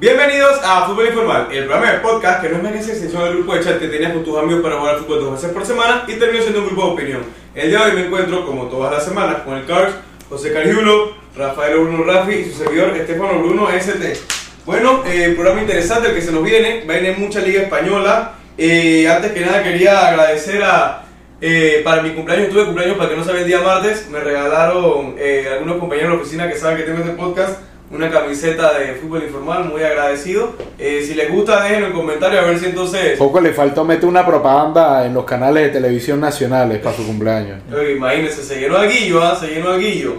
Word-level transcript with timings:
Bienvenidos 0.00 0.60
a 0.62 0.86
Fútbol 0.86 1.08
Informal, 1.08 1.48
el 1.50 1.64
programa 1.64 1.90
de 1.90 1.98
podcast 1.98 2.40
que 2.40 2.50
no 2.50 2.58
es 2.58 2.62
más 2.62 2.70
que 2.70 2.78
esa 2.78 2.90
extensión 2.92 3.24
del 3.24 3.34
grupo 3.38 3.54
de 3.56 3.64
chat 3.64 3.80
que 3.80 3.88
tenías 3.88 4.12
con 4.12 4.22
tus 4.22 4.38
amigos 4.38 4.62
para 4.62 4.78
jugar 4.78 4.94
al 4.94 5.00
fútbol 5.00 5.24
dos 5.24 5.32
veces 5.32 5.50
por 5.50 5.66
semana 5.66 6.04
y 6.06 6.12
terminó 6.12 6.40
siendo 6.40 6.60
un 6.60 6.66
grupo 6.66 6.82
de 6.86 6.92
opinión. 6.92 7.22
El 7.52 7.70
día 7.70 7.80
de 7.80 7.84
hoy 7.84 7.92
me 7.96 8.06
encuentro, 8.06 8.46
como 8.46 8.66
todas 8.68 8.92
las 8.92 9.04
semanas, 9.04 9.38
con 9.44 9.56
el 9.56 9.66
Cars, 9.66 9.94
José 10.28 10.52
Cariulo, 10.52 11.14
Rafael 11.36 11.80
Bruno 11.80 12.04
Rafi 12.04 12.32
y 12.32 12.44
su 12.44 12.62
servidor 12.62 12.96
Estefano 12.96 13.40
Bruno 13.40 13.68
ST. 13.70 14.20
Bueno, 14.64 15.02
eh, 15.04 15.32
programa 15.34 15.62
interesante 15.62 16.10
el 16.10 16.14
que 16.14 16.22
se 16.22 16.30
nos 16.30 16.44
viene, 16.44 16.84
va 16.88 16.94
a 16.94 17.18
mucha 17.18 17.40
liga 17.40 17.62
española. 17.62 18.34
Eh, 18.56 19.08
antes 19.08 19.32
que 19.32 19.40
nada 19.40 19.64
quería 19.64 20.06
agradecer 20.06 20.62
a... 20.62 21.06
eh, 21.40 21.80
para 21.82 22.02
mi 22.02 22.10
cumpleaños, 22.10 22.50
tuve 22.50 22.66
cumpleaños 22.66 22.96
para 22.98 23.10
que 23.10 23.16
no 23.16 23.24
sabe 23.24 23.40
el 23.40 23.48
día 23.48 23.62
martes, 23.62 24.08
me 24.10 24.20
regalaron 24.20 25.16
eh, 25.18 25.48
algunos 25.50 25.78
compañeros 25.78 26.10
de 26.10 26.16
la 26.16 26.22
oficina 26.22 26.48
que 26.48 26.56
saben 26.56 26.76
que 26.76 26.84
tengo 26.84 27.00
este 27.00 27.14
podcast 27.14 27.58
una 27.90 28.10
camiseta 28.10 28.78
de 28.78 28.94
fútbol 28.94 29.22
informal, 29.22 29.64
muy 29.64 29.82
agradecido. 29.82 30.54
Eh, 30.78 31.02
si 31.06 31.14
les 31.14 31.30
gusta, 31.30 31.62
déjenlo 31.62 31.86
en 31.86 31.92
comentarios 31.94 32.44
a 32.44 32.46
ver 32.46 32.58
si 32.58 32.66
entonces... 32.66 33.18
Poco 33.18 33.40
le 33.40 33.52
faltó 33.52 33.84
meter 33.84 34.06
una 34.06 34.26
propaganda 34.26 35.06
en 35.06 35.14
los 35.14 35.24
canales 35.24 35.64
de 35.64 35.68
televisión 35.70 36.20
nacionales 36.20 36.80
para 36.80 36.94
su 36.94 37.06
cumpleaños. 37.06 37.60
Oye, 37.72 37.92
imagínense, 37.92 38.42
se 38.42 38.60
llenó 38.60 38.82
el 38.82 38.90
guillo, 38.90 39.22
¿ah? 39.22 39.36
Se 39.38 39.48
llenó 39.48 39.74
el 39.74 39.80
guillo. 39.80 40.16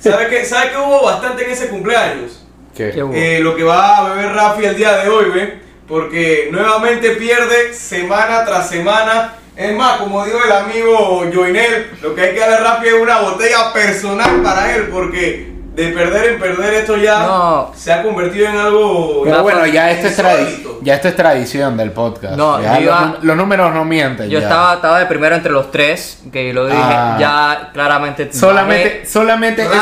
¿Sabe 0.00 0.28
qué, 0.28 0.44
¿Sabe 0.44 0.70
qué 0.70 0.76
hubo 0.76 1.04
bastante 1.04 1.44
en 1.44 1.50
ese 1.50 1.68
cumpleaños? 1.68 2.46
¿Qué? 2.76 2.92
Qué 2.92 3.02
bueno. 3.02 3.20
Eh, 3.20 3.40
lo 3.40 3.56
que 3.56 3.64
va 3.64 3.98
a 3.98 4.14
beber 4.14 4.32
Rafi 4.32 4.64
el 4.64 4.76
día 4.76 4.98
de 4.98 5.08
hoy, 5.08 5.30
¿ve? 5.30 5.58
Porque 5.88 6.48
nuevamente 6.52 7.10
pierde 7.12 7.74
semana 7.74 8.44
tras 8.44 8.68
semana. 8.68 9.34
Es 9.56 9.74
más, 9.74 9.98
como 9.98 10.24
dijo 10.24 10.38
el 10.44 10.52
amigo 10.52 11.24
Joinel, 11.34 11.90
lo 12.02 12.14
que 12.14 12.20
hay 12.20 12.34
que 12.34 12.40
darle 12.40 12.56
a 12.56 12.60
Rafi 12.60 12.88
es 12.88 12.94
una 12.94 13.20
botella 13.20 13.72
personal 13.72 14.42
para 14.42 14.76
él, 14.76 14.88
porque 14.92 15.55
de 15.76 15.88
perder 15.88 16.32
en 16.32 16.40
perder 16.40 16.72
esto 16.74 16.96
ya 16.96 17.18
No. 17.26 17.70
se 17.76 17.92
ha 17.92 18.02
convertido 18.02 18.46
en 18.48 18.56
algo... 18.56 19.22
Pero 19.24 19.42
bueno, 19.42 19.66
ya 19.66 19.90
esto, 19.90 20.06
es 20.06 20.18
tradi- 20.18 20.40
insólito. 20.48 20.75
Ya 20.86 20.94
esto 20.94 21.08
es 21.08 21.16
tradición 21.16 21.76
del 21.76 21.90
podcast. 21.90 22.36
No, 22.36 22.62
Ya 22.62 22.78
yo 22.78 22.94
los, 23.22 23.36
números 23.36 23.74
no 23.74 23.84
mienten. 23.84 24.30
Yo 24.30 24.38
ya. 24.38 24.44
estaba, 24.46 24.74
estaba 24.74 24.98
de 25.00 25.06
primero 25.06 25.34
entre 25.34 25.50
los 25.50 25.70
tres, 25.72 26.22
que 26.32 26.52
lo 26.52 26.66
dije, 26.66 26.78
Ah. 26.80 27.16
ya 27.18 27.70
claramente. 27.72 28.32
Solamente, 28.32 29.04
solamente, 29.04 29.62
eso- 29.62 29.72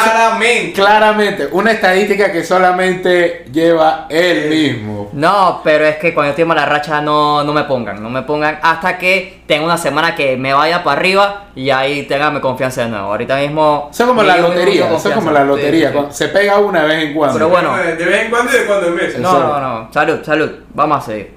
Claramente. 0.75 1.49
una 1.53 1.73
estadística 1.73 2.33
que 2.33 2.43
solamente 2.43 3.45
lleva 3.53 4.07
él 4.09 4.49
mismo. 4.49 5.11
No, 5.13 5.61
pero 5.63 5.85
es 5.87 5.97
que 5.97 6.15
cuando 6.15 6.33
yo 6.33 6.37
tengo 6.37 6.49
mala 6.49 6.65
racha 6.67 7.01
no, 7.01 7.45
no 7.45 7.53
me 7.53 7.65
pongan, 7.65 8.03
no 8.03 8.09
me 8.11 8.23
pongan 8.23 8.59
hasta 8.63 8.97
que 8.99 9.43
tenga 9.47 9.65
una 9.65 9.77
semana 9.79 10.15
que 10.15 10.37
me 10.39 10.55
vaya 10.55 10.83
para 10.83 10.99
arriba 10.99 11.45
y 11.55 11.69
ahí 11.71 12.05
ténganme 12.05 12.41
confianza 12.41 12.83
de 12.83 12.89
nuevo. 12.89 13.09
Ahorita 13.09 13.37
mismo. 13.37 13.89
Eso 13.93 14.05
es 14.05 14.09
como 14.09 14.23
la 14.23 14.39
lotería, 14.39 14.87
eso 14.95 15.09
es 15.11 15.15
como 15.15 15.31
la 15.31 15.43
Sí, 15.43 15.47
lotería. 15.47 15.93
sí. 15.93 15.99
Se 16.11 16.29
pega 16.29 16.59
una 16.59 16.85
vez 16.85 17.05
en 17.05 17.15
cuando. 17.15 17.35
Pero 17.35 17.49
bueno. 17.51 17.77
De 17.77 17.95
vez 18.05 18.23
en 18.25 18.31
cuando 18.31 18.51
y 18.53 18.59
de 18.59 18.65
cuando 18.65 18.87
en 18.89 18.97
vez. 18.97 19.19
No, 19.19 19.39
no, 19.41 19.61
no. 19.61 19.93
Salud, 19.93 20.19
salud. 20.25 20.51
Vamos 20.75 20.99
a 20.99 21.07
seguir. 21.07 21.31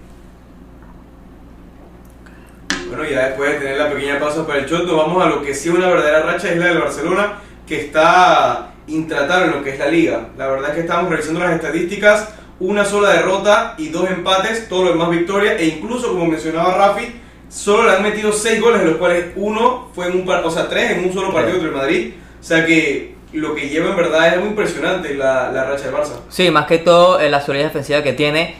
Bueno, 2.88 3.04
ya 3.04 3.28
después 3.28 3.52
de 3.52 3.60
tener 3.60 3.78
la 3.78 3.92
pequeña 3.92 4.20
pausa 4.20 4.48
para 4.48 4.60
el 4.60 4.66
shot, 4.66 4.86
nos 4.86 4.98
vamos 4.98 5.24
a 5.24 5.28
lo 5.28 5.42
que 5.42 5.54
sí 5.54 5.70
es 5.70 5.76
una 5.76 5.88
verdadera 5.88 6.24
racha, 6.24 6.50
es 6.50 6.58
la 6.58 6.68
del 6.68 6.80
Barcelona, 6.80 7.34
que 7.68 7.82
está 7.82 8.72
intratable 8.88 9.48
en 9.48 9.52
lo 9.52 9.64
que 9.64 9.72
es 9.72 9.80
la 9.80 9.88
liga. 9.88 10.30
La 10.38 10.48
verdad 10.48 10.70
es 10.70 10.76
que 10.76 10.82
estamos 10.82 11.12
revisando 11.12 11.42
las 11.42 11.54
estadísticas, 11.54 12.30
una 12.60 12.86
sola 12.86 13.10
derrota 13.10 13.76
y 13.78 13.90
dos 13.90 14.10
empates, 14.10 14.68
todo 14.70 14.86
lo 14.86 14.92
demás 14.92 15.12
victoria, 15.12 15.58
e 15.58 15.66
incluso, 15.66 16.08
como 16.08 16.26
mencionaba 16.26 16.76
Rafi, 16.76 17.14
solo 17.50 17.84
le 17.84 17.98
han 17.98 18.04
metido 18.04 18.32
seis 18.32 18.60
goles, 18.60 18.80
de 18.80 18.88
los 18.88 18.98
cuales 18.98 19.26
uno 19.36 19.90
fue 19.94 20.08
en 20.08 20.14
un 20.16 20.26
par, 20.26 20.44
o 20.44 20.50
sea, 20.50 20.68
tres 20.68 20.92
en 20.92 21.06
un 21.06 21.14
solo 21.14 21.32
partido 21.32 21.60
contra 21.60 21.70
el 21.70 21.76
Madrid. 21.76 22.14
O 22.40 22.44
sea 22.44 22.66
que 22.66 23.16
lo 23.34 23.54
que 23.54 23.68
lleva 23.68 23.90
en 23.90 23.96
verdad 23.98 24.28
es 24.28 24.34
algo 24.34 24.48
impresionante 24.48 25.14
la, 25.14 25.52
la 25.52 25.66
racha 25.66 25.86
del 25.86 25.94
Barça. 25.94 26.22
Sí, 26.30 26.50
más 26.50 26.66
que 26.66 26.78
todo 26.78 27.20
eh, 27.20 27.30
la 27.30 27.42
solidez 27.42 27.68
defensiva 27.68 28.02
que 28.02 28.14
tiene. 28.14 28.56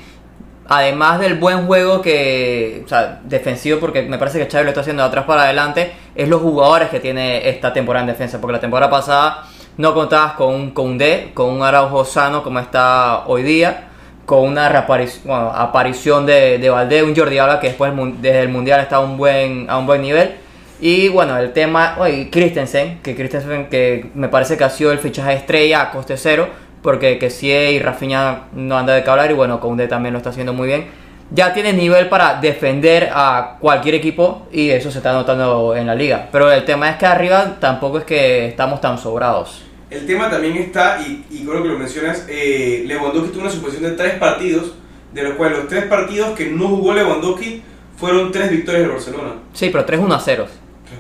Además 0.70 1.20
del 1.20 1.36
buen 1.36 1.66
juego 1.66 2.02
que, 2.02 2.86
defensivo, 3.24 3.80
porque 3.80 4.02
me 4.02 4.18
parece 4.18 4.38
que 4.40 4.52
Xavi 4.52 4.66
lo 4.66 4.70
está 4.70 4.82
haciendo 4.82 5.04
de 5.04 5.08
atrás 5.08 5.26
para 5.26 5.44
adelante, 5.44 5.94
es 6.14 6.28
los 6.28 6.42
jugadores 6.42 6.90
que 6.90 7.00
tiene 7.00 7.48
esta 7.48 7.72
temporada 7.72 8.04
en 8.04 8.12
defensa. 8.12 8.42
Porque 8.42 8.54
la 8.54 8.60
temporada 8.60 8.92
pasada 8.92 9.44
no 9.78 9.94
contabas 9.94 10.34
con 10.34 10.54
un 10.54 10.72
Koundé, 10.72 11.32
con 11.34 11.50
un 11.50 11.64
Araujo 11.64 12.04
sano 12.04 12.44
como 12.44 12.60
está 12.60 13.24
hoy 13.28 13.44
día, 13.44 13.88
con 14.26 14.42
una 14.42 14.68
aparición 14.68 16.26
de, 16.26 16.58
de 16.58 17.04
un 17.04 17.16
Jordi 17.16 17.38
Alba 17.38 17.62
que 17.62 17.68
después 17.68 17.94
desde 18.20 18.42
el 18.42 18.50
Mundial 18.50 18.82
está 18.82 18.98
a 18.98 19.00
un 19.00 19.16
buen, 19.16 19.70
a 19.70 19.78
un 19.78 19.86
buen 19.86 20.02
nivel. 20.02 20.36
Y 20.80 21.08
bueno, 21.08 21.38
el 21.38 21.54
tema, 21.54 21.96
oye, 21.98 22.30
Christensen, 22.30 23.00
que 23.02 23.16
Christensen 23.16 23.68
que 23.68 24.12
me 24.14 24.28
parece 24.28 24.58
que 24.58 24.64
ha 24.64 24.70
sido 24.70 24.92
el 24.92 25.00
fichaje 25.00 25.34
estrella 25.34 25.82
a 25.82 25.92
coste 25.92 26.18
cero, 26.18 26.50
porque 26.88 27.20
que 27.20 27.28
y 27.70 27.80
Rafinha 27.80 28.44
no 28.54 28.78
anda 28.78 28.96
de 28.96 29.04
qué 29.04 29.10
hablar 29.10 29.30
y 29.30 29.34
bueno, 29.34 29.60
Koundé 29.60 29.90
también 29.90 30.14
lo 30.14 30.20
está 30.20 30.30
haciendo 30.30 30.54
muy 30.54 30.70
bien. 30.70 30.86
Ya 31.32 31.54
tiene 31.54 31.74
nivel 31.74 32.08
para 32.08 32.40
defender 32.40 33.10
a 33.12 33.58
cualquier 33.60 33.96
equipo 33.96 34.48
y 34.54 34.70
eso 34.70 34.90
se 34.90 35.00
está 35.00 35.12
notando 35.12 35.76
en 35.76 35.86
la 35.86 35.94
liga. 35.94 36.30
Pero 36.32 36.50
el 36.50 36.64
tema 36.64 36.90
es 36.90 36.96
que 36.96 37.06
arriba 37.06 37.58
tampoco 37.60 37.98
es 37.98 38.06
que 38.06 38.48
estamos 38.48 38.80
tan 38.80 38.98
sobrados. 38.98 39.66
El 39.90 40.08
tema 40.08 40.30
también 40.30 40.56
está, 40.56 41.02
y, 41.02 41.26
y 41.30 41.44
creo 41.46 41.62
que 41.62 41.68
lo 41.68 41.78
mencionas, 41.78 42.26
eh, 42.30 42.86
Lewandowski 42.88 43.32
tuvo 43.34 43.42
una 43.42 43.52
suposición 43.52 43.84
de 43.84 43.98
tres 43.98 44.14
partidos, 44.14 44.72
de 45.12 45.24
los 45.24 45.34
cuales 45.34 45.58
los 45.58 45.68
tres 45.68 45.84
partidos 45.88 46.38
que 46.38 46.46
no 46.46 46.70
jugó 46.70 46.94
Lewandowski 46.94 47.64
fueron 47.98 48.32
tres 48.32 48.50
victorias 48.50 48.84
del 48.84 48.92
Barcelona. 48.92 49.34
Sí, 49.52 49.70
pero 49.74 49.86
3-1 49.86 50.16
a 50.16 50.20
0. 50.22 50.48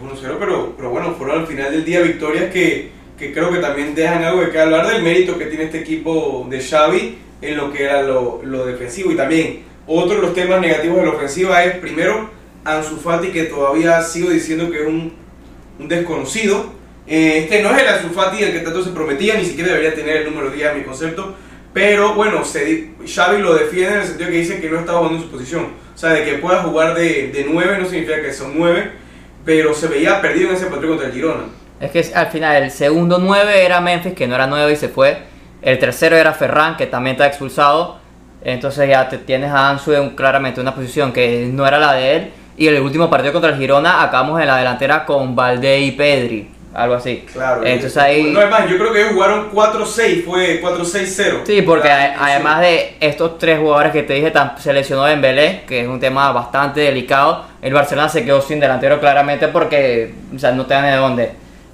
3-1-0, 0.04 0.36
pero, 0.38 0.74
pero 0.76 0.90
bueno, 0.90 1.14
fueron 1.14 1.40
al 1.40 1.48
final 1.48 1.72
del 1.72 1.86
día 1.86 2.02
victorias 2.02 2.52
que, 2.52 2.97
que 3.18 3.34
creo 3.34 3.52
que 3.52 3.60
también 3.60 3.96
dejan 3.96 4.24
algo 4.24 4.42
de 4.42 4.52
que 4.52 4.60
hablar 4.60 4.88
del 4.88 5.02
mérito 5.02 5.38
que 5.38 5.46
tiene 5.46 5.66
este 5.66 5.80
equipo 5.80 6.46
de 6.50 6.62
Xavi 6.62 7.18
en 7.42 7.58
lo 7.58 7.72
que 7.72 7.84
era 7.84 8.04
lo, 8.04 8.42
lo 8.44 8.66
defensivo. 8.66 9.12
Y 9.12 9.16
también, 9.16 9.64
otro 9.88 10.16
de 10.16 10.22
los 10.22 10.34
temas 10.34 10.62
negativos 10.62 10.98
de 10.98 11.06
la 11.06 11.12
ofensiva 11.12 11.64
es, 11.64 11.78
primero, 11.78 12.30
Ansu 12.64 12.98
Fati, 12.98 13.30
que 13.30 13.44
todavía 13.44 14.02
sigo 14.02 14.30
diciendo 14.30 14.70
que 14.70 14.82
es 14.82 14.88
un, 14.88 15.14
un 15.80 15.88
desconocido. 15.88 16.74
Eh, 17.08 17.40
este 17.44 17.64
no 17.64 17.72
es 17.72 17.82
el 17.82 17.88
Ansu 17.88 18.10
Fati 18.10 18.42
del 18.42 18.54
que 18.54 18.60
tanto 18.60 18.84
se 18.84 18.92
prometía, 18.92 19.36
ni 19.36 19.46
siquiera 19.46 19.72
debería 19.72 19.96
tener 19.96 20.18
el 20.18 20.26
número 20.30 20.52
10 20.52 20.70
a 20.70 20.74
mi 20.74 20.84
concepto. 20.84 21.36
Pero 21.74 22.14
bueno, 22.14 22.44
se, 22.44 22.92
Xavi 23.06 23.42
lo 23.42 23.56
defiende 23.56 23.94
en 23.94 24.02
el 24.02 24.08
sentido 24.08 24.30
que 24.30 24.38
dice 24.38 24.60
que 24.60 24.70
no 24.70 24.80
está 24.80 24.94
jugando 24.94 25.18
en 25.18 25.24
su 25.24 25.32
posición. 25.32 25.68
O 25.96 25.98
sea, 25.98 26.12
de 26.12 26.24
que 26.24 26.34
pueda 26.34 26.64
jugar 26.64 26.96
de, 26.96 27.32
de 27.32 27.46
9 27.50 27.78
no 27.80 27.86
significa 27.86 28.22
que 28.22 28.34
son 28.34 28.54
9, 28.58 28.92
pero 29.46 29.74
se 29.74 29.88
veía 29.88 30.22
perdido 30.22 30.50
en 30.50 30.56
ese 30.56 30.68
partido 30.68 30.90
contra 30.90 31.08
el 31.08 31.14
Girona. 31.14 31.46
Es 31.80 31.92
que 31.92 32.14
al 32.16 32.28
final 32.28 32.56
el 32.64 32.72
segundo 32.72 33.20
9 33.20 33.66
era 33.66 33.80
Memphis, 33.82 34.14
que 34.14 34.28
no 34.28 34.36
era 34.36 34.48
9 34.48 34.72
y 34.72 34.76
se 34.76 34.90
fue. 34.90 35.18
El 35.62 35.78
tercero 35.80 36.16
era 36.16 36.34
Ferran, 36.34 36.76
que 36.78 36.88
también 36.88 37.16
está 37.16 37.28
expulsado. 37.28 37.98
Entonces 38.44 38.88
ya 38.90 39.10
te 39.10 39.18
tienes 39.18 39.52
a 39.52 39.70
Ansu 39.70 39.94
en 39.94 40.12
claramente 40.12 40.62
una 40.62 40.74
posición 40.74 41.12
que 41.12 41.50
no 41.52 41.68
era 41.68 41.80
la 41.80 41.94
de 41.94 42.16
él. 42.16 42.32
Y 42.58 42.68
el 42.68 42.80
último 42.82 43.10
partido 43.10 43.34
contra 43.34 43.52
el 43.52 43.58
Girona 43.58 44.02
acabamos 44.04 44.40
en 44.42 44.48
la 44.48 44.58
delantera 44.58 45.06
con 45.06 45.36
Valdé 45.36 45.80
y 45.82 45.92
Pedri. 45.92 46.52
Algo 46.74 46.96
así. 46.96 47.26
Claro. 47.32 47.64
Entonces 47.66 47.98
ahí... 47.98 48.32
No 48.32 48.42
es 48.42 48.50
más, 48.52 48.70
yo 48.70 48.78
creo 48.78 48.92
que 48.94 49.00
ellos 49.02 49.14
jugaron 49.14 49.52
4-6, 49.52 50.24
fue 50.26 50.62
4-6-0. 50.62 51.40
Sí, 51.46 51.62
porque 51.64 51.90
a- 51.90 52.16
además 52.24 52.62
de 52.62 52.98
estos 53.00 53.38
tres 53.40 53.60
jugadores 53.60 53.92
que 53.92 54.04
te 54.04 54.14
dije, 54.14 54.32
se 54.58 54.74
lesionó 54.74 55.04
Dembélé, 55.06 55.64
que 55.68 55.82
es 55.82 55.88
un 55.88 56.00
tema 56.00 56.32
bastante 56.32 56.82
delicado. 56.82 57.46
El 57.62 57.74
Barcelona 57.74 58.10
se 58.10 58.24
quedó 58.24 58.42
sin 58.42 58.60
delantero 58.60 59.00
claramente 59.00 59.48
porque 59.48 60.14
o 60.36 60.38
sea, 60.38 60.52
no 60.52 60.66
te 60.68 60.74
dan 60.76 60.86
de 60.86 60.96
dónde. 60.96 61.32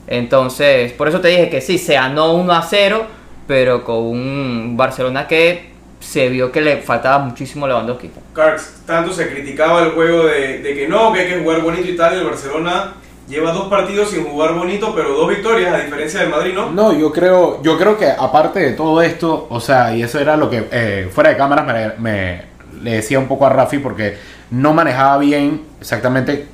Entonces, 0.08 0.91
por 0.94 1.08
eso 1.08 1.22
te 1.22 1.30
dije 1.30 1.50
que 1.50 1.62
sí, 1.62 1.78
se 1.78 1.94
ganó 1.94 2.34
1 2.34 2.53
a 2.53 2.62
0, 2.62 3.06
pero 3.47 3.84
con 3.84 3.97
un 3.97 4.75
Barcelona 4.78 5.28
que 5.28 5.72
se 6.00 6.28
vio 6.30 6.52
que 6.52 6.59
le 6.62 6.78
faltaba 6.81 7.19
muchísimo 7.19 7.66
Lewandowski. 7.68 8.12
Cards, 8.34 8.81
tanto 8.86 9.13
se 9.13 9.30
criticaba 9.30 9.84
el 9.84 9.92
juego 9.92 10.25
de, 10.25 10.59
de 10.59 10.75
que 10.75 10.88
no, 10.88 11.13
que 11.13 11.22
hay 11.22 11.28
que 11.30 11.40
jugar 11.40 11.62
bonito 11.62 11.88
y 11.90 11.96
tal. 11.96 12.13
El 12.18 12.25
Barcelona 12.25 12.94
lleva 13.30 13.53
dos 13.53 13.69
partidos 13.69 14.10
sin 14.10 14.25
jugar 14.25 14.54
bonito, 14.54 14.94
pero 14.94 15.13
dos 15.16 15.30
victorias, 15.30 15.74
a 15.74 15.78
diferencia 15.78 16.19
del 16.19 16.30
Madrid, 16.30 16.54
¿no? 16.54 16.72
No, 16.72 16.92
yo 16.94 17.10
creo, 17.12 17.62
yo 17.63 17.78
creo 17.78 17.98
que 17.98 18.10
aparte 18.10 18.60
de 18.60 18.74
todo 18.74 19.01
esto, 19.01 19.48
o 19.50 19.60
sea, 19.62 19.95
y 19.95 20.04
eso 20.04 20.19
era 20.19 20.36
lo 20.36 20.50
que 20.50 20.68
eh, 20.72 21.10
fuera 21.10 21.30
de 21.30 21.38
cámaras 21.38 21.66
me, 21.66 21.94
me- 22.12 22.54
le 22.81 22.92
decía 22.95 23.18
un 23.18 23.30
poco 23.30 23.45
a 23.45 23.50
Rafi 23.50 23.78
porque 23.80 24.18
no 24.51 24.74
manejaba 24.74 25.18
bien 25.19 25.62
exactamente 25.80 26.48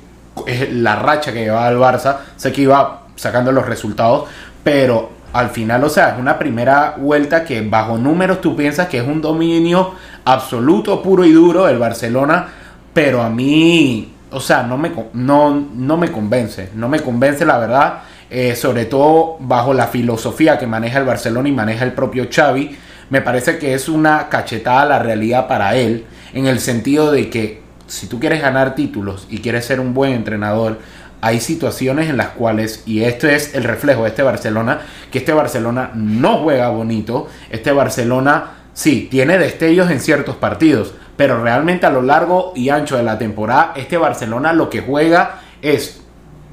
eh, 0.46 0.68
la 0.72 0.94
racha 0.94 1.32
que 1.32 1.40
llevaba 1.40 1.68
el 1.70 1.76
Barça, 1.78 2.18
sé 2.36 2.52
que 2.52 2.62
iba 2.62 2.99
sacando 3.20 3.52
los 3.52 3.66
resultados, 3.66 4.28
pero 4.64 5.10
al 5.34 5.50
final, 5.50 5.84
o 5.84 5.90
sea, 5.90 6.14
es 6.14 6.18
una 6.18 6.38
primera 6.38 6.94
vuelta 6.96 7.44
que 7.44 7.60
bajo 7.60 7.98
números 7.98 8.40
tú 8.40 8.56
piensas 8.56 8.88
que 8.88 8.96
es 8.96 9.06
un 9.06 9.20
dominio 9.20 9.92
absoluto, 10.24 11.02
puro 11.02 11.26
y 11.26 11.32
duro 11.32 11.66
del 11.66 11.78
Barcelona, 11.78 12.48
pero 12.94 13.20
a 13.20 13.28
mí, 13.28 14.10
o 14.30 14.40
sea, 14.40 14.62
no 14.62 14.78
me, 14.78 14.90
no, 15.12 15.68
no 15.74 15.96
me 15.98 16.10
convence, 16.10 16.70
no 16.74 16.88
me 16.88 17.00
convence 17.00 17.44
la 17.44 17.58
verdad, 17.58 17.98
eh, 18.30 18.56
sobre 18.56 18.86
todo 18.86 19.36
bajo 19.38 19.74
la 19.74 19.88
filosofía 19.88 20.58
que 20.58 20.66
maneja 20.66 20.98
el 20.98 21.04
Barcelona 21.04 21.48
y 21.48 21.52
maneja 21.52 21.84
el 21.84 21.92
propio 21.92 22.26
Xavi, 22.34 22.74
me 23.10 23.20
parece 23.20 23.58
que 23.58 23.74
es 23.74 23.90
una 23.90 24.30
cachetada 24.30 24.82
a 24.82 24.86
la 24.86 24.98
realidad 24.98 25.46
para 25.46 25.76
él, 25.76 26.06
en 26.32 26.46
el 26.46 26.58
sentido 26.58 27.12
de 27.12 27.28
que 27.28 27.60
si 27.86 28.06
tú 28.06 28.18
quieres 28.18 28.40
ganar 28.40 28.74
títulos 28.74 29.26
y 29.28 29.40
quieres 29.40 29.66
ser 29.66 29.78
un 29.78 29.92
buen 29.92 30.12
entrenador, 30.12 30.78
hay 31.20 31.40
situaciones 31.40 32.08
en 32.08 32.16
las 32.16 32.28
cuales, 32.28 32.82
y 32.86 33.02
esto 33.04 33.28
es 33.28 33.54
el 33.54 33.64
reflejo 33.64 34.02
de 34.02 34.10
este 34.10 34.22
Barcelona, 34.22 34.80
que 35.10 35.18
este 35.18 35.32
Barcelona 35.32 35.90
no 35.94 36.38
juega 36.38 36.68
bonito, 36.70 37.28
este 37.50 37.72
Barcelona 37.72 38.52
sí, 38.72 39.08
tiene 39.10 39.38
destellos 39.38 39.90
en 39.90 40.00
ciertos 40.00 40.36
partidos, 40.36 40.94
pero 41.16 41.42
realmente 41.42 41.86
a 41.86 41.90
lo 41.90 42.02
largo 42.02 42.52
y 42.56 42.70
ancho 42.70 42.96
de 42.96 43.02
la 43.02 43.18
temporada, 43.18 43.74
este 43.76 43.96
Barcelona 43.96 44.52
lo 44.52 44.70
que 44.70 44.80
juega 44.80 45.40
es 45.60 45.99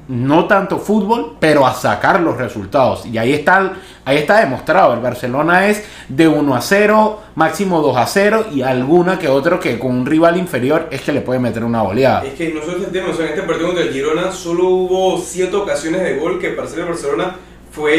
no 0.08 0.46
tanto 0.46 0.78
fútbol, 0.78 1.36
pero 1.38 1.66
a 1.66 1.74
sacar 1.74 2.20
los 2.20 2.36
resultados. 2.38 3.04
Y 3.06 3.18
ahí 3.18 3.32
está, 3.34 3.74
ahí 4.06 4.16
está 4.16 4.40
demostrado. 4.40 4.94
El 4.94 5.00
Barcelona 5.00 5.68
es 5.68 5.84
de 6.08 6.26
1 6.26 6.54
a 6.54 6.60
0, 6.62 7.20
máximo 7.34 7.80
2 7.82 7.96
a 7.96 8.06
0 8.06 8.46
y 8.52 8.62
alguna 8.62 9.18
que 9.18 9.28
otro 9.28 9.60
que 9.60 9.78
con 9.78 9.90
un 9.92 10.06
rival 10.06 10.36
inferior 10.38 10.88
es 10.90 11.02
que 11.02 11.12
le 11.12 11.20
puede 11.20 11.40
meter 11.40 11.62
una 11.62 11.82
goleada. 11.82 12.24
Es 12.24 12.34
que 12.34 12.48
nosotros 12.54 12.76
entendemos, 12.78 13.10
o 13.10 13.16
sea, 13.16 13.26
en 13.26 13.32
este 13.32 13.42
partido 13.46 13.66
contra 13.68 13.84
el 13.84 13.92
Girona 13.92 14.32
solo 14.32 14.64
hubo 14.68 15.18
7 15.20 15.54
ocasiones 15.56 16.00
de 16.02 16.16
gol 16.18 16.38
que 16.40 16.48
para 16.50 16.66
ser 16.68 16.80
el 16.80 16.84
Barcelona 16.86 17.36
fue... 17.70 17.92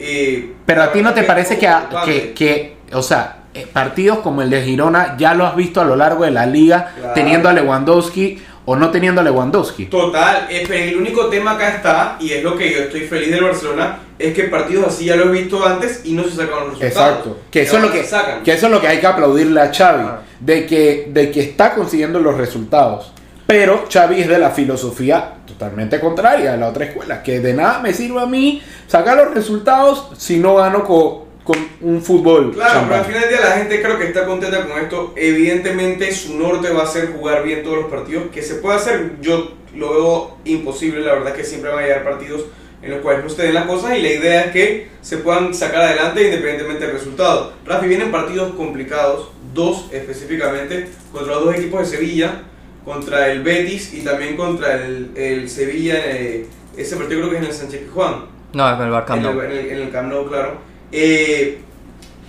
eh, 0.00 0.52
Pero 0.66 0.82
a 0.82 0.92
ti 0.92 1.02
no 1.02 1.12
te 1.12 1.24
parece 1.24 1.58
que, 1.58 1.66
a- 1.68 1.88
que, 2.04 2.32
que, 2.32 2.76
o 2.92 3.02
sea, 3.02 3.36
eh, 3.52 3.66
partidos 3.72 4.20
como 4.20 4.42
el 4.42 4.50
de 4.50 4.62
Girona 4.62 5.16
ya 5.18 5.34
lo 5.34 5.44
has 5.44 5.56
visto 5.56 5.80
a 5.80 5.84
lo 5.84 5.96
largo 5.96 6.24
de 6.24 6.30
la 6.30 6.46
liga, 6.46 6.92
Claro. 6.96 7.14
teniendo 7.14 7.48
a 7.48 7.52
Lewandowski 7.52 8.40
o 8.72 8.76
no 8.76 8.88
teniendo 8.92 9.20
a 9.20 9.24
Lewandowski. 9.24 9.86
Total, 9.86 10.46
eh, 10.48 10.64
pero 10.68 10.84
el 10.84 10.96
único 10.96 11.26
tema 11.26 11.52
acá 11.52 11.70
está, 11.74 12.16
y 12.20 12.30
es 12.30 12.44
lo 12.44 12.56
que 12.56 12.72
yo 12.72 12.78
estoy 12.82 13.00
feliz 13.00 13.28
del 13.32 13.42
Barcelona, 13.42 13.98
es 14.16 14.32
que 14.32 14.44
partidos 14.44 14.86
así 14.86 15.06
ya 15.06 15.16
lo 15.16 15.24
he 15.24 15.40
visto 15.40 15.66
antes 15.66 16.02
y 16.04 16.12
no 16.12 16.22
se 16.22 16.36
sacaron 16.36 16.68
los 16.68 16.78
resultados. 16.78 17.10
Exacto. 17.18 17.38
Que 17.50 17.62
eso, 17.62 17.76
es 17.78 17.82
lo 17.82 17.90
que, 17.90 18.04
sacan. 18.04 18.42
que 18.44 18.52
eso 18.52 18.66
es 18.66 18.72
lo 18.72 18.80
que 18.80 18.86
hay 18.86 19.00
que 19.00 19.06
aplaudirle 19.08 19.60
a 19.60 19.74
Xavi. 19.74 20.04
Ah. 20.06 20.20
De, 20.38 20.66
que, 20.66 21.08
de 21.12 21.32
que 21.32 21.40
está 21.40 21.74
consiguiendo 21.74 22.20
los 22.20 22.36
resultados. 22.36 23.12
Pero 23.48 23.86
Xavi 23.92 24.20
es 24.20 24.28
de 24.28 24.38
la 24.38 24.50
filosofía 24.50 25.34
totalmente 25.44 25.98
contraria 25.98 26.52
de 26.52 26.58
la 26.58 26.68
otra 26.68 26.84
escuela. 26.84 27.24
Que 27.24 27.40
de 27.40 27.52
nada 27.52 27.80
me 27.80 27.92
sirve 27.92 28.20
a 28.20 28.26
mí 28.26 28.62
sacar 28.86 29.16
los 29.16 29.34
resultados 29.34 30.10
si 30.16 30.38
no 30.38 30.54
gano 30.54 30.84
co- 30.84 31.26
con, 31.52 31.68
un 31.80 32.02
fútbol. 32.02 32.52
Claro, 32.52 32.72
champán. 32.72 32.88
pero 32.88 33.00
al 33.00 33.06
final 33.06 33.20
del 33.22 33.30
día 33.30 33.40
la 33.40 33.56
gente 33.56 33.82
creo 33.82 33.98
que 33.98 34.04
está 34.06 34.26
contenta 34.26 34.66
con 34.66 34.78
esto. 34.80 35.12
Evidentemente 35.16 36.12
su 36.12 36.38
norte 36.38 36.70
va 36.70 36.82
a 36.84 36.86
ser 36.86 37.12
jugar 37.12 37.42
bien 37.42 37.62
todos 37.62 37.78
los 37.78 37.86
partidos. 37.90 38.24
Que 38.32 38.42
se 38.42 38.56
puede 38.56 38.76
hacer, 38.76 39.12
yo 39.20 39.52
lo 39.76 39.90
veo 39.92 40.36
imposible. 40.44 41.00
La 41.00 41.14
verdad 41.14 41.28
es 41.28 41.34
que 41.34 41.44
siempre 41.44 41.70
van 41.70 41.80
a 41.80 41.86
llegar 41.86 42.04
partidos 42.04 42.44
en 42.82 42.90
los 42.92 43.00
cuales 43.00 43.22
no 43.22 43.28
se 43.30 43.42
den 43.42 43.54
las 43.54 43.66
cosas 43.66 43.96
y 43.98 44.02
la 44.02 44.08
idea 44.08 44.44
es 44.44 44.52
que 44.52 44.88
se 45.02 45.18
puedan 45.18 45.52
sacar 45.52 45.82
adelante 45.82 46.24
independientemente 46.24 46.86
del 46.86 46.94
resultado. 46.94 47.52
Rafi, 47.66 47.86
vienen 47.86 48.10
partidos 48.10 48.54
complicados, 48.54 49.28
dos 49.52 49.88
específicamente, 49.92 50.88
contra 51.12 51.34
los 51.34 51.44
dos 51.44 51.54
equipos 51.56 51.80
de 51.80 51.96
Sevilla, 51.96 52.42
contra 52.84 53.30
el 53.30 53.42
Betis 53.42 53.92
y 53.92 54.00
también 54.00 54.36
contra 54.36 54.74
el, 54.74 55.10
el 55.14 55.50
Sevilla. 55.50 55.94
eh, 56.06 56.46
ese 56.76 56.96
partido 56.96 57.20
creo 57.20 57.30
que 57.30 57.36
es 57.36 57.42
en 57.42 57.48
el 57.50 57.54
Sánchez 57.54 57.80
Pizjuán. 57.82 58.24
No, 58.52 58.72
es 58.74 58.80
el 58.80 58.90
Barca 58.90 59.14
En 59.14 59.22
no. 59.22 59.30
el, 59.30 59.40
en, 59.40 59.50
el, 59.52 59.70
en 59.70 59.82
el 59.82 59.90
Camp 59.90 60.08
Nou, 60.10 60.26
claro. 60.26 60.54
Eh, 60.92 61.58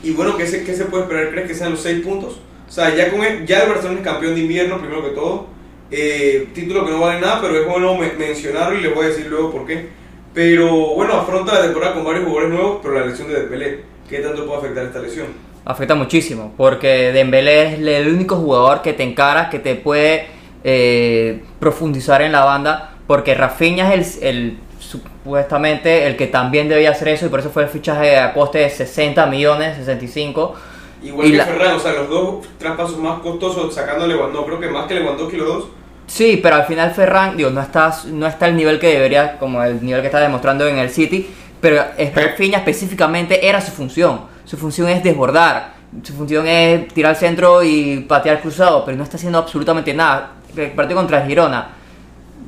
y 0.03 0.11
bueno, 0.11 0.37
¿qué 0.37 0.47
se, 0.47 0.63
¿qué 0.63 0.73
se 0.73 0.85
puede 0.85 1.03
esperar? 1.03 1.29
¿Crees 1.31 1.47
que 1.47 1.55
sean 1.55 1.71
los 1.71 1.81
seis 1.81 2.03
puntos? 2.05 2.39
O 2.67 2.71
sea, 2.71 2.95
ya, 2.95 3.11
con 3.11 3.23
el, 3.23 3.45
ya 3.45 3.63
el 3.63 3.69
Barcelona 3.69 3.99
es 3.99 4.05
campeón 4.05 4.35
de 4.35 4.41
invierno, 4.41 4.79
primero 4.79 5.03
que 5.03 5.09
todo. 5.11 5.47
Eh, 5.91 6.47
título 6.53 6.85
que 6.85 6.91
no 6.91 7.01
vale 7.01 7.19
nada, 7.19 7.39
pero 7.41 7.59
es 7.59 7.67
bueno 7.67 7.95
me- 7.97 8.13
mencionarlo 8.13 8.77
y 8.79 8.81
les 8.81 8.95
voy 8.95 9.05
a 9.05 9.09
decir 9.09 9.27
luego 9.27 9.51
por 9.51 9.65
qué. 9.67 9.89
Pero 10.33 10.71
bueno, 10.95 11.13
afronta 11.15 11.53
la 11.53 11.61
temporada 11.63 11.93
con 11.93 12.05
varios 12.05 12.23
jugadores 12.23 12.49
nuevos, 12.53 12.79
pero 12.81 12.97
la 12.97 13.05
lesión 13.05 13.27
de 13.27 13.41
Dembélé, 13.41 13.79
¿qué 14.09 14.19
tanto 14.19 14.45
puede 14.45 14.59
afectar 14.59 14.85
esta 14.85 14.99
lesión? 14.99 15.27
Afecta 15.65 15.93
muchísimo, 15.93 16.53
porque 16.55 17.11
Dembélé 17.11 17.73
es 17.73 17.79
el 17.79 18.07
único 18.15 18.37
jugador 18.37 18.81
que 18.81 18.93
te 18.93 19.03
encara, 19.03 19.49
que 19.49 19.59
te 19.59 19.75
puede 19.75 20.27
eh, 20.63 21.43
profundizar 21.59 22.21
en 22.21 22.31
la 22.31 22.45
banda, 22.45 22.95
porque 23.07 23.35
Rafinha 23.35 23.93
es 23.93 24.17
el, 24.21 24.27
el- 24.35 24.57
supuestamente 24.91 26.07
el 26.07 26.15
que 26.17 26.27
también 26.27 26.67
debía 26.69 26.91
hacer 26.91 27.09
eso 27.09 27.25
y 27.25 27.29
por 27.29 27.39
eso 27.39 27.49
fue 27.49 27.63
el 27.63 27.69
fichaje 27.69 28.17
a 28.17 28.33
coste 28.33 28.59
de 28.59 28.69
60 28.69 29.25
millones, 29.27 29.77
65. 29.77 30.55
Igual 31.03 31.27
Y 31.27 31.31
que 31.31 31.37
la- 31.37 31.45
Ferran, 31.45 31.75
o 31.75 31.79
sea, 31.79 31.93
los 31.93 32.09
dos 32.09 32.45
traspasos 32.57 32.97
más 32.97 33.19
costosos 33.21 33.73
sacando 33.73 34.05
Lewandowski, 34.07 34.47
creo 34.49 34.59
que 34.59 34.69
más 34.69 34.85
que 34.87 34.95
Lewandowski 34.95 35.37
los 35.37 35.47
dos. 35.47 35.65
Sí, 36.07 36.39
pero 36.43 36.55
al 36.57 36.65
final 36.65 36.91
Ferran, 36.91 37.37
digo, 37.37 37.49
no 37.49 37.61
está, 37.61 37.95
no 38.07 38.27
está 38.27 38.45
al 38.45 38.55
nivel 38.55 38.79
que 38.79 38.87
debería, 38.87 39.37
como 39.39 39.63
el 39.63 39.83
nivel 39.83 40.01
que 40.01 40.07
está 40.07 40.19
demostrando 40.19 40.67
en 40.67 40.77
el 40.77 40.89
City, 40.89 41.27
pero. 41.59 41.83
Rafinha 42.13 42.57
específicamente 42.59 43.47
era 43.47 43.61
su 43.61 43.71
función. 43.71 44.21
Su 44.45 44.57
función 44.57 44.89
es 44.89 45.01
desbordar, 45.03 45.73
su 46.03 46.13
función 46.13 46.45
es 46.47 46.87
tirar 46.89 47.11
al 47.11 47.15
centro 47.15 47.63
y 47.63 48.01
patear 48.07 48.41
cruzado, 48.41 48.83
pero 48.83 48.97
no 48.97 49.03
está 49.03 49.17
haciendo 49.17 49.39
absolutamente 49.39 49.93
nada. 49.93 50.33
El 50.55 50.71
partido 50.71 50.97
contra 50.99 51.25
Girona, 51.25 51.69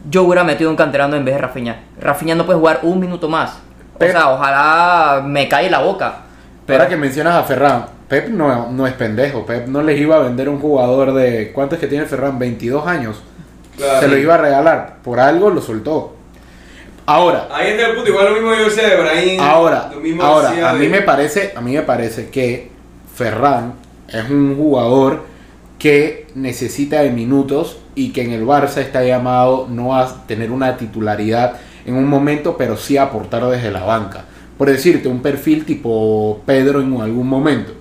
yo 0.09 0.23
hubiera 0.23 0.43
metido 0.43 0.69
un 0.69 0.75
canterano 0.75 1.15
en 1.15 1.25
vez 1.25 1.35
de 1.35 1.41
Rafinha. 1.41 1.83
Rafinha 1.99 2.35
no 2.35 2.45
puede 2.45 2.59
jugar 2.59 2.79
un 2.83 2.99
minuto 2.99 3.29
más. 3.29 3.57
Pep. 3.97 4.09
O 4.09 4.11
sea, 4.11 4.29
ojalá 4.31 5.21
me 5.25 5.47
cae 5.47 5.69
la 5.69 5.79
boca. 5.79 6.19
Pero 6.65 6.79
Ahora 6.79 6.89
que 6.89 6.97
mencionas 6.97 7.35
a 7.35 7.43
Ferran, 7.43 7.85
Pep 8.07 8.29
no, 8.29 8.71
no 8.71 8.87
es 8.87 8.93
pendejo. 8.93 9.45
Pep 9.45 9.67
no 9.67 9.81
les 9.81 9.99
iba 9.99 10.15
a 10.15 10.19
vender 10.19 10.49
un 10.49 10.59
jugador 10.59 11.13
de. 11.13 11.51
¿Cuántos 11.53 11.79
que 11.79 11.87
tiene 11.87 12.05
Ferran? 12.05 12.39
22 12.39 12.87
años. 12.87 13.21
Claro. 13.77 13.99
Se 14.01 14.07
lo 14.07 14.17
iba 14.17 14.35
a 14.35 14.37
regalar. 14.37 14.97
Por 15.03 15.19
algo 15.19 15.49
lo 15.49 15.61
soltó. 15.61 16.15
Ahora, 17.05 17.49
Ahí 17.51 17.71
está 17.71 17.87
el 17.87 17.95
punto, 17.95 18.09
igual 18.09 18.27
lo 18.27 18.33
mismo 18.33 18.53
yo 18.55 18.63
decía 18.65 18.87
de 18.87 18.95
Brahim. 18.95 19.41
ahora, 19.41 19.89
lo 19.93 19.99
mismo 19.99 20.23
ahora, 20.23 20.69
a 20.69 20.73
mí 20.73 20.87
me 20.87 21.01
parece, 21.01 21.51
a 21.53 21.59
mí 21.59 21.73
me 21.73 21.81
parece 21.81 22.29
que 22.29 22.71
Ferran 23.13 23.73
es 24.07 24.29
un 24.29 24.55
jugador 24.55 25.23
que 25.77 26.27
necesita 26.33 27.01
de 27.01 27.09
minutos 27.09 27.79
y 27.95 28.11
que 28.11 28.23
en 28.23 28.31
el 28.31 28.45
Barça 28.45 28.77
está 28.77 29.03
llamado 29.03 29.67
no 29.69 29.95
a 29.95 30.25
tener 30.25 30.51
una 30.51 30.77
titularidad 30.77 31.57
en 31.85 31.95
un 31.95 32.07
momento, 32.07 32.57
pero 32.57 32.77
sí 32.77 32.97
a 32.97 33.03
aportar 33.03 33.45
desde 33.49 33.71
la 33.71 33.83
banca. 33.83 34.25
Por 34.57 34.69
decirte, 34.69 35.07
un 35.07 35.21
perfil 35.21 35.65
tipo 35.65 36.41
Pedro 36.45 36.81
en 36.81 36.99
algún 37.01 37.27
momento. 37.27 37.73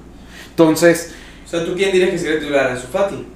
Entonces, 0.51 1.15
O 1.45 1.49
sea, 1.49 1.65
¿tú 1.65 1.75
quién 1.75 1.93
dirías 1.93 2.11
que 2.11 2.19
sería 2.19 2.41
titular? 2.41 2.69
¿Ansu 2.69 2.87
Fati? 2.89 3.27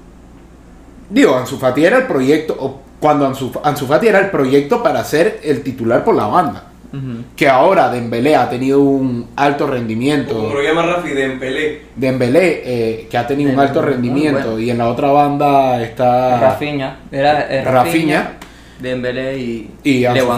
Digo, 1.10 1.36
Ansu 1.36 1.58
Fati 1.58 1.84
era 1.84 1.98
el 1.98 2.06
proyecto, 2.06 2.56
o 2.58 2.80
cuando 2.98 3.26
Ansu, 3.26 3.52
Ansu 3.62 3.86
Fati 3.86 4.08
era 4.08 4.20
el 4.20 4.30
proyecto 4.30 4.82
para 4.82 5.04
ser 5.04 5.40
el 5.44 5.62
titular 5.62 6.04
por 6.04 6.14
la 6.14 6.26
banda. 6.26 6.64
Ujú. 6.92 7.22
Que 7.36 7.48
ahora 7.48 7.90
Dembélé 7.90 8.36
ha 8.36 8.48
tenido 8.48 8.80
un 8.80 9.28
alto 9.36 9.64
O 9.64 9.66
como 9.66 9.78
rendimiento. 9.78 10.50
lo 10.54 10.62
llama 10.62 10.82
Rafi, 10.82 11.10
Dembélé. 11.10 11.82
Dembélé, 11.96 12.62
eh, 12.64 13.08
que 13.10 13.18
ha 13.18 13.26
tenido 13.26 13.50
un 13.50 13.56
Dembélé, 13.56 13.68
alto 13.68 13.82
muy 13.82 13.90
rendimiento. 13.92 14.40
bueno. 14.52 14.58
Y 14.60 14.70
en 14.70 14.78
la 14.78 14.88
otra 14.88 15.10
banda 15.10 15.82
está 15.82 16.40
Rafinha, 16.40 16.98
era 17.10 17.40
eh, 17.52 17.64
Rafinha. 17.64 17.72
Rafinha, 17.72 18.32
Dembélé 18.80 19.38
y, 19.38 19.70
y 19.84 20.04
Ansu, 20.04 20.28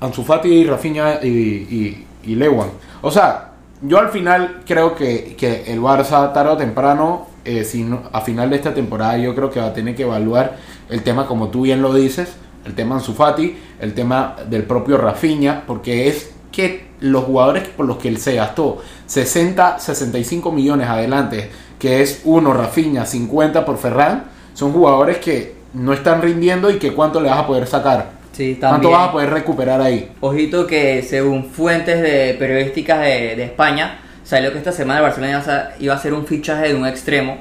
Ansu 0.00 0.22
Fati 0.24 0.48
y 0.48 0.64
Rafinha 0.64 1.18
y, 1.22 1.26
y, 1.28 2.06
y 2.24 2.34
Lewan. 2.36 2.68
O 3.02 3.10
sea, 3.10 3.50
yo 3.82 3.98
al 3.98 4.08
final 4.10 4.60
creo 4.66 4.94
que, 4.94 5.34
que 5.38 5.64
el 5.72 5.80
Barça 5.80 6.32
tarde 6.32 6.50
o 6.52 6.56
temprano, 6.56 7.26
eh, 7.44 7.64
si 7.64 7.82
no- 7.84 8.02
a 8.12 8.20
final 8.20 8.50
de 8.50 8.56
esta 8.56 8.74
temporada, 8.74 9.16
yo 9.18 9.34
creo 9.34 9.50
que 9.50 9.60
va 9.60 9.66
a 9.66 9.72
tener 9.74 9.94
que 9.94 10.02
evaluar 10.02 10.56
el 10.88 11.02
tema 11.02 11.26
como 11.26 11.48
tú 11.48 11.62
bien 11.62 11.80
lo 11.82 11.92
dices, 11.94 12.36
el 12.64 12.74
tema 12.74 12.96
Ansu 12.96 13.12
Fati, 13.14 13.56
el 13.80 13.94
tema 13.94 14.36
del 14.48 14.64
propio 14.64 14.96
Rafinha, 14.98 15.64
porque 15.66 16.08
es 16.08 16.30
que 16.52 16.88
los 17.00 17.24
jugadores 17.24 17.68
por 17.68 17.86
los 17.86 17.98
que 17.98 18.08
él 18.08 18.18
se 18.18 18.34
gastó 18.34 18.82
60, 19.06 19.78
65 19.78 20.50
millones 20.52 20.88
adelante, 20.88 21.50
que 21.78 22.02
es 22.02 22.22
uno 22.24 22.52
Rafinha, 22.52 23.06
50 23.06 23.64
por 23.64 23.78
Ferran, 23.78 24.24
son 24.54 24.72
jugadores 24.72 25.18
que 25.18 25.54
no 25.74 25.92
están 25.92 26.20
rindiendo 26.22 26.70
y 26.70 26.78
que 26.78 26.92
cuánto 26.92 27.20
le 27.20 27.28
vas 27.30 27.38
a 27.40 27.46
poder 27.46 27.66
sacar. 27.66 28.18
Sí, 28.32 28.56
¿Cuánto 28.60 28.90
vas 28.90 29.08
a 29.08 29.12
poder 29.12 29.30
recuperar 29.30 29.80
ahí? 29.80 30.10
Ojito 30.20 30.66
que 30.66 31.02
según 31.02 31.46
fuentes 31.46 32.00
de 32.00 32.36
periodísticas 32.38 33.00
de, 33.00 33.34
de 33.36 33.44
España, 33.44 33.98
salió 34.24 34.52
que 34.52 34.58
esta 34.58 34.70
semana 34.72 35.00
el 35.00 35.04
Barcelona 35.06 35.30
iba 35.30 35.38
a 35.38 35.42
hacer- 35.42 35.74
iba 35.80 35.94
a 35.94 35.96
hacer 35.96 36.12
un 36.14 36.24
fichaje 36.26 36.68
de 36.68 36.74
un 36.74 36.86
extremo. 36.86 37.38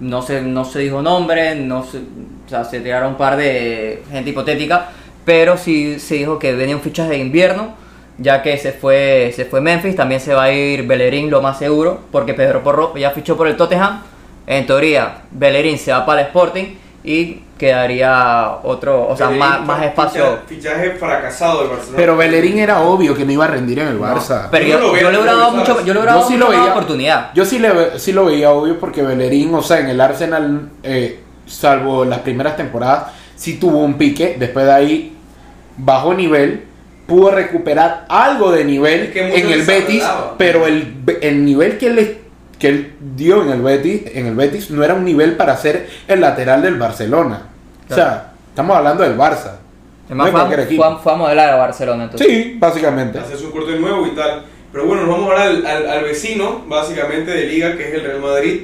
No 0.00 0.22
se, 0.22 0.40
no 0.42 0.64
se 0.64 0.78
dijo 0.78 1.02
nombre, 1.02 1.56
no 1.56 1.82
se, 1.84 1.98
o 2.48 2.50
sea, 2.50 2.64
se 2.64 2.80
tiraron 2.80 3.10
un 3.10 3.16
par 3.18 3.36
de 3.36 4.02
gente 4.10 4.30
hipotética, 4.30 4.88
pero 5.26 5.58
sí 5.58 6.00
se 6.00 6.14
dijo 6.14 6.38
que 6.38 6.54
venía 6.54 6.74
un 6.74 6.80
fichaje 6.80 7.10
de 7.10 7.18
invierno, 7.18 7.74
ya 8.16 8.40
que 8.42 8.56
se 8.56 8.72
fue, 8.72 9.30
se 9.36 9.44
fue 9.44 9.60
Memphis, 9.60 9.94
también 9.94 10.18
se 10.18 10.32
va 10.32 10.44
a 10.44 10.52
ir 10.52 10.86
Bellerín 10.86 11.28
lo 11.30 11.42
más 11.42 11.58
seguro, 11.58 12.00
porque 12.10 12.32
Pedro 12.32 12.62
Porro 12.62 12.96
ya 12.96 13.10
fichó 13.10 13.36
por 13.36 13.46
el 13.46 13.56
Tottenham. 13.56 14.00
En 14.46 14.66
teoría, 14.66 15.24
Bellerín 15.30 15.78
se 15.78 15.92
va 15.92 16.06
para 16.06 16.22
el 16.22 16.28
Sporting 16.28 16.76
y 17.04 17.42
quedaría 17.58 18.56
otro, 18.62 19.06
o 19.08 19.14
sea, 19.16 19.26
Bellerín, 19.26 19.46
más, 19.46 19.66
más 19.66 19.82
espacio. 19.84 20.38
Fichaje 20.46 20.92
fracasado 20.92 21.60
del 21.60 21.68
Barcelona. 21.68 21.96
Pero 21.98 22.16
Bellerín 22.16 22.58
era 22.58 22.80
obvio 22.80 23.14
que 23.14 23.26
no 23.26 23.32
iba 23.32 23.44
a 23.44 23.48
rendir 23.48 23.80
en 23.80 23.88
el 23.88 24.00
Barça. 24.00 24.48
Pero 24.50 24.64
Yo 24.66 24.70
yo, 24.72 24.78
no 24.80 24.86
lo 24.86 24.96
yo 24.96 25.10
le 25.10 25.18
hubiera 25.18 25.32
lo 25.34 25.38
dado 25.38 25.52
mucho, 25.52 25.76
yo 25.84 25.92
le 25.92 26.00
hubiera 26.00 26.12
dado 26.14 26.20
Yo 26.22 26.26
sí 26.28 26.34
mucha 26.34 26.44
lo 26.46 26.50
veía. 26.58 26.70
oportunidad. 26.72 27.30
Yo 27.34 27.44
sí, 27.44 27.58
le, 27.58 27.98
sí 27.98 28.12
lo 28.12 28.24
veía 28.24 28.50
obvio 28.50 28.80
porque 28.80 29.02
Bellerín, 29.02 29.54
o 29.54 29.62
sea, 29.62 29.80
en 29.80 29.88
el 29.90 30.00
Arsenal, 30.00 30.70
eh, 30.82 31.20
salvo 31.48 32.04
las 32.04 32.20
primeras 32.20 32.56
temporadas, 32.56 33.12
sí 33.36 33.54
tuvo 33.58 33.78
un 33.78 33.94
pique. 33.98 34.36
Después 34.38 34.66
de 34.66 34.72
ahí 34.72 35.12
bajó 35.76 36.14
nivel, 36.14 36.64
pudo 37.06 37.30
recuperar 37.30 38.04
algo 38.08 38.52
de 38.52 38.64
nivel 38.64 39.00
Es 39.04 39.10
que 39.10 39.20
en 39.40 39.50
el 39.50 39.62
Betis, 39.62 39.96
desarrollaba. 39.96 40.34
pero 40.38 40.66
el, 40.66 40.94
el 41.20 41.44
nivel 41.44 41.78
que 41.78 41.86
él, 41.86 42.18
que 42.58 42.68
él 42.68 42.92
dio 43.16 43.42
en 43.42 43.50
el, 43.50 43.62
Betis, 43.62 44.02
en 44.14 44.26
el 44.26 44.34
Betis 44.34 44.70
no 44.70 44.82
era 44.84 44.94
un 44.94 45.04
nivel 45.04 45.36
para 45.36 45.56
ser 45.56 45.88
el 46.06 46.20
lateral 46.20 46.60
del 46.62 46.74
Barcelona. 46.76 47.42
O 47.90 47.94
sea, 47.94 48.32
estamos 48.50 48.76
hablando 48.76 49.02
del 49.02 49.16
Barça. 49.16 49.52
Además, 50.06 50.32
no 50.32 50.46
fue, 50.46 50.54
a- 50.56 50.62
equipo. 50.62 50.82
fue 50.82 50.92
a- 50.92 50.96
fue 50.98 51.12
a 51.12 51.16
modelar 51.16 51.50
a 51.52 51.56
Barcelona. 51.56 52.04
Entonces. 52.04 52.26
Sí, 52.28 52.56
básicamente. 52.58 53.18
hacerse 53.18 53.44
un 53.46 53.52
corte 53.52 53.78
nuevo 53.78 54.06
y 54.06 54.10
tal. 54.10 54.42
Pero 54.72 54.84
bueno, 54.86 55.02
nos 55.06 55.10
vamos 55.12 55.30
ahora 55.30 55.44
al, 55.44 55.64
al, 55.64 55.88
al 55.88 56.04
vecino, 56.04 56.64
básicamente, 56.66 57.30
de 57.30 57.44
liga, 57.46 57.74
que 57.76 57.88
es 57.88 57.94
el 57.94 58.02
Real 58.04 58.20
Madrid. 58.20 58.62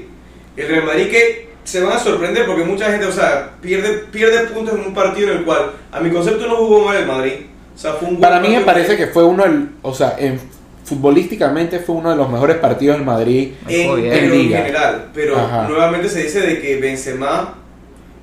El 0.56 0.68
Real 0.68 0.84
Madrid 0.84 1.08
que 1.10 1.48
se 1.64 1.80
van 1.82 1.92
a 1.94 1.98
sorprender 1.98 2.46
porque 2.46 2.62
mucha 2.64 2.90
gente, 2.90 3.06
o 3.06 3.12
sea, 3.12 3.52
pierde, 3.60 4.04
pierde 4.12 4.46
puntos 4.48 4.74
en 4.78 4.80
un 4.86 4.94
partido 4.94 5.32
en 5.32 5.38
el 5.38 5.44
cual, 5.44 5.72
a 5.90 6.00
mi 6.00 6.10
concepto, 6.10 6.46
no 6.46 6.56
jugó 6.56 6.84
mal 6.84 6.96
el 6.96 7.06
Madrid. 7.06 7.32
O 7.74 7.78
sea, 7.78 7.94
fue 7.94 8.08
un 8.08 8.14
buen 8.16 8.20
Para 8.20 8.38
mí 8.40 8.48
me 8.50 8.60
parece 8.60 8.96
que 8.96 9.06
fue 9.08 9.24
uno, 9.24 9.42
del- 9.44 9.70
o 9.82 9.92
sea, 9.94 10.14
en, 10.18 10.38
futbolísticamente 10.84 11.80
fue 11.80 11.94
uno 11.96 12.10
de 12.10 12.16
los 12.16 12.30
mejores 12.30 12.56
partidos 12.58 12.96
del 12.96 13.04
Madrid. 13.06 13.52
en, 13.66 13.90
En 14.04 14.12
en 14.12 14.30
liga. 14.30 14.58
general. 14.58 15.06
Pero 15.14 15.36
Ajá. 15.38 15.66
nuevamente 15.68 16.08
se 16.08 16.22
dice 16.22 16.40
de 16.40 16.60
que 16.60 16.76
Benzema 16.76 17.54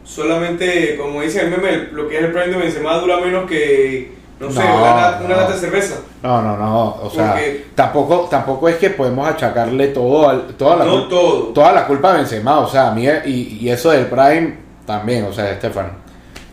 solamente, 0.03 0.95
como 0.97 1.21
dice 1.21 1.41
el 1.41 1.49
meme, 1.51 1.69
el- 1.69 1.89
lo 1.93 2.07
que 2.07 2.17
es 2.17 2.23
el 2.23 2.31
prime 2.31 2.47
de 2.47 2.57
Benzema 2.57 2.95
dura 2.97 3.19
menos 3.19 3.49
que, 3.49 4.11
no 4.41 4.51
sé, 4.51 4.59
No, 4.59 4.75
una, 4.75 5.19
una 5.19 5.29
no. 5.29 5.41
lata 5.41 5.53
de 5.53 5.59
cerveza. 5.59 5.95
No, 6.23 6.41
no, 6.41 6.57
no, 6.57 6.85
o 7.03 7.09
sea, 7.09 7.35
tampoco, 7.75 8.27
tampoco 8.29 8.67
es 8.69 8.75
que 8.75 8.89
podemos 8.89 9.27
achacarle 9.27 9.87
todo 9.89 10.29
al- 10.29 10.47
toda 10.57 10.75
la 10.77 10.85
No 10.85 11.07
todo. 11.07 11.39
toda 11.53 11.71
la 11.71 11.87
culpa 11.87 12.11
a 12.13 12.17
Benzema, 12.17 12.59
o 12.59 12.67
sea, 12.67 12.89
a 12.89 12.95
mí 12.95 13.05
y, 13.25 13.59
y 13.61 13.69
eso 13.69 13.91
del 13.91 14.05
Prime 14.07 14.57
también, 14.85 15.23
o 15.25 15.31
sea, 15.33 15.49
Estefan, 15.51 15.91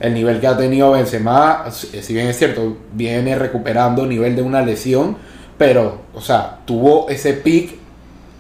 el 0.01 0.15
nivel 0.15 0.41
que 0.41 0.47
ha 0.47 0.57
tenido 0.57 0.93
Benzema, 0.93 1.65
si 1.71 2.03
si 2.03 2.15
bien 2.15 2.29
es 2.29 2.39
cierto, 2.39 2.77
viene 2.93 3.35
recuperando 3.37 4.07
nivel 4.07 4.37
de 4.37 4.43
una 4.43 4.63
lesión, 4.63 5.17
pero, 5.59 6.03
o 6.15 6.21
sea, 6.21 6.59
tuvo 6.65 7.09
ese 7.09 7.33
pick 7.33 7.77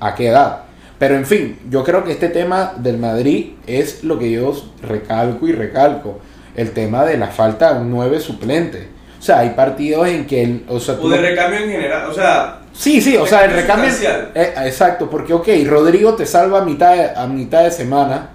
a 0.00 0.14
qué 0.14 0.28
edad. 0.28 0.60
Pero 1.00 1.14
en 1.16 1.26
fin, 1.26 1.58
yo 1.70 1.84
creo 1.84 2.04
que 2.04 2.12
este 2.12 2.28
tema 2.28 2.72
del 2.76 2.98
Madrid 2.98 3.52
es 3.66 4.02
lo 4.04 4.18
que 4.18 4.30
yo 4.30 4.52
recalco 4.82 5.46
y 5.46 5.52
recalco, 5.52 6.18
el 6.56 6.72
tema 6.72 7.04
de 7.04 7.16
la 7.18 7.28
falta 7.28 7.74
de 7.74 7.80
un 7.80 7.90
9 7.90 8.18
suplente. 8.20 8.88
O 9.18 9.22
sea, 9.22 9.40
hay 9.40 9.50
partidos 9.50 10.06
en 10.08 10.26
que, 10.26 10.42
el- 10.42 10.64
o 10.68 10.78
sea, 10.78 10.94
O 11.02 11.08
de 11.08 11.16
recambio 11.18 11.58
en 11.60 11.70
general. 11.70 12.08
O 12.10 12.14
sea, 12.14 12.60
Sí, 12.72 13.00
sí, 13.00 13.16
o 13.16 13.26
sea, 13.26 13.44
el 13.44 13.52
recambio. 13.52 13.90
eh, 14.34 14.54
exacto, 14.64 15.10
porque, 15.10 15.32
ok, 15.34 15.48
Rodrigo 15.66 16.14
te 16.14 16.24
salva 16.26 16.60
a 16.60 16.64
mitad, 16.64 16.94
de, 16.94 17.10
a 17.16 17.26
mitad 17.26 17.64
de 17.64 17.72
semana, 17.72 18.30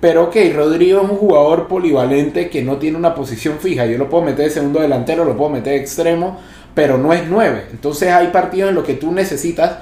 pero, 0.00 0.24
ok, 0.24 0.36
Rodrigo 0.54 1.00
es 1.02 1.10
un 1.10 1.16
jugador 1.16 1.66
polivalente 1.68 2.50
que 2.50 2.62
no 2.62 2.76
tiene 2.76 2.98
una 2.98 3.14
posición 3.14 3.58
fija. 3.58 3.86
Yo 3.86 3.96
lo 3.96 4.08
puedo 4.10 4.24
meter 4.24 4.46
de 4.46 4.50
segundo 4.50 4.80
delantero, 4.80 5.24
lo 5.24 5.36
puedo 5.36 5.50
meter 5.50 5.72
de 5.74 5.80
extremo, 5.80 6.38
pero 6.74 6.98
no 6.98 7.12
es 7.14 7.22
nueve. 7.28 7.66
Entonces, 7.70 8.10
hay 8.12 8.26
partidos 8.28 8.68
en 8.70 8.74
los 8.74 8.84
que 8.84 8.94
tú 8.94 9.12
necesitas 9.12 9.78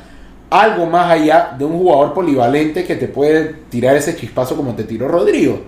algo 0.50 0.86
más 0.86 1.10
allá 1.10 1.54
de 1.58 1.64
un 1.64 1.76
jugador 1.78 2.14
polivalente 2.14 2.84
que 2.84 2.94
te 2.96 3.06
puede 3.08 3.54
tirar 3.68 3.96
ese 3.96 4.14
chispazo 4.16 4.56
como 4.56 4.74
te 4.74 4.84
tiró 4.84 5.06
Rodrigo. 5.08 5.60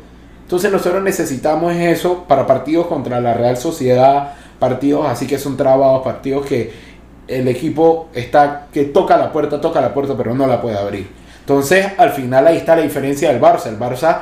Entonces 0.42 0.72
nosotros 0.72 1.02
necesitamos 1.02 1.74
eso 1.76 2.24
para 2.26 2.44
partidos 2.46 2.86
contra 2.86 3.20
la 3.20 3.34
Real 3.34 3.56
Sociedad, 3.56 4.34
partidos 4.60 5.06
así 5.08 5.26
que 5.26 5.38
son 5.38 5.56
trabados, 5.56 6.02
partidos 6.02 6.46
que 6.46 6.70
el 7.26 7.48
equipo 7.48 8.08
está 8.14 8.68
que 8.72 8.84
toca 8.84 9.16
la 9.16 9.32
puerta, 9.32 9.60
toca 9.60 9.80
la 9.80 9.92
puerta, 9.92 10.16
pero 10.16 10.34
no 10.34 10.46
la 10.46 10.60
puede 10.60 10.78
abrir. 10.78 11.08
Entonces, 11.40 11.86
al 11.96 12.10
final 12.10 12.46
ahí 12.46 12.58
está 12.58 12.76
la 12.76 12.82
diferencia 12.82 13.32
del 13.32 13.40
Barça. 13.40 13.66
El 13.66 13.78
Barça, 13.78 14.18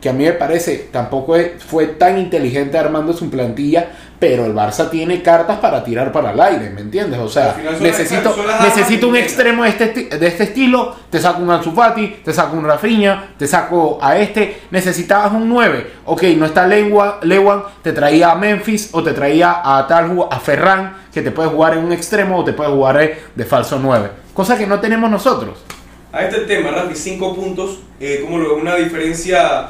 que 0.00 0.08
a 0.08 0.12
mí 0.12 0.24
me 0.24 0.32
parece, 0.32 0.88
tampoco 0.92 1.36
fue 1.66 1.86
tan 1.88 2.18
inteligente 2.18 2.76
armando 2.78 3.12
su 3.12 3.28
plantilla, 3.30 3.88
pero 4.18 4.46
el 4.46 4.54
Barça 4.54 4.88
tiene 4.88 5.22
cartas 5.22 5.58
para 5.58 5.84
tirar 5.84 6.10
para 6.12 6.30
el 6.32 6.40
aire, 6.40 6.70
¿me 6.70 6.80
entiendes? 6.80 7.18
O 7.18 7.28
sea, 7.28 7.54
necesito, 7.80 8.34
necesito 8.64 9.08
un 9.08 9.16
extremo 9.16 9.62
de 9.64 9.68
este, 9.70 10.18
de 10.18 10.26
este 10.26 10.44
estilo, 10.44 10.94
te 11.10 11.18
saco 11.20 11.42
un 11.42 11.50
Ansu 11.50 11.72
Fati, 11.72 12.20
te 12.24 12.32
saco 12.32 12.56
un 12.56 12.64
Rafinha, 12.64 13.30
te 13.38 13.46
saco 13.46 13.98
a 14.00 14.16
este, 14.16 14.62
necesitabas 14.70 15.32
un 15.32 15.48
9, 15.48 15.86
ok, 16.06 16.22
no 16.38 16.46
está 16.46 16.66
Lewa- 16.66 17.18
Lewan, 17.22 17.62
te 17.82 17.92
traía 17.92 18.30
a 18.32 18.34
Memphis 18.36 18.90
o 18.92 19.02
te 19.02 19.12
traía 19.12 19.60
a 19.62 19.86
tal 19.86 20.16
a 20.30 20.40
Ferran, 20.40 20.94
que 21.12 21.20
te 21.22 21.30
puede 21.30 21.48
jugar 21.50 21.74
en 21.74 21.80
un 21.84 21.92
extremo 21.92 22.38
o 22.38 22.44
te 22.44 22.52
puede 22.52 22.70
jugar 22.70 22.98
de 23.34 23.44
falso 23.44 23.78
9, 23.82 24.10
cosa 24.32 24.56
que 24.56 24.66
no 24.66 24.80
tenemos 24.80 25.10
nosotros. 25.10 25.58
A 26.16 26.24
este 26.24 26.40
tema, 26.40 26.70
Rafi, 26.70 26.94
5 26.94 27.34
puntos. 27.34 27.78
Eh, 28.00 28.20
¿Cómo 28.24 28.38
lo 28.38 28.54
ves? 28.54 28.62
¿Una 28.62 28.76
diferencia? 28.76 29.66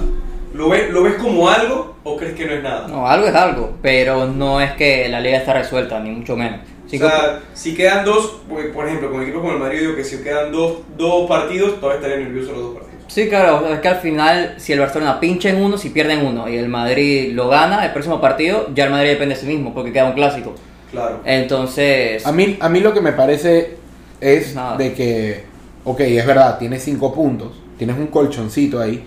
¿Lo 0.55 0.69
ves, 0.69 0.91
¿Lo 0.91 1.03
ves 1.03 1.15
como 1.15 1.49
algo 1.49 1.97
o 2.05 2.17
crees 2.17 2.35
que 2.35 2.47
no 2.47 2.53
es 2.53 2.63
nada? 2.63 2.87
No, 2.89 3.07
algo 3.07 3.27
es 3.27 3.35
algo, 3.35 3.77
pero 3.83 4.27
no 4.27 4.61
es 4.61 4.73
que 4.73 5.09
la 5.09 5.21
liga 5.21 5.39
está 5.39 5.53
resuelta, 5.55 5.99
ni 6.01 6.11
mucho 6.11 6.37
menos. 6.37 6.61
Cinco 6.87 7.07
o 7.07 7.11
sea, 7.11 7.41
si 7.53 7.75
quedan 7.75 8.05
dos, 8.05 8.43
pues, 8.49 8.67
por 8.67 8.87
ejemplo, 8.87 9.11
con 9.11 9.23
equipos 9.23 9.41
como 9.41 9.55
el 9.55 9.59
Madrid, 9.59 9.81
digo 9.81 9.97
que 9.97 10.05
si 10.05 10.19
quedan 10.23 10.53
dos, 10.53 10.79
dos 10.97 11.29
partidos, 11.29 11.81
todavía 11.81 12.01
estaría 12.01 12.25
nervioso 12.25 12.53
los 12.53 12.63
dos 12.63 12.75
partidos. 12.75 13.05
Sí, 13.09 13.29
claro, 13.29 13.69
es 13.69 13.81
que 13.81 13.89
al 13.89 13.97
final, 13.97 14.55
si 14.59 14.73
el 14.73 14.79
Barcelona 14.81 15.19
pincha 15.19 15.51
en 15.51 15.57
uno, 15.63 15.77
si 15.79 15.91
pierde 15.91 16.13
en 16.15 16.25
uno 16.25 16.49
y 16.49 16.57
el 16.57 16.69
Madrid 16.69 17.33
lo 17.35 17.49
gana, 17.49 17.85
el 17.85 17.93
próximo 17.93 18.21
partido, 18.21 18.69
ya 18.73 18.85
el 18.85 18.91
Madrid 18.91 19.11
depende 19.11 19.35
de 19.35 19.41
sí 19.41 19.47
mismo, 19.47 19.75
porque 19.75 19.93
queda 19.93 20.05
un 20.07 20.13
clásico. 20.13 20.55
Claro. 20.93 21.21
Entonces, 21.25 22.25
A 22.25 22.31
mí, 22.31 22.57
a 22.61 22.69
mí 22.69 22.81
lo 22.81 22.95
que 22.95 23.01
me 23.01 23.13
parece 23.13 23.77
es 24.21 24.55
Nada. 24.55 24.77
de 24.77 24.95
que, 24.95 25.45
ok, 25.87 26.01
es 26.01 26.27
verdad, 26.27 26.59
tienes 26.59 26.83
5 26.83 27.15
puntos, 27.15 27.53
tienes 27.79 27.97
un 27.97 28.09
colchoncito 28.09 28.81
ahí, 28.81 29.05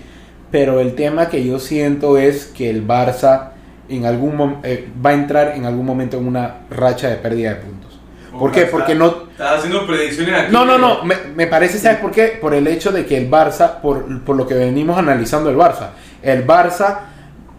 pero 0.49 0.79
el 0.79 0.95
tema 0.95 1.29
que 1.29 1.45
yo 1.45 1.59
siento 1.59 2.17
es 2.17 2.45
que 2.45 2.69
el 2.69 2.87
Barça 2.87 3.49
en 3.89 4.05
algún 4.05 4.59
eh, 4.63 4.89
va 5.05 5.11
a 5.11 5.13
entrar 5.13 5.53
en 5.55 5.65
algún 5.65 5.85
momento 5.85 6.17
en 6.17 6.25
una 6.27 6.61
racha 6.69 7.09
de 7.09 7.17
pérdida 7.17 7.49
de 7.49 7.55
puntos. 7.57 7.99
¿Por 8.37 8.51
qué? 8.51 8.61
Porque 8.65 8.95
no, 8.95 9.29
Estás 9.31 9.59
haciendo 9.59 9.85
predicciones 9.85 10.33
aquí. 10.33 10.53
no, 10.53 10.63
no, 10.63 10.77
no, 10.77 11.03
me, 11.03 11.15
me 11.35 11.47
parece, 11.47 11.77
¿sabes 11.79 11.99
por 11.99 12.11
qué? 12.11 12.37
Por 12.39 12.53
el 12.53 12.67
hecho 12.67 12.91
de 12.91 13.05
que 13.05 13.17
el 13.17 13.29
Barça, 13.29 13.81
por, 13.81 14.23
por 14.23 14.37
lo 14.37 14.47
que 14.47 14.53
venimos 14.53 14.97
analizando 14.97 15.49
el 15.49 15.57
Barça, 15.57 15.89
el 16.21 16.47
Barça 16.47 16.99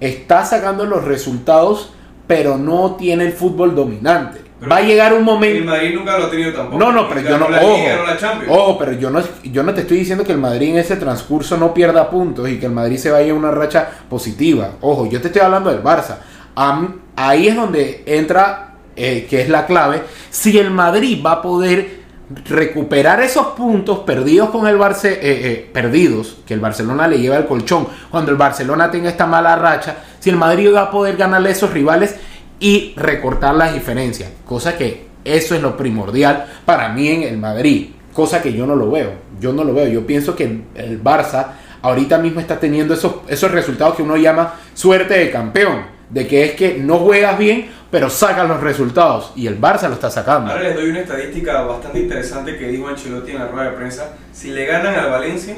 está 0.01 0.45
sacando 0.45 0.87
los 0.87 1.05
resultados, 1.05 1.93
pero 2.27 2.57
no 2.57 2.97
tiene 2.97 3.27
el 3.27 3.33
fútbol 3.33 3.75
dominante. 3.75 4.50
Pero 4.61 4.71
Va 4.71 4.77
a 4.77 4.83
llegar 4.83 5.13
un 5.15 5.21
El 5.21 5.25
momento... 5.25 5.65
Madrid 5.65 5.95
nunca 5.95 6.19
lo 6.19 6.27
ha 6.27 6.31
tenido 6.31 6.53
tampoco. 6.53 6.79
No, 6.79 6.93
no, 6.93 7.09
pero 7.09 7.23
yo 7.23 7.39
no, 7.39 7.49
la 7.49 7.63
ojo, 7.63 7.77
Liga, 7.79 7.97
la 7.97 8.53
ojo, 8.53 8.79
pero 8.79 8.93
yo 8.93 9.09
no, 9.11 9.23
yo 9.43 9.63
no 9.63 9.73
te 9.73 9.81
estoy 9.81 9.97
diciendo 9.99 10.23
que 10.23 10.33
el 10.33 10.39
Madrid 10.39 10.69
en 10.69 10.79
ese 10.79 10.97
transcurso 10.97 11.57
no 11.57 11.73
pierda 11.73 12.11
puntos 12.11 12.47
y 12.49 12.59
que 12.59 12.67
el 12.67 12.73
Madrid 12.73 12.99
se 12.99 13.11
vaya 13.11 13.33
a 13.33 13.35
una 13.35 13.51
racha 13.51 13.89
positiva. 14.11 14.73
Ojo, 14.83 15.09
yo 15.09 15.19
te 15.21 15.29
estoy 15.29 15.41
hablando 15.41 15.71
del 15.71 15.83
Barça. 15.83 16.19
Ahí 17.17 17.49
es 17.49 17.57
donde 17.57 18.03
entra, 18.07 18.75
eh, 18.97 19.27
que 19.29 19.41
es 19.41 19.49
la 19.49 19.65
clave, 19.65 20.03
si 20.31 20.59
el 20.59 20.71
Madrid 20.71 21.23
va 21.25 21.33
a 21.33 21.43
poder 21.43 22.01
recuperar 22.49 23.21
esos 23.21 23.49
puntos 23.49 24.01
perdidos 24.01 24.51
con 24.51 24.67
el 24.67 24.79
Barça, 24.79 25.07
eh, 25.07 25.19
eh, 25.23 25.71
perdidos, 25.73 26.39
que 26.47 26.55
el 26.55 26.61
Barcelona 26.61 27.09
le 27.09 27.19
lleva 27.19 27.37
el 27.37 27.47
colchón, 27.47 27.89
cuando 28.11 28.31
el 28.31 28.37
Barcelona 28.37 28.91
tenga 28.91 29.09
esta 29.09 29.27
mala 29.27 29.57
racha, 29.57 29.97
si 30.19 30.31
el 30.31 30.37
Madrid 30.37 30.73
va 30.75 30.83
a 30.83 30.91
poder 30.91 31.17
ganarle 31.17 31.49
a 31.49 31.53
esos 31.53 31.73
rivales 31.73 32.17
y 32.61 32.93
recortar 32.97 33.55
las 33.55 33.75
diferencias, 33.75 34.31
cosa 34.45 34.77
que 34.77 35.09
eso 35.25 35.55
es 35.55 35.63
lo 35.63 35.77
primordial 35.77 36.47
para 36.65 36.91
mí 36.91 37.09
en 37.09 37.23
el 37.23 37.39
Madrid, 37.39 37.89
cosa 38.13 38.43
que 38.43 38.53
yo 38.53 38.67
no 38.67 38.77
lo 38.77 38.91
veo, 38.91 39.13
yo 39.41 39.53
no 39.53 39.65
lo 39.65 39.75
veo, 39.75 39.89
yo 39.89 40.07
pienso 40.07 40.37
que 40.37 40.45
el, 40.75 41.03
Barça 41.03 41.47
ahorita 41.83 42.19
mismo 42.19 42.41
está 42.41 42.61
teniendo 42.61 42.95
esos, 42.95 43.17
esos 43.29 43.51
resultados 43.51 43.97
que 43.97 44.03
uno 44.03 44.17
llama 44.17 44.55
suerte 44.75 45.19
de 45.19 45.31
campeón, 45.31 46.01
de 46.11 46.27
que 46.27 46.45
es 46.45 46.53
que 46.53 46.79
no 46.79 46.99
juegas 46.99 47.39
bien, 47.39 47.71
pero 47.91 48.11
sacas 48.11 48.47
los 48.47 48.61
resultados, 48.61 49.33
y 49.37 49.47
el 49.47 49.61
Barça 49.61 49.89
lo 49.89 49.95
está 49.95 50.11
sacando. 50.11 50.51
Ahora 50.51 50.65
les 50.65 50.75
doy 50.75 50.91
una 50.91 51.01
estadística 51.01 51.63
bastante 51.63 52.01
interesante 52.01 52.57
que 52.57 52.69
dijo 52.69 52.89
Ancelotti 52.89 53.33
en 53.33 53.39
la 53.39 53.47
rueda 53.49 53.71
de 53.71 53.77
prensa. 53.77 54.17
Si 54.33 54.51
le 54.51 54.67
ganan 54.67 54.95
al 54.95 55.11
Valencia 55.11 55.57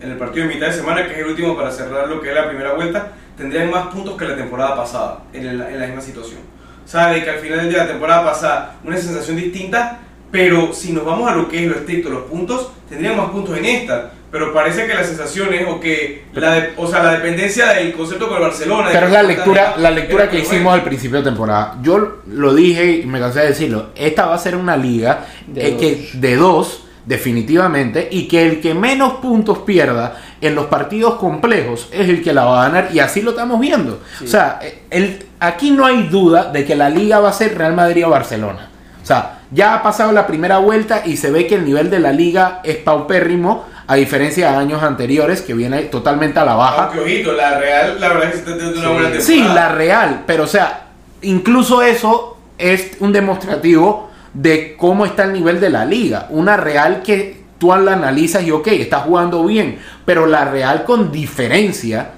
en 0.00 0.10
el 0.10 0.16
partido 0.16 0.46
de 0.46 0.54
mitad 0.54 0.66
de 0.66 0.74
semana, 0.74 1.06
que 1.06 1.12
es 1.12 1.18
el 1.18 1.26
último 1.26 1.56
para 1.56 1.70
cerrar 1.70 2.08
lo 2.08 2.20
que 2.20 2.28
es 2.28 2.34
la 2.34 2.46
primera 2.46 2.74
vuelta, 2.74 3.12
tendrían 3.36 3.70
más 3.70 3.88
puntos 3.88 4.16
que 4.16 4.24
la 4.26 4.36
temporada 4.36 4.76
pasada 4.76 5.18
en, 5.32 5.46
el- 5.46 5.60
en 5.60 5.80
la 5.80 5.86
misma 5.86 6.00
situación. 6.02 6.40
Sabe 6.84 7.22
que 7.24 7.30
al 7.30 7.38
final 7.38 7.58
del 7.60 7.68
día 7.70 7.78
de 7.80 7.84
la 7.86 7.90
temporada 7.92 8.24
pasada 8.24 8.76
una 8.84 8.96
sensación 8.96 9.36
distinta, 9.36 9.98
pero 10.30 10.72
si 10.72 10.92
nos 10.92 11.04
vamos 11.04 11.30
a 11.30 11.34
lo 11.34 11.48
que 11.48 11.64
es 11.64 11.68
lo 11.70 11.76
estricto, 11.76 12.08
los 12.10 12.22
puntos, 12.24 12.70
tendrían 12.88 13.16
más 13.16 13.30
puntos 13.30 13.56
en 13.58 13.64
esta. 13.64 14.12
Pero 14.30 14.52
parece 14.52 14.86
que 14.86 14.92
la 14.94 15.04
sensación 15.04 15.54
es 15.54 15.66
o 15.68 15.78
que 15.80 16.24
la, 16.34 16.52
de- 16.54 16.72
o 16.76 16.86
sea, 16.86 17.02
la 17.02 17.12
dependencia 17.12 17.68
del 17.68 17.92
concepto 17.92 18.26
con 18.28 18.36
el 18.38 18.42
Barcelona. 18.42 18.88
Pero 18.92 19.06
es 19.06 19.12
la 19.12 19.22
lectura, 19.22 19.74
la 19.78 19.90
lectura 19.90 20.28
que 20.28 20.38
hicimos 20.40 20.64
bueno. 20.64 20.72
al 20.72 20.82
principio 20.82 21.18
de 21.18 21.24
temporada. 21.24 21.78
Yo 21.82 22.18
lo 22.26 22.54
dije 22.54 22.90
y 23.02 23.06
me 23.06 23.18
cansé 23.20 23.40
de 23.40 23.46
decirlo. 23.48 23.90
Esta 23.94 24.26
va 24.26 24.34
a 24.34 24.38
ser 24.38 24.56
una 24.56 24.76
liga 24.76 25.26
De 25.46 25.68
eh, 25.68 25.76
que, 25.76 26.10
de 26.14 26.36
dos, 26.36 26.85
definitivamente, 27.06 28.08
y 28.10 28.26
que 28.26 28.44
el 28.44 28.60
que 28.60 28.74
menos 28.74 29.14
puntos 29.14 29.58
pierda 29.58 30.16
en 30.40 30.54
los 30.54 30.66
partidos 30.66 31.14
complejos 31.14 31.88
es 31.92 32.08
el 32.08 32.22
que 32.22 32.32
la 32.32 32.44
va 32.44 32.60
a 32.60 32.68
ganar, 32.68 32.90
y 32.92 32.98
así 32.98 33.22
lo 33.22 33.30
estamos 33.30 33.60
viendo. 33.60 34.00
O 34.22 34.26
sea, 34.26 34.58
eh, 34.60 34.82
el, 34.90 35.24
aquí 35.40 35.70
no 35.70 35.86
hay 35.86 36.08
duda 36.08 36.50
de 36.50 36.64
que 36.64 36.74
la 36.74 36.90
liga 36.90 37.20
va 37.20 37.30
a 37.30 37.32
ser 37.32 37.56
Real 37.56 37.74
Madrid 37.74 38.06
o 38.06 38.10
Barcelona. 38.10 38.70
O 39.02 39.06
sea, 39.06 39.38
ya 39.52 39.74
ha 39.74 39.82
pasado 39.84 40.10
la 40.10 40.26
primera 40.26 40.58
vuelta 40.58 41.02
y 41.06 41.16
se 41.16 41.30
ve 41.30 41.46
que 41.46 41.54
el 41.54 41.64
nivel 41.64 41.90
de 41.90 42.00
la 42.00 42.10
liga 42.10 42.60
es 42.64 42.76
paupérrimo, 42.76 43.64
a 43.86 43.94
diferencia 43.94 44.50
de 44.50 44.56
años 44.56 44.82
anteriores, 44.82 45.42
que 45.42 45.54
viene 45.54 45.82
totalmente 45.82 46.40
a 46.40 46.44
la 46.44 46.54
baja. 46.54 46.86
Aunque 46.86 47.00
ojito, 47.00 47.32
la 47.32 47.56
Real, 47.60 48.00
la 48.00 48.08
verdad 48.08 48.24
es 48.24 48.30
que 48.32 48.38
está 48.38 48.56
teniendo 48.56 48.80
una 48.80 48.88
buena 48.88 49.10
temporada. 49.12 49.24
Sí, 49.24 49.44
la 49.54 49.68
real, 49.68 50.24
pero 50.26 50.42
o 50.42 50.48
sea, 50.48 50.86
incluso 51.22 51.82
eso 51.82 52.36
es 52.58 52.96
un 52.98 53.12
demostrativo 53.12 54.05
de 54.36 54.76
cómo 54.76 55.06
está 55.06 55.24
el 55.24 55.32
nivel 55.32 55.60
de 55.60 55.70
la 55.70 55.84
liga. 55.84 56.26
Una 56.30 56.56
real 56.56 57.02
que 57.02 57.42
tú 57.58 57.74
la 57.74 57.94
analizas 57.94 58.42
y 58.44 58.50
ok, 58.50 58.66
está 58.68 59.00
jugando 59.00 59.44
bien, 59.44 59.78
pero 60.04 60.26
la 60.26 60.44
real 60.44 60.84
con 60.84 61.10
diferencia 61.10 62.10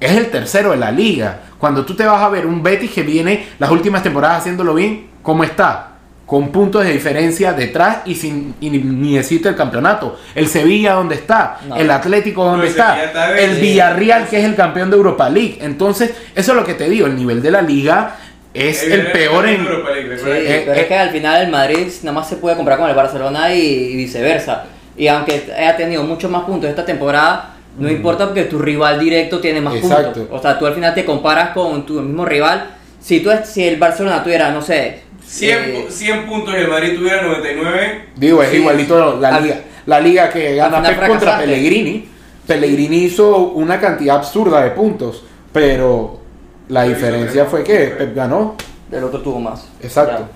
es 0.00 0.12
el 0.12 0.30
tercero 0.30 0.70
de 0.70 0.78
la 0.78 0.90
liga. 0.90 1.40
Cuando 1.58 1.84
tú 1.84 1.94
te 1.94 2.04
vas 2.04 2.22
a 2.22 2.28
ver 2.28 2.46
un 2.46 2.62
Betis 2.62 2.90
que 2.90 3.02
viene 3.02 3.46
las 3.58 3.70
últimas 3.70 4.02
temporadas 4.02 4.38
haciéndolo 4.38 4.74
bien, 4.74 5.06
¿cómo 5.22 5.44
está? 5.44 5.92
con 6.26 6.48
puntos 6.48 6.84
de 6.84 6.92
diferencia 6.92 7.52
detrás 7.52 7.98
y 8.04 8.16
sin 8.16 8.56
y 8.60 8.68
ni, 8.68 8.78
ni 8.78 9.16
decirte 9.16 9.48
el 9.48 9.54
campeonato. 9.54 10.18
El 10.34 10.48
Sevilla 10.48 10.94
donde 10.94 11.14
está, 11.14 11.60
No. 11.68 11.76
el 11.76 11.88
Atlético 11.88 12.44
donde 12.44 12.66
el 12.66 12.70
está, 12.72 13.38
el. 13.38 13.60
Villarreal 13.60 14.26
que 14.26 14.40
es 14.40 14.44
el 14.44 14.56
campeón 14.56 14.90
de 14.90 14.96
Europa 14.96 15.30
League. 15.30 15.58
Entonces, 15.60 16.14
eso 16.34 16.52
es 16.52 16.56
lo 16.56 16.64
que 16.64 16.74
te 16.74 16.90
digo, 16.90 17.06
el 17.06 17.14
nivel 17.14 17.40
de 17.42 17.52
la 17.52 17.62
liga 17.62 18.16
es 18.56 18.82
el 18.84 19.12
peor 19.12 19.46
en... 19.48 19.60
Europa 19.66 19.90
League, 19.90 20.16
Sí, 20.18 20.24
Eh, 20.28 20.62
pero 20.66 20.76
eh. 20.78 20.80
es 20.82 20.86
que 20.86 20.94
al 20.96 21.10
final 21.10 21.42
el 21.42 21.50
Madrid 21.50 21.86
nada 22.02 22.14
más 22.14 22.28
se 22.28 22.36
puede 22.36 22.56
comprar 22.56 22.78
con 22.78 22.88
el 22.88 22.94
Barcelona 22.96 23.52
y, 23.54 23.60
y 23.60 23.96
viceversa. 23.96 24.64
Y 24.96 25.08
aunque 25.08 25.52
haya 25.56 25.76
tenido 25.76 26.02
muchos 26.02 26.30
más 26.30 26.44
puntos 26.44 26.70
esta 26.70 26.84
temporada, 26.84 27.54
no 27.78 27.90
importa 27.90 28.26
porque 28.26 28.44
tu 28.44 28.58
rival 28.58 28.98
directo 28.98 29.40
tiene 29.40 29.60
más 29.60 29.74
Exacto. 29.76 30.12
puntos. 30.20 30.38
O 30.38 30.40
sea, 30.42 30.58
tú 30.58 30.66
al 30.66 30.74
final 30.74 30.94
te 30.94 31.04
comparas 31.04 31.50
con 31.50 31.84
tu 31.84 32.00
mismo 32.00 32.24
rival. 32.24 32.70
Si 33.00 33.20
tú 33.20 33.30
es- 33.30 33.48
si 33.48 33.62
el 33.68 33.76
Barcelona 33.76 34.22
tuviera, 34.24 34.50
no 34.50 34.62
sé, 34.62 35.02
100, 35.26 35.58
eh, 35.58 35.84
pu- 35.86 35.90
100 35.90 36.26
puntos 36.26 36.54
y 36.54 36.58
el 36.58 36.68
Madrid 36.68 36.94
tuviera 36.96 37.22
99. 37.22 38.06
Digo, 38.16 38.42
es 38.42 38.50
Sí. 38.50 38.56
igualito 38.56 39.18
la 39.20 39.28
Al- 39.36 39.42
liga. 39.42 39.60
La 39.86 40.00
liga 40.00 40.30
que 40.30 40.54
gana 40.56 40.82
Pep 40.82 41.06
contra. 41.06 41.38
Pellegrini. 41.38 42.08
Pellegrini 42.46 43.04
hizo 43.04 43.36
una 43.50 43.78
cantidad 43.80 44.16
absurda 44.16 44.62
de 44.64 44.70
puntos, 44.70 45.24
pero 45.52 46.20
la 46.68 46.84
diferencia 46.84 47.44
fue 47.46 47.62
que 47.64 47.94
Pep 47.96 48.14
ganó. 48.14 48.56
el 48.90 49.04
otro 49.04 49.20
tuvo 49.20 49.40
más. 49.40 49.68
Exacto. 49.82 50.28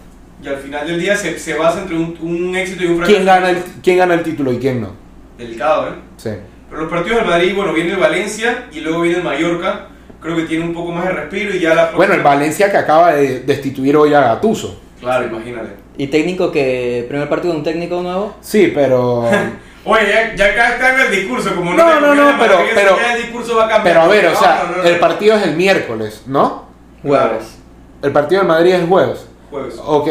Y 0.42 0.48
al 0.48 0.56
final 0.56 0.86
del 0.86 0.98
día 0.98 1.16
se, 1.16 1.38
se 1.38 1.54
basa 1.54 1.82
entre 1.82 1.96
un, 1.96 2.16
un 2.20 2.56
éxito 2.56 2.82
y 2.84 2.86
un 2.86 2.96
fracaso. 2.96 3.12
¿Quién 3.14 3.26
gana, 3.26 3.50
el, 3.50 3.58
¿Quién 3.82 3.98
gana 3.98 4.14
el 4.14 4.22
título 4.22 4.52
y 4.52 4.58
quién 4.58 4.80
no? 4.80 4.92
Delicado, 5.36 5.88
¿eh? 5.88 5.92
Sí. 6.16 6.30
Pero 6.68 6.82
los 6.82 6.90
partidos 6.90 7.18
del 7.20 7.28
Madrid, 7.28 7.52
bueno, 7.54 7.72
viene 7.72 7.90
el 7.92 7.98
Valencia 7.98 8.66
y 8.72 8.80
luego 8.80 9.02
viene 9.02 9.18
el 9.18 9.24
Mallorca. 9.24 9.88
Creo 10.20 10.36
que 10.36 10.42
tiene 10.44 10.64
un 10.64 10.72
poco 10.74 10.92
más 10.92 11.04
de 11.06 11.12
respiro 11.12 11.54
y 11.54 11.60
ya 11.60 11.74
la 11.74 11.90
Bueno, 11.92 12.14
el 12.14 12.22
Valencia 12.22 12.70
que 12.70 12.76
acaba 12.76 13.12
de 13.14 13.40
destituir 13.40 13.96
hoy 13.96 14.14
a 14.14 14.20
Gattuso. 14.20 14.80
Claro, 15.00 15.26
imagínate. 15.26 15.70
Y 15.96 16.06
técnico 16.06 16.52
que. 16.52 17.04
Primer 17.08 17.28
partido 17.28 17.52
de 17.52 17.58
un 17.58 17.64
técnico 17.64 18.00
nuevo. 18.02 18.36
Sí, 18.40 18.70
pero. 18.74 19.28
Oye, 19.84 20.06
ya, 20.08 20.34
ya 20.34 20.44
acá 20.52 20.68
está 20.74 20.94
en 20.94 21.00
el 21.00 21.10
discurso, 21.10 21.54
como 21.54 21.72
No, 21.74 22.00
no, 22.00 22.14
no, 22.14 22.28
a 22.28 22.38
pero- 22.38 22.58
pero- 22.74 22.96
ya 22.98 23.14
el 23.16 23.22
discurso 23.22 23.56
va 23.56 23.64
a 23.64 23.68
cambiar. 23.68 23.94
pero 23.96 24.00
a 24.04 24.08
ver, 24.08 24.26
o 24.26 24.34
sea, 24.36 24.64
No, 24.64 24.70
no, 24.70 24.82
no, 24.82 24.88
el 24.88 24.94
no. 24.94 25.00
partido 25.00 25.36
es 25.36 25.42
el 25.44 25.56
miércoles, 25.56 26.22
¿no? 26.26 26.64
Jueves. 27.02 27.56
El 28.02 28.12
partido 28.12 28.40
del 28.42 28.48
Madrid 28.48 28.72
es 28.74 28.86
jueves. 28.88 29.26
Jueves. 29.50 29.74
Ok. 29.84 30.08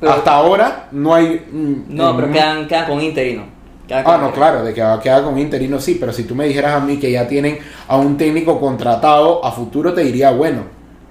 Pero- 0.00 0.12
Hasta 0.12 0.32
ahora 0.32 0.88
no 0.90 1.14
hay. 1.14 1.46
mm, 1.50 1.84
No, 1.94 2.14
pero 2.16 2.28
mm, 2.28 2.32
quedan, 2.32 2.66
quedan 2.68 2.86
con 2.86 3.00
interino. 3.00 3.44
Quedan 3.86 4.00
Ah, 4.00 4.04
con 4.04 4.12
no, 4.20 4.26
interino. 4.28 4.34
claro, 4.50 4.64
de 4.64 4.74
que 4.74 4.82
va 4.82 4.94
a 4.94 5.00
quedar 5.00 5.22
con 5.22 5.38
interino 5.38 5.80
sí, 5.80 5.96
pero 6.00 6.12
si 6.12 6.24
tú 6.24 6.34
me 6.34 6.46
dijeras 6.46 6.74
a 6.74 6.80
mí 6.80 6.98
que 6.98 7.10
ya 7.12 7.28
tienen 7.28 7.58
a 7.86 7.96
un 7.96 8.16
técnico 8.18 8.58
contratado 8.60 9.44
a 9.44 9.52
futuro, 9.52 9.94
te 9.94 10.02
diría, 10.02 10.30
bueno, 10.32 10.62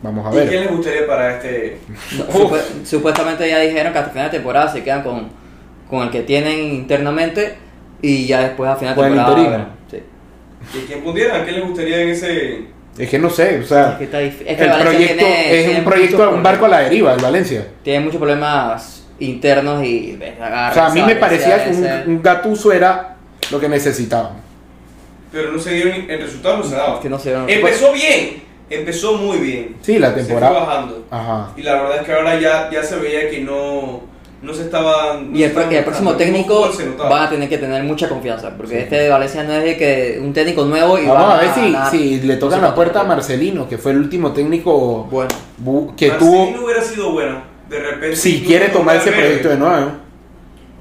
vamos 0.02 0.26
a 0.26 0.30
¿Y 0.32 0.34
quién 0.48 0.50
ver. 0.50 0.60
les 0.64 0.72
gustaría 0.72 1.08
para 1.08 1.36
este? 1.38 1.80
No, 2.18 2.26
supu- 2.28 2.60
supuestamente 2.86 3.48
ya 3.50 3.60
dijeron 3.60 3.94
que 3.94 4.00
hasta 4.00 4.12
final 4.12 4.30
de 4.30 4.38
temporada 4.38 4.72
se 4.72 4.84
quedan 4.84 5.02
con, 5.02 5.30
con 5.94 6.04
el 6.04 6.10
que 6.10 6.22
tienen 6.24 6.60
internamente 6.74 7.56
y 8.02 8.26
ya 8.26 8.42
después 8.42 8.68
a 8.68 8.76
final 8.76 8.96
de 8.96 9.02
Con 9.02 9.06
el 9.12 9.14
temporada. 9.16 9.44
interino. 9.44 9.68
sí. 9.92 10.78
¿Y 10.80 10.82
quién 10.88 11.04
pudiera? 11.04 11.36
¿A 11.38 11.44
quién 11.44 11.56
les 11.58 11.66
gustaría 11.68 12.02
en 12.02 12.10
ese...? 12.10 12.66
Es 12.98 13.10
que 13.10 13.20
no 13.20 13.30
sé, 13.30 13.60
o 13.60 13.64
sea, 13.66 13.92
Es 13.92 13.98
que 14.00 14.04
está 14.06 14.22
es 14.22 14.36
que 14.36 14.50
el 14.52 14.58
Valencia 14.70 14.84
proyecto 14.90 15.16
tiene- 15.26 15.60
es 15.60 15.66
tiene 15.66 15.80
un 15.80 15.86
proyecto, 15.86 16.30
un 16.32 16.42
barco 16.44 16.66
a 16.66 16.70
la 16.70 16.80
deriva, 16.80 17.14
el 17.14 17.22
Valencia. 17.22 17.68
Tiene 17.84 18.00
muchos 18.06 18.18
problemas 18.20 19.06
internos 19.20 19.84
y. 19.86 20.20
agarra, 20.42 20.72
O 20.72 20.74
sea, 20.74 20.86
a 20.88 20.90
mí 20.94 21.02
me 21.04 21.16
parecía 21.16 21.64
que 21.64 21.72
un, 21.72 21.88
un 22.16 22.22
Gattuso 22.24 22.72
era 22.72 23.18
lo 23.52 23.60
que 23.60 23.70
necesitaban. 23.70 24.34
Pero 25.32 25.52
no 25.52 25.60
se 25.60 25.74
dieron, 25.74 26.10
en 26.10 26.20
resultados 26.22 26.58
no 26.60 26.64
se 26.72 26.76
daba. 26.76 27.00
que 27.02 27.10
no 27.10 27.20
se 27.20 27.30
dieron- 27.30 27.50
Empezó 27.50 27.94
bien, 27.94 28.44
empezó 28.70 29.14
muy 29.18 29.38
bien. 29.40 29.76
Sí, 29.82 29.98
la 30.00 30.08
Se 30.10 30.14
fue 30.14 30.24
temporada. 30.26 30.60
bajando. 30.60 31.06
Ajá. 31.12 31.52
Y 31.58 31.62
la 31.64 31.74
verdad 31.82 31.98
es 32.02 32.04
que 32.06 32.14
ahora 32.14 32.40
ya, 32.40 32.70
ya 32.72 32.84
se 32.84 32.96
veía 32.98 33.30
que 33.30 33.40
no, 33.42 34.02
no 34.44 34.54
se 34.54 34.64
estaban... 34.64 35.32
no 35.32 35.38
Y 35.38 35.44
el, 35.44 35.50
se 35.50 35.54
estaban 35.54 35.72
y 35.72 35.76
el 35.78 35.84
próximo 35.86 36.16
técnico 36.16 36.70
van 36.98 37.24
a 37.24 37.30
tener 37.30 37.48
que 37.48 37.58
tener 37.58 37.84
mucha 37.84 38.10
confianza. 38.10 38.56
Porque 38.56 38.82
este 38.82 38.98
de 38.98 39.10
Valencia 39.10 39.44
no 39.44 39.54
es 39.54 39.64
de 39.64 39.78
que 39.78 40.20
un 40.22 40.34
técnico 40.34 40.66
nuevo 40.66 41.00
y 41.00 41.06
Vamos 41.06 41.34
a 41.34 41.38
ver 41.38 41.90
si, 41.90 42.20
le 42.22 42.36
tocan 42.36 42.62
la 42.62 42.76
puerta 42.76 43.02
a. 43.02 43.04
Marcelino, 43.04 43.68
que 43.70 43.78
fue 43.78 43.92
el 43.94 44.00
último 44.00 44.34
técnico 44.34 45.06
Bueno, 45.10 45.30
bu- 45.64 45.96
que 45.96 46.10
Marcelino 46.10 46.46
tuvo, 46.58 46.66
hubiera 46.66 46.82
sido 46.82 47.12
bueno. 47.12 47.42
De 47.70 47.80
repente... 47.80 48.16
si 48.18 48.42
quiere 48.44 48.70
tomar 48.70 48.98
ese 48.98 49.12
proyecto 49.12 49.50
de 49.50 49.58
nuevo. 49.58 49.92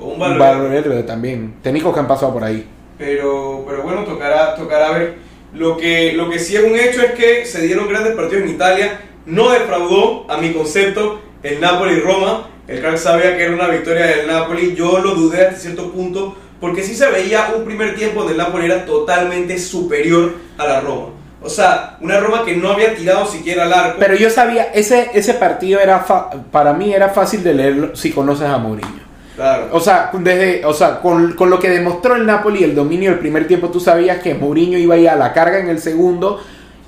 O 0.01 0.07
un. 0.07 0.19
Valverde 0.19 1.05
también. 1.05 1.55
Técnicos 1.63 1.95
que 1.95 2.01
han 2.01 2.09
pasado 2.09 2.33
por 2.33 2.43
ahí. 2.43 2.67
Pero, 2.99 3.65
pero 3.69 3.83
bueno, 3.83 4.05
tocará, 4.05 4.55
tocará 4.57 4.91
ver. 4.91 5.15
Lo 5.55 5.77
que, 5.77 6.15
lo 6.15 6.31
que 6.31 6.39
sí 6.39 6.57
es 6.57 6.65
un 6.65 6.75
hecho 6.75 7.03
es 7.03 7.13
que 7.13 7.45
se 7.45 7.63
dieron 7.63 7.89
grandes 7.89 8.15
partidos 8.15 8.45
en 8.45 8.51
Italia. 8.51 9.01
No 9.27 9.51
defraudó, 9.51 10.29
a 10.29 10.39
mi 10.39 10.53
concepto, 10.53 11.21
el 11.43 11.61
Napoli-Roma. 11.61 12.49
El 12.73 12.81
crack 12.81 12.97
sabía 12.97 13.37
que 13.37 13.45
era 13.45 13.55
una 13.55 13.69
victoria 13.69 14.07
del 14.07 14.27
Napoli. 14.27 14.75
Yo 14.75 14.99
lo 14.99 15.15
dudé 15.15 15.47
hasta 15.47 15.59
cierto 15.61 15.93
punto. 15.93 16.37
Porque 16.61 16.83
sí 16.85 16.95
se 16.95 17.11
veía 17.11 17.53
un 17.57 17.65
primer 17.65 17.97
tiempo 17.97 18.21
donde 18.21 18.33
el 18.35 18.39
Napoli 18.39 18.67
era 18.67 18.85
totalmente 18.87 19.59
superior 19.59 20.33
a 20.57 20.65
la 20.67 20.81
Roma. 20.81 21.09
O 21.43 21.49
sea, 21.51 21.97
una 22.01 22.21
Roma 22.21 22.45
que 22.45 22.55
no 22.57 22.71
había 22.71 22.95
tirado 22.95 23.27
siquiera 23.27 23.65
al 23.65 23.73
arco. 23.73 23.97
Pero 23.99 24.15
yo 24.15 24.31
sabía, 24.31 24.65
ese, 24.73 25.11
ese 25.13 25.35
partido 25.35 25.81
era 25.81 25.99
fa- 26.01 26.31
para 26.53 26.73
mí 26.73 26.95
era 26.95 27.09
fácil 27.09 27.43
de 27.43 27.53
leerlo 27.55 27.97
si 27.97 28.13
conoces 28.13 28.47
a 28.47 28.59
Mourinho. 28.59 29.03
claro. 29.35 29.71
O 29.73 29.81
sea, 29.81 30.11
desde, 30.21 30.65
o 30.65 30.73
sea 30.73 31.01
con, 31.01 31.33
con 31.33 31.51
lo 31.51 31.59
que 31.59 31.69
demostró 31.69 32.15
el 32.15 32.25
Napoli 32.27 32.63
el 32.63 32.77
dominio 32.77 33.11
del 33.11 33.19
primer 33.19 33.49
tiempo, 33.49 33.71
tú 33.71 33.81
sabías 33.81 34.23
que 34.23 34.35
Mourinho 34.35 34.79
iba 34.79 34.95
a 34.95 34.99
ir 34.99 35.09
a 35.09 35.17
la 35.17 35.33
carga 35.33 35.59
en 35.59 35.69
el 35.69 35.81
segundo. 35.81 36.41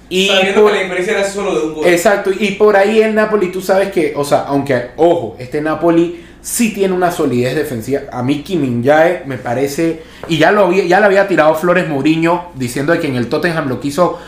Y 0.08 0.28
Sabiendo 0.28 0.62
por- 0.62 0.70
que 0.70 0.76
la 0.76 0.82
diferencia 0.84 1.18
era 1.18 1.28
solo 1.28 1.54
de 1.58 1.66
un 1.66 1.74
gol. 1.74 1.86
Exacto, 1.86 2.30
y 2.38 2.52
por 2.52 2.76
ahí 2.76 3.00
el 3.00 3.14
Napoli, 3.14 3.48
tú 3.50 3.60
sabes 3.60 3.90
que, 3.90 4.12
o 4.16 4.24
sea, 4.24 4.44
aunque, 4.48 4.90
ojo, 4.96 5.36
este 5.38 5.60
Napoli 5.60 6.20
sí 6.42 6.74
tiene 6.74 6.92
una 6.92 7.10
solidez 7.10 7.54
defensiva. 7.56 8.02
A 8.12 8.22
mí 8.22 8.42
Kim 8.42 8.60
Min-jae 8.60 9.22
me 9.26 9.38
parece, 9.38 10.02
y 10.28 10.36
ya 10.36 10.52
lo 10.52 10.66
había, 10.66 10.84
ya 10.84 11.00
le 11.00 11.06
había 11.06 11.26
tirado 11.26 11.54
Flores 11.54 11.88
Mourinho 11.88 12.50
diciendo 12.54 12.92
de 12.92 13.00
que 13.00 13.06
en 13.08 13.16
el 13.16 13.28
Tottenham 13.28 13.68
lo 13.68 13.80
quiso, 13.80 14.18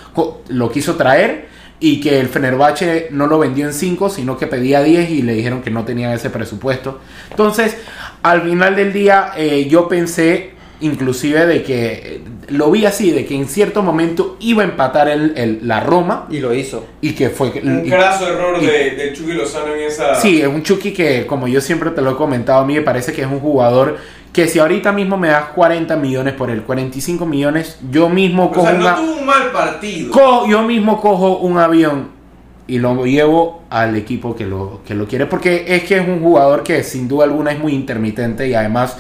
lo 0.49 0.71
quiso 0.73 0.95
traer 0.97 1.47
y 1.79 2.01
que 2.01 2.19
el 2.19 2.29
Fenerbahce 2.29 3.09
no 3.11 3.27
lo 3.27 3.39
vendió 3.39 3.67
en 3.67 3.75
5, 3.75 4.09
sino 4.09 4.39
que 4.39 4.47
pedía 4.47 4.83
10 4.83 5.11
y 5.11 5.21
le 5.21 5.35
dijeron 5.35 5.61
que 5.61 5.71
no 5.71 5.85
tenían 5.85 6.11
ese 6.12 6.31
presupuesto. 6.31 7.01
Entonces, 7.31 7.77
al 8.23 8.41
final 8.49 8.75
del 8.77 8.95
día, 8.95 9.33
eh, 9.37 9.67
yo 9.69 9.87
pensé 9.87 10.53
inclusive 10.81 11.47
de 11.47 11.62
que 11.62 12.21
lo 12.49 12.71
vi 12.71 12.85
así, 12.87 13.11
de 13.11 13.25
que 13.27 13.35
en 13.35 13.47
cierto 13.49 13.83
momento 13.83 14.37
iba 14.41 14.62
a 14.62 14.67
empatar 14.67 15.09
el, 15.09 15.33
el- 15.37 15.61
la 15.62 15.81
Roma 15.81 16.27
y 16.31 16.39
lo 16.39 16.55
hizo. 16.55 16.85
y 17.01 17.12
que 17.12 17.31
fue 17.31 17.53
Un 17.62 17.87
y- 17.87 17.91
craso 17.91 18.29
error 18.29 18.59
y- 18.62 18.67
de, 18.67 18.91
de 18.93 19.12
Chucky 19.12 19.33
Lozano 19.33 19.75
en 19.75 19.83
esa. 19.85 20.15
Sí, 20.17 20.41
es 20.41 20.47
un 20.49 20.62
Chucky 20.62 20.93
que, 20.93 21.27
como 21.27 21.49
yo 21.49 21.61
siempre 21.61 21.91
te 21.91 22.03
lo 22.03 22.12
he 22.12 22.17
comentado, 22.17 22.61
a 22.61 22.67
mí 22.67 22.75
me 22.75 22.83
parece 22.83 23.12
que 23.12 23.23
es 23.23 23.27
un 23.29 23.41
jugador 23.41 23.97
que 24.33 24.47
si 24.49 24.59
ahorita 24.59 24.93
mismo 24.93 25.17
me 25.17 25.29
das 25.29 25.47
40 25.55 25.97
millones 25.97 26.35
por 26.35 26.51
él, 26.51 26.62
45 26.62 27.25
millones, 27.25 27.79
yo 27.91 28.09
mismo 28.11 28.45
O 28.47 28.51
cojo, 28.53 28.67
sea, 28.67 28.75
no 28.75 28.81
una- 28.81 28.97
tuvo 28.97 29.15
un 29.17 29.27
mal 29.27 29.51
partido. 29.51 30.11
co- 30.12 30.47
yo 30.47 30.62
mismo 30.62 31.01
cojo 31.01 31.39
un 31.39 31.57
avión 31.59 32.09
y 32.69 32.79
lo 32.79 33.05
llevo 33.07 33.62
al 33.71 33.97
equipo 33.97 34.37
que 34.37 34.45
lo, 34.45 34.83
que 34.87 34.95
lo 34.95 35.07
quiere, 35.07 35.27
porque 35.27 35.65
es 35.69 35.85
que 35.85 35.97
es 35.99 36.07
un 36.07 36.21
jugador 36.21 36.62
que 36.62 36.83
sin 36.83 37.09
duda 37.09 37.25
alguna 37.25 37.51
es 37.53 37.59
muy 37.59 37.73
intermitente 37.73 38.47
y 38.47 38.55
además, 38.55 38.99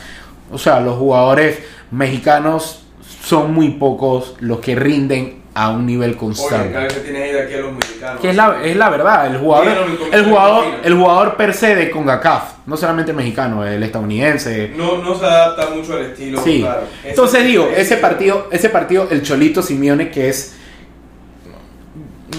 o 0.52 0.58
sea, 0.58 0.80
los 0.80 0.96
jugadores 0.96 1.58
mexicanos 1.90 2.82
son 3.22 3.52
muy 3.52 3.70
pocos 3.70 4.34
los 4.40 4.60
que 4.60 4.74
rinden 4.74 5.42
a 5.54 5.70
un 5.70 5.86
nivel 5.86 6.16
constante. 6.16 6.86
que 6.94 7.00
tienes 7.00 7.22
ahí 7.22 7.32
de 7.32 7.40
aquí 7.42 7.54
a 7.54 7.58
los 7.58 7.72
mexicanos. 7.72 8.20
Que 8.20 8.28
es 8.30 8.36
la, 8.36 8.58
es 8.62 8.76
la 8.76 8.90
verdad, 8.90 9.26
el 9.26 9.38
jugador, 9.38 9.68
el 10.12 10.24
jugador, 10.26 10.64
el 10.84 10.94
jugador 10.94 11.36
per 11.36 11.54
se 11.54 11.74
de 11.74 11.90
CONCACAF, 11.90 12.42
no 12.66 12.76
solamente 12.76 13.12
el 13.12 13.16
mexicano, 13.16 13.64
el 13.64 13.82
estadounidense. 13.82 14.72
No, 14.76 14.98
no 14.98 15.18
se 15.18 15.24
adapta 15.24 15.70
mucho 15.70 15.94
al 15.94 16.02
estilo. 16.06 16.42
Sí. 16.44 16.60
claro. 16.60 16.82
Entonces 17.02 17.40
Ese- 17.40 17.48
digo, 17.48 17.68
ese 17.74 17.96
partido, 17.96 18.48
ese 18.52 18.68
partido, 18.68 19.08
el 19.10 19.22
Cholito 19.22 19.62
Simeone, 19.62 20.10
que 20.10 20.28
es 20.28 20.56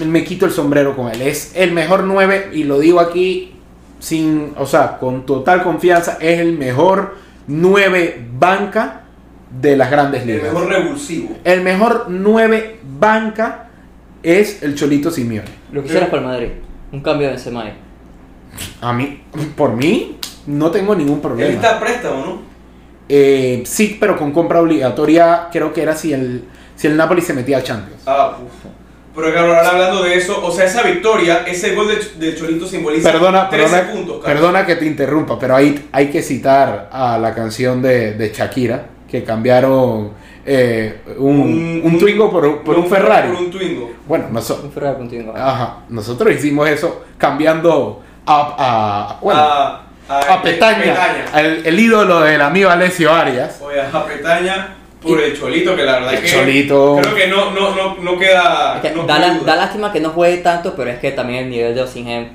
me 0.06 0.24
quito 0.24 0.46
el 0.46 0.52
sombrero 0.52 0.96
con 0.96 1.10
él, 1.12 1.22
es 1.22 1.54
el 1.56 1.72
mejor 1.72 2.04
9 2.04 2.52
y 2.54 2.65
lo 2.65 2.78
digo 2.80 3.00
aquí 3.00 3.56
sin, 4.00 4.54
o 4.58 4.65
sea, 4.67 5.00
con 5.00 5.26
total 5.26 5.63
confianza, 5.63 6.17
es 6.22 6.39
el 6.39 6.56
mejor 6.58 7.15
9 7.47 8.27
banca 8.38 9.01
de 9.62 9.75
las 9.77 9.89
grandes 9.89 10.21
El 10.23 10.27
ligas. 10.27 10.53
mejor 10.53 10.67
revulsivo. 10.69 11.38
El 11.43 11.62
mejor 11.62 12.05
9 12.10 12.79
banca 12.99 13.69
es 14.23 14.62
el 14.63 14.75
Cholito 14.75 15.10
Simeone. 15.12 15.47
Lo 15.71 15.83
quisieras 15.83 16.10
para 16.10 16.21
el 16.21 16.27
Madrid. 16.27 16.47
Un 16.91 17.01
cambio 17.01 17.27
de 17.27 17.33
Benzema 17.33 17.63
ahí. 17.63 17.73
A 18.81 18.93
mí, 18.93 19.21
por 19.55 19.73
mí, 19.73 20.17
no 20.47 20.71
tengo 20.71 20.95
ningún 20.95 21.15
Él 21.15 21.21
problema. 21.21 21.53
está 21.53 21.77
a 21.77 21.79
préstamo, 21.79 22.25
¿no? 22.25 22.41
Eh, 23.10 23.63
sí, 23.65 23.97
pero 23.99 24.17
con 24.17 24.31
compra 24.31 24.62
obligatoria, 24.62 25.47
creo 25.51 25.71
que 25.73 25.81
era 25.81 25.95
si 25.95 26.12
el, 26.13 26.43
si 26.75 26.88
el 26.88 26.97
Napoli 26.97 27.21
se 27.21 27.33
metía 27.33 27.60
a 27.60 27.63
Champions. 27.63 28.01
Ah, 28.05 28.38
uf. 28.43 28.71
Pero 29.17 29.32
claro, 29.34 29.47
ahora 29.56 29.69
hablando 29.69 30.03
de 30.03 30.15
eso, 30.15 30.45
o 30.45 30.51
sea, 30.51 30.65
esa 30.65 30.84
victoria, 30.84 31.43
ese 31.47 31.73
gol 31.75 31.88
de, 31.88 32.25
de 32.27 32.36
Cholito 32.38 32.65
simboliza 32.67 33.12
Perdona, 33.12 33.49
13 33.49 33.63
perdona, 33.73 33.91
puntos. 33.91 34.17
Carlos. 34.23 34.41
perdona 34.41 34.65
que 34.65 34.75
te 34.77 34.86
interrumpa, 34.86 35.38
pero 35.39 35.56
ahí 35.56 35.89
hay 35.91 36.08
que 36.12 36.21
citar 36.21 36.89
a 36.91 37.17
la 37.17 37.34
canción 37.34 37.82
de, 37.82 38.13
de 38.13 38.32
Shakira, 38.32 38.86
que 39.10 39.23
cambiaron 39.23 40.12
eh, 40.45 41.01
un, 41.17 41.82
un, 41.84 41.97
Twingo 41.99 42.30
por, 42.32 42.45
un- 42.45 42.60
por 42.60 42.77
un 42.77 42.88
Ferrari. 42.88 43.30
Por 43.34 43.41
un 43.41 43.51
Twingo. 43.51 43.91
Bueno, 44.08 44.25
nosotros, 44.32 44.65
Un 44.67 44.71
Ferrari 44.71 44.95
contigo. 44.97 45.34
ajá, 45.36 45.80
nosotros 45.89 46.32
hicimos 46.34 46.69
eso 46.69 47.03
cambiando 47.17 48.01
a... 48.25 49.17
a- 49.17 49.19
bueno, 49.21 49.39
A- 49.41 49.82
a 50.10 50.41
Petaña, 50.41 50.80
Petaña. 50.84 51.25
El, 51.41 51.65
el 51.65 51.80
ídolo 51.80 52.21
del 52.21 52.39
amigo 52.39 52.69
Alessio 52.69 53.12
Arias. 53.12 53.60
Oye, 53.62 53.82
a 53.82 54.06
Petaña 54.06 54.77
por 55.08 55.22
el 55.22 55.39
Cholito, 55.39 55.76
que 55.76 55.84
la 55.84 55.93
verdad 55.93 56.13
El 56.13 56.24
es 56.24 56.32
que 56.32 56.38
Cholito. 56.39 57.00
creo 57.02 57.15
que 57.15 57.28
no, 57.28 57.52
no, 57.52 57.76
no, 57.76 57.96
no 58.02 58.17
queda. 58.20 58.76
Es 58.82 58.89
que 58.89 58.96
no 58.96 59.04
da, 59.04 59.20
la- 59.20 59.39
da 59.39 59.56
lástima 59.56 59.91
que 59.91 60.00
no 60.00 60.10
juegue 60.12 60.38
tanto, 60.38 60.74
pero 60.76 60.89
es 60.91 61.00
que 61.00 61.12
también 61.12 61.46
el 61.46 61.50
nivel 61.50 61.76
de 61.76 61.82
Osimhen, 61.82 62.32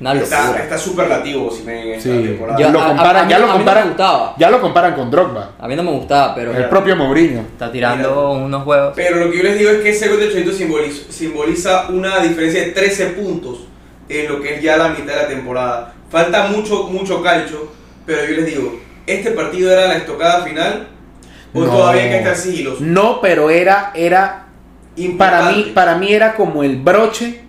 una 0.00 0.14
Está, 0.14 0.44
locura. 0.46 0.62
está 0.62 0.78
superlativo 0.78 1.50
si 1.50 1.62
me 1.64 1.82
en 1.82 1.88
esta 1.98 2.10
Sí. 2.10 2.22
temporada. 2.22 2.58
Yo- 2.58 2.70
lo 2.70 2.80
a- 2.80 2.86
comparan, 2.86 3.16
a 3.16 3.24
mí- 3.26 3.30
ya 3.30 3.38
lo 3.38 3.46
no 3.48 3.52
comparan, 3.52 3.88
gustaba. 3.88 4.34
ya 4.38 4.50
lo 4.50 4.60
comparan 4.62 4.94
con 4.94 5.10
Drogba, 5.10 5.50
A 5.58 5.68
mí 5.68 5.76
no 5.76 5.82
me 5.82 5.90
gustaba, 5.90 6.34
pero 6.34 6.52
el 6.56 6.64
propio 6.70 6.96
Mourinho. 6.96 7.40
está 7.40 7.70
tirando 7.70 8.30
unos 8.32 8.62
juegos. 8.64 8.92
Pero 8.96 9.16
lo 9.16 9.30
que 9.30 9.36
yo 9.36 9.42
les 9.42 9.58
digo 9.58 9.70
es 9.70 9.80
que 9.82 9.90
ese 9.90 10.08
gol 10.08 10.20
de 10.20 10.30
Cholito 10.32 10.52
simboliza, 10.52 11.12
simboliza 11.12 11.86
una 11.90 12.18
diferencia 12.20 12.62
de 12.62 12.68
13 12.70 13.06
puntos 13.08 13.66
en 14.08 14.26
lo 14.28 14.40
que 14.40 14.54
es 14.56 14.62
ya 14.62 14.76
la 14.78 14.88
mitad 14.88 15.14
de 15.14 15.22
la 15.22 15.28
temporada. 15.28 15.94
Falta 16.10 16.46
mucho, 16.46 16.84
mucho 16.84 17.22
calcho, 17.22 17.70
pero 18.06 18.24
yo 18.24 18.36
les 18.36 18.46
digo, 18.46 18.80
¿este 19.06 19.32
partido 19.32 19.70
era 19.70 19.86
la 19.86 19.96
estocada 19.96 20.42
final? 20.42 20.88
¿O 21.54 21.60
No. 21.60 21.66
todavía 21.70 22.02
hay 22.04 22.08
que 22.10 22.18
estar 22.18 22.36
sigiloso? 22.36 22.78
No, 22.80 23.20
pero 23.20 23.50
era, 23.50 23.90
era 23.94 24.46
para 25.18 25.42
mí, 25.42 25.48
Importante. 25.48 25.70
para 25.72 25.94
mí 25.96 26.12
era 26.12 26.34
como 26.34 26.62
el 26.62 26.76
broche 26.76 27.40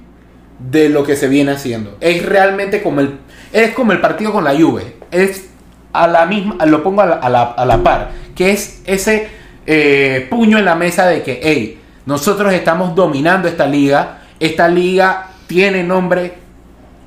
de 0.60 0.90
lo 0.90 1.04
que 1.04 1.16
se 1.16 1.28
viene 1.28 1.52
haciendo. 1.52 1.98
Es 2.02 2.26
realmente 2.26 2.82
como 2.84 3.02
el, 3.02 3.20
es 3.52 3.72
como 3.74 3.92
el 3.92 4.00
partido 4.02 4.32
con 4.32 4.44
la 4.44 4.56
Juve. 4.56 4.96
Es 5.12 5.48
a 5.94 6.08
la 6.08 6.26
misma, 6.26 6.66
lo 6.66 6.82
pongo 6.84 7.02
a 7.02 7.06
la, 7.06 7.16
a 7.16 7.30
la- 7.30 7.44
a 7.58 7.66
la 7.66 7.78
par, 7.84 8.12
que 8.36 8.52
es 8.52 8.82
ese 8.86 9.28
eh, 9.68 10.26
puño 10.30 10.58
en 10.58 10.66
la 10.66 10.76
mesa 10.76 11.06
de 11.08 11.22
que, 11.22 11.40
hey, 11.44 11.80
nosotros 12.06 12.52
estamos 12.54 12.96
dominando 12.96 13.48
esta 13.48 13.68
liga, 13.68 14.22
esta 14.40 14.68
liga 14.68 15.28
tiene 15.48 15.84
nombre 15.84 16.34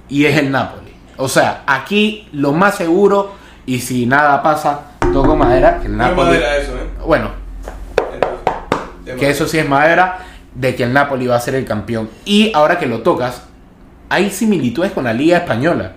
y 0.09 0.27
es 0.27 0.37
el 0.37 0.51
Napoli. 0.53 0.93
O 1.17 1.29
sea, 1.29 1.63
aquí 1.67 2.29
lo 2.33 2.53
más 2.53 2.77
seguro 2.77 3.33
y 3.67 3.79
si 3.81 4.05
nada 4.07 4.43
pasa, 4.43 4.83
toco 5.13 5.35
madera, 5.35 5.79
que 5.81 5.87
el 5.87 5.97
Napoli. 5.97 6.29
madera 6.29 6.57
eso. 6.59 6.74
Bueno, 7.07 7.31
Entonces, 9.01 9.17
que 9.19 9.31
eso 9.31 9.47
sí 9.47 9.59
es 9.59 9.69
madera 9.69 10.19
de 10.55 10.75
que 10.75 10.85
el 10.85 10.93
Napoli 10.93 11.27
va 11.27 11.37
a 11.37 11.41
ser 11.41 11.55
el 11.55 11.65
campeón. 11.65 12.09
Y 12.25 12.53
ahora 12.55 12.79
que 12.79 12.87
lo 12.87 13.03
tocas, 13.03 13.43
hay 14.09 14.31
similitudes 14.31 14.93
con 14.93 15.05
la 15.05 15.13
Liga 15.13 15.39
Española. 15.39 15.93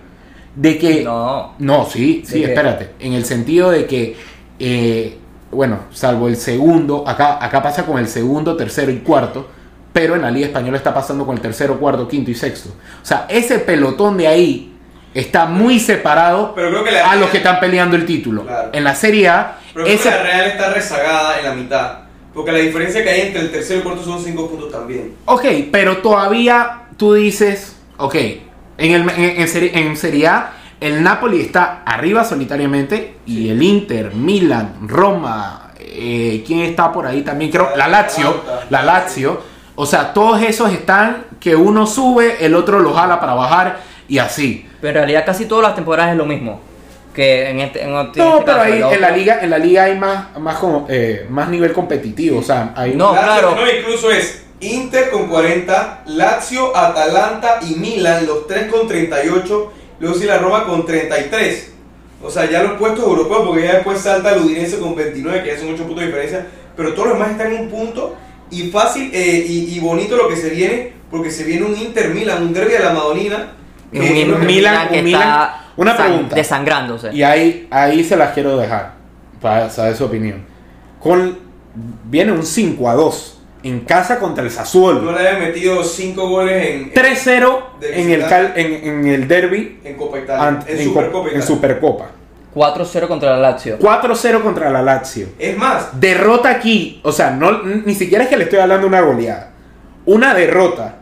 De 0.54 0.78
que. 0.78 1.04
No. 1.04 1.54
No, 1.58 1.86
sí, 1.86 2.22
sí, 2.26 2.42
espérate. 2.42 2.90
En 3.00 3.12
el 3.12 3.24
sentido 3.24 3.70
de 3.70 3.86
que. 3.86 4.16
eh, 4.58 5.18
bueno, 5.50 5.80
salvo 5.92 6.28
el 6.28 6.36
segundo, 6.36 7.04
acá, 7.06 7.42
acá 7.42 7.62
pasa 7.62 7.86
con 7.86 7.98
el 7.98 8.06
segundo, 8.06 8.56
tercero 8.56 8.90
y 8.92 8.98
cuarto, 8.98 9.48
pero 9.92 10.14
en 10.14 10.22
la 10.22 10.30
Liga 10.30 10.46
Española 10.46 10.76
está 10.76 10.92
pasando 10.92 11.24
con 11.24 11.36
el 11.36 11.40
tercero, 11.40 11.78
cuarto, 11.78 12.06
quinto 12.06 12.30
y 12.30 12.34
sexto. 12.34 12.70
O 13.02 13.06
sea, 13.06 13.26
ese 13.28 13.58
pelotón 13.60 14.18
de 14.18 14.28
ahí 14.28 14.77
está 15.20 15.46
muy 15.46 15.80
separado 15.80 16.52
Pero 16.54 16.70
creo 16.70 16.84
que 16.84 16.92
la 16.92 17.10
a 17.10 17.16
los 17.16 17.30
que 17.30 17.38
están 17.38 17.60
peleando 17.60 17.96
el 17.96 18.06
título. 18.06 18.44
Claro. 18.44 18.70
En 18.72 18.84
la 18.84 18.94
Serie 18.94 19.28
A, 19.28 19.58
Pero 19.72 19.84
creo 19.84 19.96
ese 19.96 20.08
que 20.08 20.14
la 20.14 20.22
Real 20.22 20.46
está 20.46 20.72
rezagada 20.72 21.38
en 21.38 21.44
la 21.44 21.54
mitad. 21.54 21.98
Porque 22.34 22.52
la 22.52 22.58
diferencia 22.58 23.02
que 23.02 23.10
hay 23.10 23.20
entre 23.22 23.40
el 23.40 23.50
tercero 23.50 23.76
y 23.76 23.78
el 23.78 23.84
cuarto 23.84 24.04
son 24.04 24.22
5 24.22 24.48
puntos 24.48 24.70
también. 24.70 25.14
Ok, 25.24 25.44
pero 25.72 25.98
todavía 25.98 26.82
tú 26.96 27.14
dices, 27.14 27.76
ok, 27.96 28.14
en, 28.14 28.92
el, 28.92 29.10
en, 29.10 29.40
en 29.40 29.48
serie, 29.48 29.70
en 29.74 29.96
Serie 29.96 30.26
A 30.28 30.52
el 30.80 31.02
Napoli 31.02 31.40
está 31.40 31.82
arriba 31.84 32.24
solitariamente 32.24 33.18
y 33.26 33.48
el 33.48 33.62
Inter, 33.62 34.14
Milan, 34.14 34.76
Roma, 34.86 35.72
eh, 35.78 36.44
¿quién 36.46 36.60
está 36.60 36.92
por 36.92 37.06
ahí 37.06 37.22
también? 37.22 37.50
Creo, 37.50 37.70
la 37.76 37.88
Lazio, 37.88 38.42
la 38.70 38.82
Lazio. 38.82 39.40
O 39.74 39.86
sea, 39.86 40.12
todos 40.12 40.40
esos 40.42 40.72
están 40.72 41.26
que 41.40 41.56
uno 41.56 41.86
sube, 41.86 42.44
el 42.44 42.54
otro 42.54 42.78
lo 42.78 42.94
jala 42.94 43.18
para 43.18 43.34
bajar 43.34 43.80
y 44.08 44.18
así. 44.18 44.66
Pero 44.80 44.88
en 44.90 44.94
realidad 44.94 45.24
casi 45.24 45.44
todas 45.44 45.64
las 45.64 45.74
temporadas 45.74 46.12
es 46.12 46.16
lo 46.16 46.24
mismo. 46.24 46.60
Que 47.14 47.50
en 47.50 47.60
este, 47.60 47.82
en 47.82 47.94
este 47.94 48.20
No, 48.20 48.42
pero 48.44 48.58
caso, 48.58 48.60
ahí 48.60 48.82
en 48.94 49.00
la 49.00 49.10
liga, 49.10 49.38
en 49.42 49.50
la 49.50 49.58
liga 49.58 49.84
hay 49.84 49.98
más, 49.98 50.38
más, 50.38 50.56
como, 50.56 50.86
eh, 50.88 51.26
más 51.28 51.48
nivel 51.48 51.72
competitivo. 51.72 52.38
O 52.38 52.42
sea, 52.42 52.72
hay 52.76 52.94
No, 52.94 53.12
claro. 53.12 53.54
No, 53.54 53.70
incluso 53.70 54.10
es 54.10 54.44
Inter 54.60 55.10
con 55.10 55.28
40, 55.28 56.04
Lazio, 56.06 56.76
Atalanta 56.76 57.60
y 57.62 57.74
Milan, 57.74 58.26
los 58.26 58.46
tres 58.46 58.70
con 58.70 58.88
38. 58.88 59.72
Luego 60.00 60.16
sí 60.16 60.26
la 60.26 60.38
Roma 60.38 60.64
con 60.64 60.86
33. 60.86 61.72
O 62.22 62.30
sea, 62.30 62.50
ya 62.50 62.62
los 62.62 62.72
puestos 62.78 63.04
europeos, 63.04 63.42
porque 63.46 63.64
ya 63.64 63.74
después 63.74 64.00
salta 64.00 64.34
el 64.34 64.42
Udinese 64.42 64.78
con 64.78 64.94
29, 64.94 65.42
que 65.42 65.50
ya 65.50 65.58
son 65.58 65.74
8 65.74 65.84
puntos 65.84 66.00
de 66.00 66.06
diferencia. 66.06 66.46
Pero 66.76 66.94
todos 66.94 67.08
los 67.08 67.18
demás 67.18 67.32
están 67.32 67.52
en 67.52 67.62
un 67.62 67.68
punto. 67.68 68.16
Y 68.50 68.70
fácil 68.70 69.10
eh, 69.12 69.44
y, 69.46 69.74
y 69.74 69.80
bonito 69.80 70.16
lo 70.16 70.28
que 70.28 70.36
se 70.36 70.50
viene, 70.50 70.92
porque 71.10 71.30
se 71.30 71.44
viene 71.44 71.66
un 71.66 71.76
Inter 71.76 72.10
Milan, 72.10 72.42
un 72.42 72.52
derby 72.52 72.72
de 72.72 72.78
la 72.78 72.92
Madonina. 72.92 73.54
Un, 73.92 74.00
que- 74.00 74.24
un 74.24 74.34
un 74.34 74.46
Milan, 74.46 74.46
Milan- 74.74 74.88
que 74.90 74.98
un 74.98 75.04
Milan- 75.04 75.20
está 75.22 75.64
una 75.76 75.96
pregunta. 75.96 76.34
desangrándose. 76.36 77.12
Y 77.14 77.22
ahí, 77.22 77.66
ahí 77.70 78.04
se 78.04 78.16
las 78.16 78.32
quiero 78.32 78.56
dejar 78.58 78.92
para 79.40 79.70
saber 79.70 79.94
su 79.96 80.04
opinión. 80.04 80.44
Con, 81.00 81.38
viene 82.04 82.32
un 82.32 82.42
5 82.44 82.88
a 82.90 82.94
2 82.94 83.34
en 83.62 83.80
casa 83.80 84.18
contra 84.18 84.42
el 84.44 84.50
No 84.50 84.54
Sassuolo. 84.54 85.12
le 85.12 85.18
habían 85.28 85.40
metido 85.42 85.82
5 85.84 86.28
goles 86.28 86.66
en, 86.70 86.92
3-0 86.92 87.62
De 87.80 88.00
en 88.02 88.10
el, 88.10 88.26
cal- 88.26 88.52
en, 88.56 88.72
en 88.88 89.06
el 89.06 89.26
derby 89.28 89.80
en 89.84 89.96
Copa 89.96 90.18
Italia. 90.18 90.44
ant- 90.60 90.64
en, 90.68 90.78
en, 90.78 90.84
Supercopa 90.84 91.12
Co- 91.12 91.28
en 91.28 91.36
Italia. 91.36 91.46
Supercopa. 91.46 92.06
4-0 92.54 93.06
contra 93.08 93.30
la 93.36 93.50
Lazio. 93.50 93.78
4-0 93.78 94.42
contra 94.42 94.70
la 94.70 94.82
Lazio. 94.82 95.28
Es 95.38 95.56
más, 95.56 96.00
Derrota 96.00 96.50
aquí, 96.50 97.00
o 97.04 97.12
sea, 97.12 97.30
no, 97.30 97.62
ni 97.62 97.94
siquiera 97.94 98.24
es 98.24 98.30
que 98.30 98.36
le 98.36 98.44
estoy 98.44 98.58
hablando 98.58 98.86
una 98.86 99.00
goleada. 99.00 99.50
Una 100.06 100.34
derrota 100.34 100.96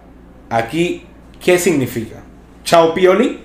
aquí, 0.51 1.07
¿qué 1.43 1.59
significa? 1.59 2.17
Chao 2.67 2.93
Pioli. 2.93 3.41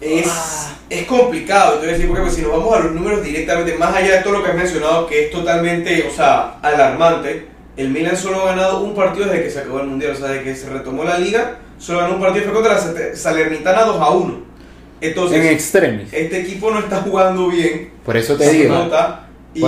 Es, 0.00 0.26
Ah. 0.28 0.72
es 0.90 1.06
complicado, 1.06 1.74
te 1.74 1.86
voy 1.86 1.88
a 1.88 1.92
decir, 1.92 2.06
porque 2.08 2.22
pues, 2.22 2.34
si 2.34 2.42
nos 2.42 2.50
vamos 2.50 2.74
a 2.76 2.80
los 2.80 2.92
números 2.92 3.22
directamente, 3.22 3.74
más 3.78 3.94
allá 3.96 4.16
de 4.16 4.22
todo 4.22 4.34
lo 4.34 4.42
que 4.44 4.50
has 4.50 4.56
mencionado, 4.56 5.06
que 5.06 5.24
es 5.26 5.30
totalmente, 5.30 6.06
o 6.06 6.14
sea, 6.14 6.56
alarmante, 6.60 7.46
el 7.76 7.88
Milan 7.90 8.16
solo 8.16 8.42
ha 8.42 8.46
ganado 8.46 8.80
un 8.80 8.94
partido 8.94 9.26
desde 9.26 9.42
que 9.44 9.50
se 9.50 9.60
acabó 9.60 9.80
el 9.80 9.86
Mundial, 9.86 10.12
o 10.12 10.16
sea, 10.16 10.28
desde 10.28 10.44
que 10.44 10.54
se 10.56 10.68
retomó 10.68 11.04
la 11.04 11.18
Liga, 11.18 11.58
solo 11.78 12.00
ganó 12.00 12.14
un 12.16 12.20
partido, 12.20 12.44
fue 12.46 12.54
contra 12.54 12.74
la 12.74 13.14
Salernitana 13.16 13.84
2 13.84 14.00
a 14.00 14.10
1. 14.10 14.38
Entonces, 15.00 15.40
en 15.40 15.46
extremis. 15.52 16.12
este 16.12 16.40
equipo 16.40 16.70
no 16.70 16.80
está 16.80 16.96
jugando 17.02 17.48
bien, 17.48 17.92
Por 18.04 18.16
eso 18.16 18.36
te 18.36 18.44
se 18.46 18.52
digo. 18.52 18.74
nota, 18.74 19.28
y. 19.54 19.64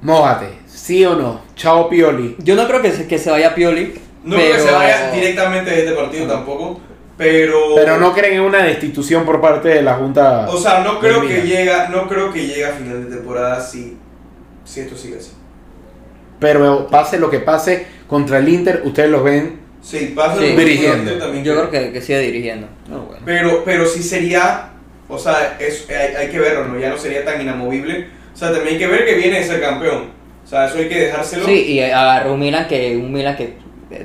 Mójate, 0.00 0.48
¿sí 0.66 1.04
o 1.04 1.14
no? 1.14 1.42
Chao 1.54 1.88
Pioli. 1.88 2.36
Yo 2.38 2.56
no 2.56 2.66
creo 2.66 2.80
que 2.82 2.90
se, 2.90 3.06
que 3.06 3.18
se 3.18 3.30
vaya 3.30 3.54
Pioli. 3.54 3.94
no 4.24 4.34
pero... 4.36 4.50
creo 4.54 4.56
que 4.64 4.70
se 4.70 4.74
vaya 4.74 5.10
directamente 5.12 5.70
de 5.70 5.78
este 5.80 5.92
partido 5.92 6.26
tampoco, 6.26 6.80
pero... 7.16 7.74
Pero 7.76 7.98
no 7.98 8.12
creen 8.12 8.34
en 8.34 8.40
una 8.42 8.62
destitución 8.64 9.24
por 9.24 9.40
parte 9.40 9.68
de 9.68 9.82
la 9.82 9.94
Junta. 9.94 10.48
O 10.48 10.56
sea, 10.56 10.80
no 10.80 10.98
creo 10.98 11.20
que 11.22 11.42
llega, 11.42 11.88
no 11.88 12.08
creo 12.08 12.32
que 12.32 12.46
llegue 12.46 12.64
a 12.64 12.70
final 12.72 13.04
de 13.08 13.16
temporada 13.16 13.60
si, 13.60 13.96
si 14.64 14.80
esto 14.80 14.96
sigue 14.96 15.18
así. 15.18 15.32
Pero 16.40 16.86
pase 16.88 17.18
lo 17.18 17.30
que 17.30 17.38
pase 17.40 17.86
contra 18.08 18.38
el 18.38 18.48
Inter, 18.48 18.82
ustedes 18.84 19.10
los 19.10 19.22
ven. 19.22 19.60
Sí, 19.80 20.12
pasa 20.16 20.40
Sí. 20.40 20.50
lo- 20.52 20.58
Dirigiendo. 20.58 21.12
también 21.18 21.44
Yo 21.44 21.54
creo 21.54 21.70
que, 21.70 21.92
que 21.92 22.00
sigue 22.00 22.18
dirigiendo. 22.20 22.68
No, 22.88 23.00
bueno. 23.02 23.22
Pero, 23.24 23.62
pero 23.64 23.86
sí 23.86 24.02
sería, 24.02 24.70
o 25.08 25.18
sea, 25.18 25.56
es, 25.60 25.88
hay, 25.90 26.14
hay 26.14 26.28
que 26.28 26.38
verlo, 26.38 26.66
¿no? 26.68 26.78
Ya 26.78 26.88
no 26.90 26.98
sería 26.98 27.24
tan 27.24 27.40
inamovible. 27.40 28.06
O 28.34 28.36
sea, 28.36 28.48
también 28.52 28.74
hay 28.74 28.78
que 28.78 28.86
ver 28.86 29.04
que 29.04 29.14
viene 29.14 29.38
de 29.38 29.44
ser 29.44 29.60
campeón. 29.60 30.10
O 30.44 30.48
sea, 30.48 30.66
eso 30.66 30.78
hay 30.78 30.88
que 30.88 30.98
dejárselo. 31.00 31.46
Sí, 31.46 31.52
y 31.74 31.80
agarró 31.80 32.34
un 32.34 32.40
Milan 32.40 32.66
que 32.66 32.96
un 32.96 33.12
Milan 33.12 33.36
que 33.36 33.54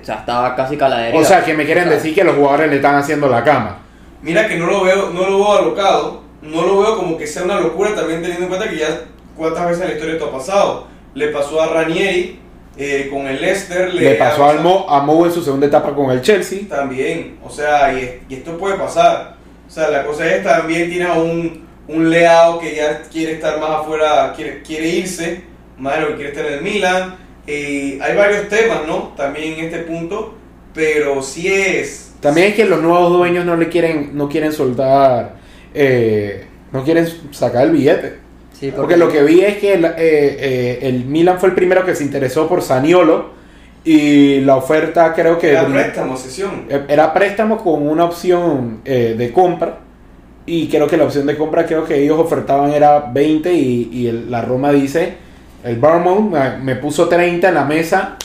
o 0.01 0.05
sea, 0.05 0.15
estaba 0.15 0.55
casi 0.55 0.77
caladería. 0.77 1.19
O 1.19 1.23
sea, 1.23 1.43
que 1.43 1.53
me 1.53 1.65
quieren 1.65 1.85
O 1.85 1.87
sea, 1.87 1.95
decir 1.97 2.15
que 2.15 2.23
los 2.23 2.35
jugadores 2.35 2.69
le 2.69 2.77
están 2.77 2.95
haciendo 2.95 3.29
la 3.29 3.43
cama. 3.43 3.79
Mira 4.21 4.47
que 4.47 4.57
no 4.57 4.67
lo 4.67 4.83
veo, 4.83 5.09
no 5.11 5.21
lo 5.21 5.37
veo 5.37 5.57
alocado. 5.57 6.21
No 6.41 6.61
lo 6.61 6.81
veo 6.81 6.97
como 6.97 7.17
que 7.17 7.25
sea 7.25 7.43
una 7.43 7.59
locura 7.59 7.95
también 7.95 8.21
teniendo 8.21 8.43
en 8.43 8.49
cuenta 8.49 8.69
que 8.69 8.77
ya 8.77 9.01
cuántas 9.35 9.65
veces 9.65 9.81
en 9.81 9.87
la 9.89 9.93
historia 9.93 10.13
esto 10.15 10.27
ha 10.27 10.31
pasado. 10.31 10.87
Le 11.13 11.27
pasó 11.29 11.61
a 11.61 11.67
Ranieri 11.67 12.39
eh, 12.77 13.09
con 13.11 13.27
el 13.27 13.41
Leicester. 13.41 13.93
Le 13.93 14.15
pasó 14.15 14.45
ha 14.45 14.51
al 14.51 14.61
Mo, 14.61 14.85
a 14.87 15.01
Mou 15.01 15.25
en 15.25 15.31
su 15.31 15.41
segunda 15.41 15.67
etapa 15.67 15.93
con 15.93 16.11
el 16.11 16.21
Chelsea. 16.21 16.61
También, 16.69 17.39
o 17.43 17.49
sea, 17.49 17.93
y, 17.93 18.21
y 18.29 18.35
esto 18.35 18.57
puede 18.57 18.75
pasar. 18.75 19.35
O 19.67 19.69
sea, 19.69 19.89
la 19.89 20.05
cosa 20.05 20.27
es 20.27 20.43
también 20.43 20.89
tienes 20.89 21.09
a 21.09 21.13
un, 21.13 21.67
un 21.87 22.09
Leao 22.09 22.59
que 22.59 22.75
ya 22.75 23.01
quiere 23.11 23.33
estar 23.33 23.59
más 23.59 23.81
afuera, 23.81 24.31
quiere, 24.35 24.61
quiere 24.61 24.87
irse, 24.87 25.43
más 25.77 25.95
de 25.95 26.01
lo 26.01 26.07
que 26.09 26.15
quiere 26.15 26.29
estar 26.29 26.45
en 26.45 26.53
el 26.53 26.61
Milan. 26.61 27.15
Eh, 27.47 27.97
hay 28.01 28.15
varios 28.15 28.47
temas, 28.49 28.79
¿no? 28.85 29.13
También 29.15 29.53
en 29.59 29.65
este 29.65 29.79
punto, 29.79 30.35
pero 30.73 31.21
sí 31.23 31.47
es... 31.47 32.13
También 32.19 32.47
es 32.49 32.55
que 32.55 32.65
los 32.65 32.81
nuevos 32.81 33.11
dueños 33.13 33.45
no 33.45 33.55
le 33.55 33.69
quieren, 33.69 34.11
no 34.13 34.27
quieren 34.27 34.51
soltar, 34.51 35.35
eh, 35.73 36.45
no 36.71 36.83
quieren 36.83 37.07
sacar 37.31 37.63
el 37.65 37.71
billete. 37.71 38.15
Sí, 38.59 38.73
Porque 38.75 38.97
lo 38.97 39.07
que 39.09 39.21
vi 39.23 39.41
es 39.41 39.57
que 39.59 39.73
el, 39.75 39.85
eh, 39.85 39.91
eh, 39.97 40.79
el 40.81 41.05
Milan 41.05 41.39
fue 41.39 41.49
el 41.49 41.55
primero 41.55 41.85
que 41.85 41.93
se 41.95 42.03
interesó 42.03 42.47
por 42.49 42.63
Saniolo 42.63 43.29
y 43.83 44.41
la 44.41 44.55
oferta 44.55 45.13
creo 45.13 45.37
que 45.37 45.51
Era 45.51 45.67
préstamo, 45.67 46.17
sesión. 46.17 46.65
Eh, 46.67 46.81
Era 46.89 47.13
préstamo 47.13 47.57
con 47.63 47.87
una 47.87 48.05
opción 48.05 48.79
eh, 48.83 49.13
de 49.17 49.31
compra. 49.31 49.79
Y 50.47 50.69
creo 50.69 50.87
que 50.87 50.97
la 50.97 51.03
opción 51.03 51.27
de 51.27 51.37
compra, 51.37 51.65
creo 51.65 51.85
que 51.85 52.01
ellos 52.01 52.17
ofertaban 52.17 52.71
era 52.71 52.99
20 53.11 53.53
y, 53.53 53.89
y 53.91 54.07
el- 54.07 54.31
la 54.31 54.41
Roma 54.41 54.71
dice, 54.71 55.13
el 55.63 55.77
Barmouth 55.77 56.31
me, 56.61 56.75
puso 56.75 57.07
30 57.07 57.49
en 57.49 57.53
la 57.55 57.65
mesa, 57.65 58.17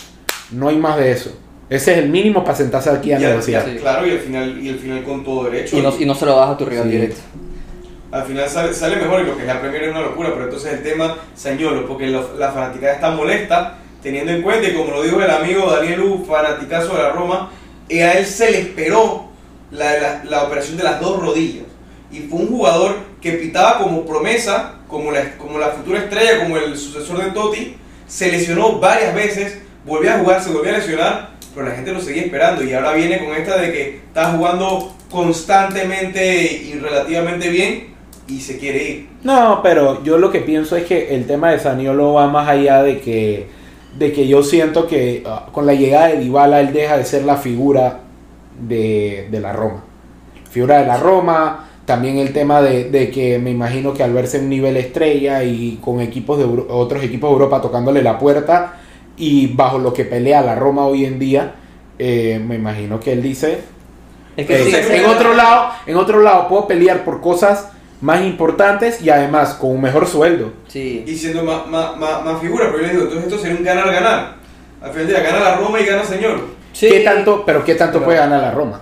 no 0.53 0.69
hay 0.69 0.77
más 0.77 0.97
de 0.99 1.13
eso. 1.13 1.39
Ese 1.71 1.93
es 1.93 1.99
el 1.99 2.11
mínimo 2.11 2.45
para 2.45 2.57
sentarse 2.57 2.91
aquí 2.91 3.13
a 3.13 3.19
Y 3.19 3.23
negociar. 3.23 3.63
al- 3.65 3.77
Claro, 3.77 4.07
y 4.07 4.11
al 4.11 4.19
final, 4.19 4.61
y 4.63 4.69
al 4.69 4.79
final 4.79 5.03
con 5.05 5.25
todo 5.25 5.45
derecho. 5.45 5.79
y, 5.79 5.83
no, 5.83 5.93
y 5.99 6.05
no 6.05 6.15
se 6.15 6.27
lo 6.27 6.37
das 6.37 6.51
a 6.51 6.57
tu 6.57 6.65
rival 6.67 6.85
Sí. 6.85 6.91
directo. 6.91 7.21
al 8.11 8.25
final 8.25 8.47
sale, 8.47 8.75
sale 8.75 8.97
mejor 8.97 9.23
y 9.23 9.25
lo 9.25 9.35
que 9.37 9.41
es 9.41 9.47
la 9.49 9.59
Premier 9.59 9.85
es 9.85 9.91
una 9.91 10.03
locura, 10.03 10.29
pero 10.35 10.45
entonces 10.45 10.71
el 10.75 10.83
tema 10.83 11.17
Sañolo, 11.35 11.87
porque 11.89 12.09
lo- 12.09 12.37
la 12.37 12.53
fanaticada 12.53 12.93
está 12.93 13.11
molesta, 13.13 13.79
teniendo 14.03 14.33
en 14.33 14.43
cuenta, 14.43 14.69
y 14.69 14.75
como 14.75 14.91
lo 14.91 15.03
dijo 15.03 15.19
el 15.23 15.31
amigo 15.31 15.71
Daniel 15.71 16.01
U, 16.03 16.23
fanaticazo 16.27 16.95
de 16.95 17.03
la 17.05 17.09
Roma, 17.13 17.51
y 17.89 18.01
a 18.01 18.13
él 18.19 18.27
se 18.27 18.51
le 18.51 18.59
esperó 18.61 19.31
la, 19.71 19.99
la- 19.99 20.25
la 20.25 20.43
operación 20.45 20.77
de 20.77 20.85
las 20.85 21.01
dos 21.01 21.23
rodillas. 21.23 21.65
Y 22.13 22.19
fue 22.29 22.41
un 22.41 22.49
jugador 22.49 22.97
que 23.23 23.33
pitaba 23.33 23.79
como 23.79 24.05
promesa, 24.05 24.75
como 24.89 25.13
la, 25.13 25.39
como 25.39 25.59
la 25.59 25.69
futura 25.69 26.01
estrella, 26.01 26.41
como 26.43 26.57
el 26.57 26.77
sucesor 26.77 27.25
de 27.25 27.31
Totti, 27.31 27.77
se 28.07 28.31
lesionó 28.31 28.81
varias 28.81 29.15
veces, 29.15 29.63
volvió 29.87 30.13
a 30.13 30.19
jugar, 30.19 30.43
se 30.43 30.51
volvió 30.51 30.75
a 30.75 30.79
lesionar, 30.79 31.31
pero 31.55 31.69
la 31.69 31.75
gente 31.75 31.93
lo 31.93 32.01
seguía 32.01 32.23
esperando 32.23 32.65
y 32.65 32.73
ahora 32.73 32.93
viene 32.93 33.25
con 33.25 33.35
esta 33.35 33.57
de 33.59 33.73
que 33.73 33.97
está 34.09 34.33
jugando 34.33 34.95
constantemente 35.11 36.43
y 36.43 36.75
relativamente 36.75 37.49
bien 37.49 37.95
y 38.27 38.41
se 38.41 38.59
quiere 38.59 38.89
ir. 38.89 39.09
No, 39.23 39.61
pero 39.63 40.03
yo 40.03 40.19
lo 40.19 40.33
que 40.33 40.41
pienso 40.41 40.77
es 40.77 40.85
que 40.85 41.15
el 41.15 41.27
tema 41.27 41.53
de 41.53 41.61
Saniolo 41.61 42.15
va 42.15 42.27
más 42.27 42.49
allá 42.49 42.83
de 42.83 43.01
que, 43.01 43.47
de 43.99 44.13
que 44.13 44.27
yo 44.27 44.43
siento 44.43 44.89
que 44.89 45.23
ah, 45.27 45.47
con 45.53 45.67
la 45.67 45.75
llegada 45.75 46.09
de 46.09 46.19
Dybala 46.19 46.61
él 46.61 46.73
deja 46.73 46.97
de 46.97 47.05
ser 47.05 47.25
la 47.25 47.37
figura 47.37 48.01
de, 48.61 49.29
de 49.31 49.41
la 49.41 49.53
Roma. 49.53 49.85
Figura 50.51 50.81
de 50.81 50.87
la 50.87 50.97
Roma, 50.97 51.69
también 51.85 52.19
el 52.19 52.33
tema 52.33 52.63
de, 52.63 52.91
de 52.91 53.11
que 53.11 53.39
me 53.39 53.51
imagino 53.51 53.93
que 53.95 54.03
al 54.03 54.13
verse 54.13 54.37
en 54.39 54.45
un 54.45 54.51
nivel 54.51 54.77
estrella 54.77 55.43
y 55.45 55.79
con 55.83 56.01
equipos 56.01 56.39
de 56.39 56.45
Euro- 56.45 56.67
otros 56.71 57.03
equipos 57.03 57.29
de 57.31 57.33
Europa 57.35 57.61
tocándole 57.61 58.03
la 58.03 58.19
puerta 58.19 58.75
y 59.17 59.49
bajo 59.49 59.79
lo 59.79 59.93
que 59.93 60.05
pelea 60.05 60.41
la 60.43 60.55
Roma 60.55 60.87
hoy 60.87 61.05
en 61.05 61.19
día, 61.19 61.55
eh, 61.99 62.41
me 62.45 62.55
imagino 62.57 62.99
que 63.01 63.13
él 63.13 63.23
dice, 63.23 63.61
Es 64.37 64.47
que 64.47 64.63
eh, 64.63 64.85
sí, 64.85 64.93
en 64.95 65.07
otro 65.07 65.35
lado, 65.35 65.71
en 65.87 65.97
otro 65.97 66.21
lado 66.23 66.49
puedo 66.49 66.67
pelear 66.67 67.05
por 67.05 67.21
cosas 67.21 67.69
más 68.01 68.23
importantes 68.23 69.01
y 69.03 69.11
además 69.11 69.55
con 69.55 69.71
un 69.71 69.81
mejor 69.83 70.07
sueldo. 70.07 70.53
sí. 70.69 71.05
Y 71.07 71.15
siendo 71.17 71.45
más, 71.45 71.67
más, 71.69 71.97
más, 71.99 72.25
más 72.25 72.41
figura, 72.41 72.67
pero 72.73 72.79
yo 72.79 72.83
les 72.83 72.91
digo, 72.93 73.03
entonces 73.05 73.27
esto 73.29 73.39
sería 73.41 73.59
un 73.59 73.65
ganar-ganar. 73.65 74.35
Al 74.81 74.91
final 74.91 75.07
del 75.07 75.17
día, 75.17 75.25
gana 75.25 75.39
la 75.45 75.57
Roma 75.57 75.81
y 75.81 75.85
gana 75.85 76.05
señor. 76.05 76.41
Sí. 76.73 76.89
¿Qué 76.89 77.01
tanto, 77.01 77.45
pero 77.47 77.65
qué 77.65 77.75
tanto 77.77 77.95
Pero- 77.99 78.07
puede 78.07 78.19
ganar 78.19 78.41
la 78.41 78.51
Roma? 78.51 78.81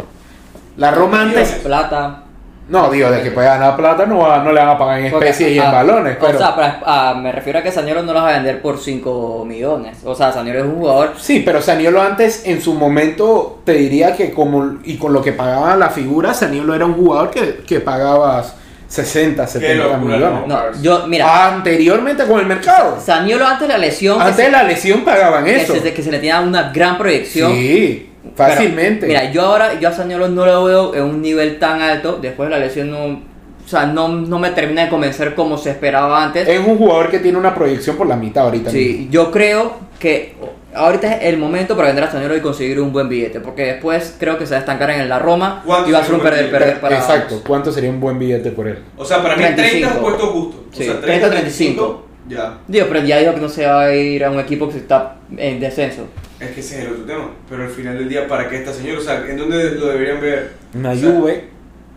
La 0.77 0.91
Roma 0.93 1.23
antes, 1.23 1.51
Plata. 1.63 2.25
No 2.71 2.91
digo 2.91 3.11
de 3.11 3.23
que 3.23 3.31
puede 3.33 3.49
ganar 3.49 3.77
plata 3.77 4.07
no, 4.07 4.19
va- 4.19 4.43
no 4.43 4.53
le 4.53 4.61
van 4.61 4.69
a 4.71 4.79
pagar 4.79 5.01
en 5.01 5.11
Porque, 5.11 5.29
especies 5.29 5.57
y 5.57 5.59
en 5.59 5.65
ah, 5.67 5.73
balones, 5.73 6.17
pero 6.21 6.39
O 6.39 6.41
sea, 6.41 6.55
pero, 6.57 6.69
ah, 6.87 7.15
me 7.21 7.33
refiero 7.33 7.59
a 7.59 7.63
que 7.63 7.71
Saniolo 7.73 8.03
no 8.03 8.13
los 8.13 8.23
va 8.23 8.31
a 8.31 8.33
vender 8.35 8.63
por 8.63 8.79
5 8.79 9.45
millones. 9.47 9.99
O 10.05 10.15
sea, 10.15 10.33
Saniolo 10.33 10.61
es 10.61 10.65
un 10.65 10.77
jugador. 10.77 11.13
sí, 11.19 11.43
pero 11.45 11.61
Saniolo 11.61 12.01
antes 12.01 12.47
en 12.47 12.63
su 12.63 12.75
momento 12.75 13.61
te 13.65 13.73
diría 13.73 14.15
que 14.17 14.31
como 14.33 14.79
y 14.85 14.97
con 14.97 15.13
lo 15.13 15.21
que 15.21 15.33
pagaba 15.33 15.77
la 15.77 15.91
figura, 15.91 16.33
Saniolo 16.33 16.75
era 16.75 16.87
un 16.87 16.95
jugador 16.95 17.31
que, 17.31 17.57
que 17.67 17.81
pagabas 17.81 18.55
60, 18.89 19.47
70 19.47 19.85
locura, 19.85 19.99
millones. 20.17 20.47
No, 20.49 20.83
yo, 20.83 21.07
mira, 21.07 21.47
Anteriormente 21.55 22.25
con 22.27 22.41
el 22.41 22.47
mercado. 22.47 22.99
Saniolo 23.01 23.47
antes 23.47 23.69
de 23.69 23.75
la 23.75 23.79
lesión. 23.79 24.21
Antes 24.21 24.37
de 24.39 24.51
la 24.51 24.65
lesión 24.65 25.05
pagaban 25.05 25.45
que 25.45 25.57
eso. 25.63 25.75
se, 25.77 25.95
que 25.95 26.03
se 26.03 26.11
le 26.11 26.19
tenía 26.19 26.41
una 26.41 26.73
gran 26.73 26.99
proyección. 26.99 27.53
Sí, 27.53 28.10
Pero, 28.23 28.51
fácilmente. 28.51 29.07
mira, 29.07 29.31
yo 29.33 29.43
ahora, 29.43 29.79
yo 29.81 29.89
a 29.89 29.93
Saniolo 29.93 30.29
no 30.29 30.45
lo 30.47 30.65
veo 30.65 30.95
en 30.95 31.03
un 31.05 31.23
nivel 31.23 31.59
tan 31.59 31.81
alto. 31.81 32.19
Después 32.21 32.49
de 32.51 32.57
la 32.59 32.65
lesión, 32.65 32.91
no, 32.91 33.05
o 33.07 33.69
sea, 33.69 33.87
no, 33.87 34.09
no 34.09 34.39
me 34.39 34.51
termina 34.51 34.85
de 34.85 34.89
convencer 34.91 35.35
como 35.35 35.57
se 35.57 35.71
esperaba 35.71 36.23
antes. 36.25 36.47
es 36.49 36.61
un 36.61 36.77
jugador 36.77 37.11
que 37.11 37.19
tiene 37.21 37.39
una 37.39 37.55
proyección 37.55 37.97
por 37.97 38.07
la 38.07 38.17
mitad 38.17 38.45
ahorita. 38.45 38.71
mismo. 38.71 38.79
Sí, 38.79 39.09
yo 39.11 39.31
creo 39.31 39.73
que 39.99 40.35
ahorita 40.75 41.15
es 41.17 41.25
el 41.25 41.37
momento 41.39 41.75
para 41.77 41.89
vender 41.89 42.05
a 42.05 42.11
Saniolo 42.11 42.37
y 42.37 42.41
conseguir 42.41 42.81
un 42.81 42.93
buen 42.93 43.09
billete. 43.09 43.41
Porque 43.41 43.65
después 43.65 44.17
creo 44.19 44.37
que 44.39 44.45
se 44.47 44.51
va 44.53 44.57
a 44.59 44.61
estancar 44.61 44.91
en 44.91 45.09
la 45.09 45.19
Roma 45.19 45.63
¿Cuánto 45.65 45.89
y 45.89 45.93
va 45.93 45.99
a 46.01 46.05
ser 46.05 46.15
un 46.15 46.21
buen 46.21 46.33
perder-perder 46.33 46.81
para. 46.81 46.97
Exacto. 46.99 47.43
¿Cuánto 47.47 47.73
sería 47.73 47.91
un 47.91 48.01
buen 48.01 48.19
billete 48.19 48.51
por 48.51 48.69
él? 48.69 48.79
O 48.97 49.05
sea, 49.05 49.23
para 49.23 49.37
mí 49.37 49.43
30 49.45 49.63
es 49.63 49.71
35. 49.71 49.95
un 49.97 50.03
puesto 50.03 50.27
justo. 50.27 50.65
O 50.71 50.77
Sí, 50.77 50.85
sea, 50.85 51.01
30, 51.01 51.31
35. 51.31 52.07
Ya. 52.29 52.59
Digo, 52.69 52.87
pero 52.89 53.05
ya 53.05 53.19
dijo 53.19 53.35
que 53.35 53.41
no 53.41 53.49
se 53.49 53.67
va 53.67 53.83
a 53.83 53.95
ir 53.95 54.25
a 54.25 54.31
un 54.31 54.39
equipo 54.39 54.69
que 54.69 54.77
está 54.79 55.17
en 55.37 55.59
descenso. 55.59 56.07
Es 56.41 56.51
que 56.51 56.61
ese 56.61 56.79
es 56.81 56.87
el 56.87 56.93
otro 56.93 57.05
tema. 57.05 57.31
Pero 57.49 57.63
al 57.65 57.69
final 57.69 57.99
del 57.99 58.09
día, 58.09 58.27
¿para 58.27 58.49
qué 58.49 58.57
está 58.57 58.73
señor? 58.73 58.99
O 58.99 59.01
sea, 59.01 59.25
¿en 59.29 59.37
dónde 59.37 59.73
lo 59.73 59.87
deberían 59.89 60.21
ver? 60.21 60.53
Una 60.75 60.93
O 60.93 60.97
sea, 60.97 61.11
Juve, 61.11 61.45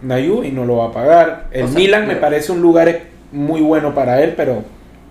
una 0.04 0.16
Juve 0.22 0.48
y 0.48 0.52
no 0.52 0.66
lo 0.66 0.78
va 0.78 0.88
a 0.88 0.92
pagar. 0.92 1.48
El 1.52 1.64
O 1.64 1.68
sea, 1.68 1.76
Milan 1.78 2.08
me 2.08 2.16
parece 2.18 2.52
un 2.52 2.62
lugar 2.62 3.02
muy 3.32 3.62
bueno 3.62 3.96
para 3.96 4.22
él, 4.22 4.34
pero 4.36 4.64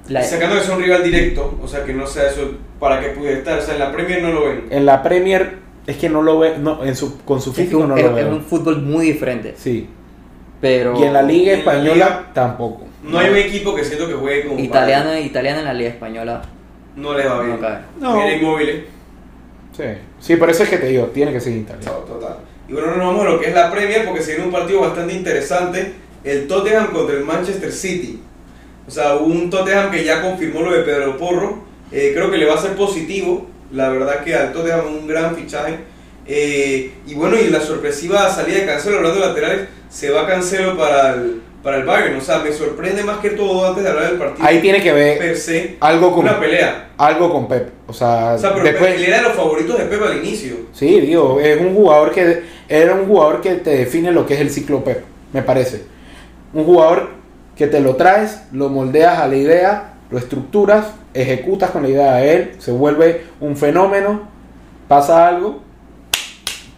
La- 0.08 0.22
sacando 0.22 0.56
que 0.56 0.62
sea 0.62 0.76
un 0.76 0.82
rival 0.82 1.02
directo, 1.02 1.58
o 1.62 1.66
sea, 1.66 1.82
que 1.84 1.94
no 1.94 2.06
sea 2.06 2.28
eso, 2.28 2.52
¿para 2.78 3.00
qué 3.00 3.08
pudiera 3.08 3.38
estar? 3.38 3.58
O 3.58 3.62
sea, 3.62 3.74
en 3.74 3.80
la 3.80 3.90
Premier 3.92 4.22
no 4.22 4.32
lo 4.32 4.44
ven. 4.46 4.64
en 4.70 4.84
la 4.86 5.02
Premier 5.02 5.54
es 5.86 5.96
que 5.96 6.08
no 6.10 6.22
lo 6.22 6.38
ve, 6.38 6.54
no, 6.58 6.84
en 6.84 6.94
su, 6.94 7.22
con 7.24 7.40
su 7.40 7.50
es, 7.50 7.56
que 7.56 7.62
físico 7.62 7.80
un- 7.82 7.88
no 7.88 7.96
es- 7.96 8.02
lo 8.04 8.10
es 8.18 8.24
veo. 8.26 8.34
un 8.34 8.42
fútbol 8.42 8.82
muy 8.82 9.06
diferente. 9.06 9.54
Sí. 9.56 9.88
Pero. 10.60 10.96
Y 11.00 11.04
en 11.04 11.12
la 11.12 11.22
Liga 11.22 11.52
en 11.54 11.64
la 11.64 11.72
Española 11.72 11.94
Liga- 11.94 12.30
tampoco. 12.34 12.86
No 13.02 13.18
hay 13.18 13.30
un 13.30 13.36
equipo 13.36 13.74
que 13.74 13.82
siento 13.84 14.06
que 14.06 14.14
juegue 14.14 14.46
como 14.46 14.60
Italiana, 14.60 15.18
italiana 15.18 15.58
en 15.60 15.64
la 15.64 15.74
Liga 15.74 15.90
Española. 15.90 16.42
No 16.94 17.14
le 17.16 17.26
va 17.26 17.40
bien. 17.42 17.56
No 17.56 17.60
cae. 17.60 17.78
No. 17.98 18.14
Mira 18.16 18.36
Inmóviles. 18.36 18.84
Sí. 19.76 19.84
Sí, 20.20 20.36
por 20.36 20.50
eso 20.50 20.62
es 20.62 20.68
que 20.68 20.78
te 20.78 20.86
digo, 20.86 21.06
tiene 21.06 21.32
que 21.32 21.40
ser 21.40 21.54
italiano. 21.54 21.98
No, 21.98 22.14
total. 22.14 22.36
Y 22.68 22.72
bueno, 22.72 22.96
nos 22.96 23.06
vamos 23.06 23.26
a 23.26 23.30
lo 23.30 23.40
que 23.40 23.48
es 23.48 23.54
la 23.54 23.70
Premier 23.70 24.04
porque 24.04 24.22
se 24.22 24.32
viene 24.32 24.46
un 24.46 24.52
partido 24.52 24.80
bastante 24.80 25.14
interesante. 25.14 25.94
El 26.24 26.46
Tottenham 26.46 26.92
contra 26.92 27.16
el 27.16 27.24
Manchester 27.24 27.72
City. 27.72 28.20
O 28.86 28.90
sea, 28.90 29.16
un 29.16 29.50
Tottenham 29.50 29.90
que 29.90 30.04
ya 30.04 30.22
confirmó 30.22 30.62
lo 30.62 30.72
de 30.72 30.82
Pedro 30.82 31.16
Porro. 31.16 31.64
Eh, 31.90 32.12
creo 32.14 32.30
que 32.30 32.38
le 32.38 32.46
va 32.46 32.54
a 32.54 32.58
ser 32.58 32.74
positivo. 32.74 33.46
La 33.72 33.88
verdad 33.88 34.22
que 34.22 34.34
al 34.34 34.52
Tottenham 34.52 34.86
un 34.86 35.06
gran 35.06 35.34
fichaje. 35.34 35.78
Eh, 36.26 36.92
y 37.06 37.14
bueno, 37.14 37.36
y 37.36 37.48
la 37.48 37.60
sorpresiva 37.60 38.30
salida 38.30 38.58
de 38.58 38.66
Cancelo, 38.66 38.98
hablando 38.98 39.20
de 39.20 39.26
laterales, 39.26 39.68
se 39.90 40.10
va 40.10 40.26
Cancelo 40.26 40.76
para 40.76 41.14
el, 41.14 41.42
para 41.62 41.76
el 41.78 41.84
Bayern. 41.84 42.16
O 42.16 42.20
sea, 42.20 42.38
me 42.40 42.52
sorprende 42.52 43.02
más 43.04 43.18
que 43.18 43.30
todo 43.30 43.66
antes 43.66 43.84
de 43.84 43.90
hablar 43.90 44.08
del 44.10 44.18
partido. 44.18 44.46
Ahí 44.46 44.60
tiene 44.60 44.82
que 44.82 44.92
ver 44.92 45.18
per 45.18 45.36
se 45.36 45.76
algo 45.80 46.10
con 46.12 46.20
una 46.20 46.38
pelea. 46.40 46.90
algo 46.98 47.32
con 47.32 47.48
Pep. 47.48 47.70
O 47.86 47.92
sea, 47.92 48.34
O 48.34 48.38
sea, 48.38 48.52
pero 48.52 48.64
después 48.64 48.94
él 48.94 49.04
era 49.04 49.18
de 49.18 49.22
los 49.24 49.32
favoritos 49.32 49.78
de 49.78 49.84
Pep 49.84 50.02
al 50.02 50.18
inicio. 50.18 50.56
Sí, 50.72 51.00
digo, 51.00 51.38
es 51.40 51.60
un 51.60 51.74
jugador 51.74 52.10
que 52.12 52.42
era 52.68 52.94
un 52.94 53.06
jugador 53.06 53.40
que 53.40 53.54
te 53.54 53.70
define 53.70 54.10
lo 54.12 54.26
que 54.26 54.34
es 54.34 54.40
el 54.40 54.50
ciclo 54.50 54.82
Pep, 54.84 55.04
me 55.32 55.42
parece. 55.42 55.84
Un 56.52 56.64
jugador 56.64 57.10
que 57.56 57.66
te 57.66 57.80
lo 57.80 57.96
traes, 57.96 58.42
lo 58.52 58.68
moldeas 58.68 59.18
a 59.18 59.28
la 59.28 59.36
idea, 59.36 59.94
lo 60.10 60.18
estructuras, 60.18 60.86
ejecutas 61.14 61.70
con 61.70 61.82
la 61.82 61.88
idea 61.88 62.14
de 62.14 62.34
él, 62.34 62.50
se 62.58 62.72
vuelve 62.72 63.24
un 63.40 63.56
fenómeno, 63.56 64.28
pasa 64.88 65.28
algo, 65.28 65.61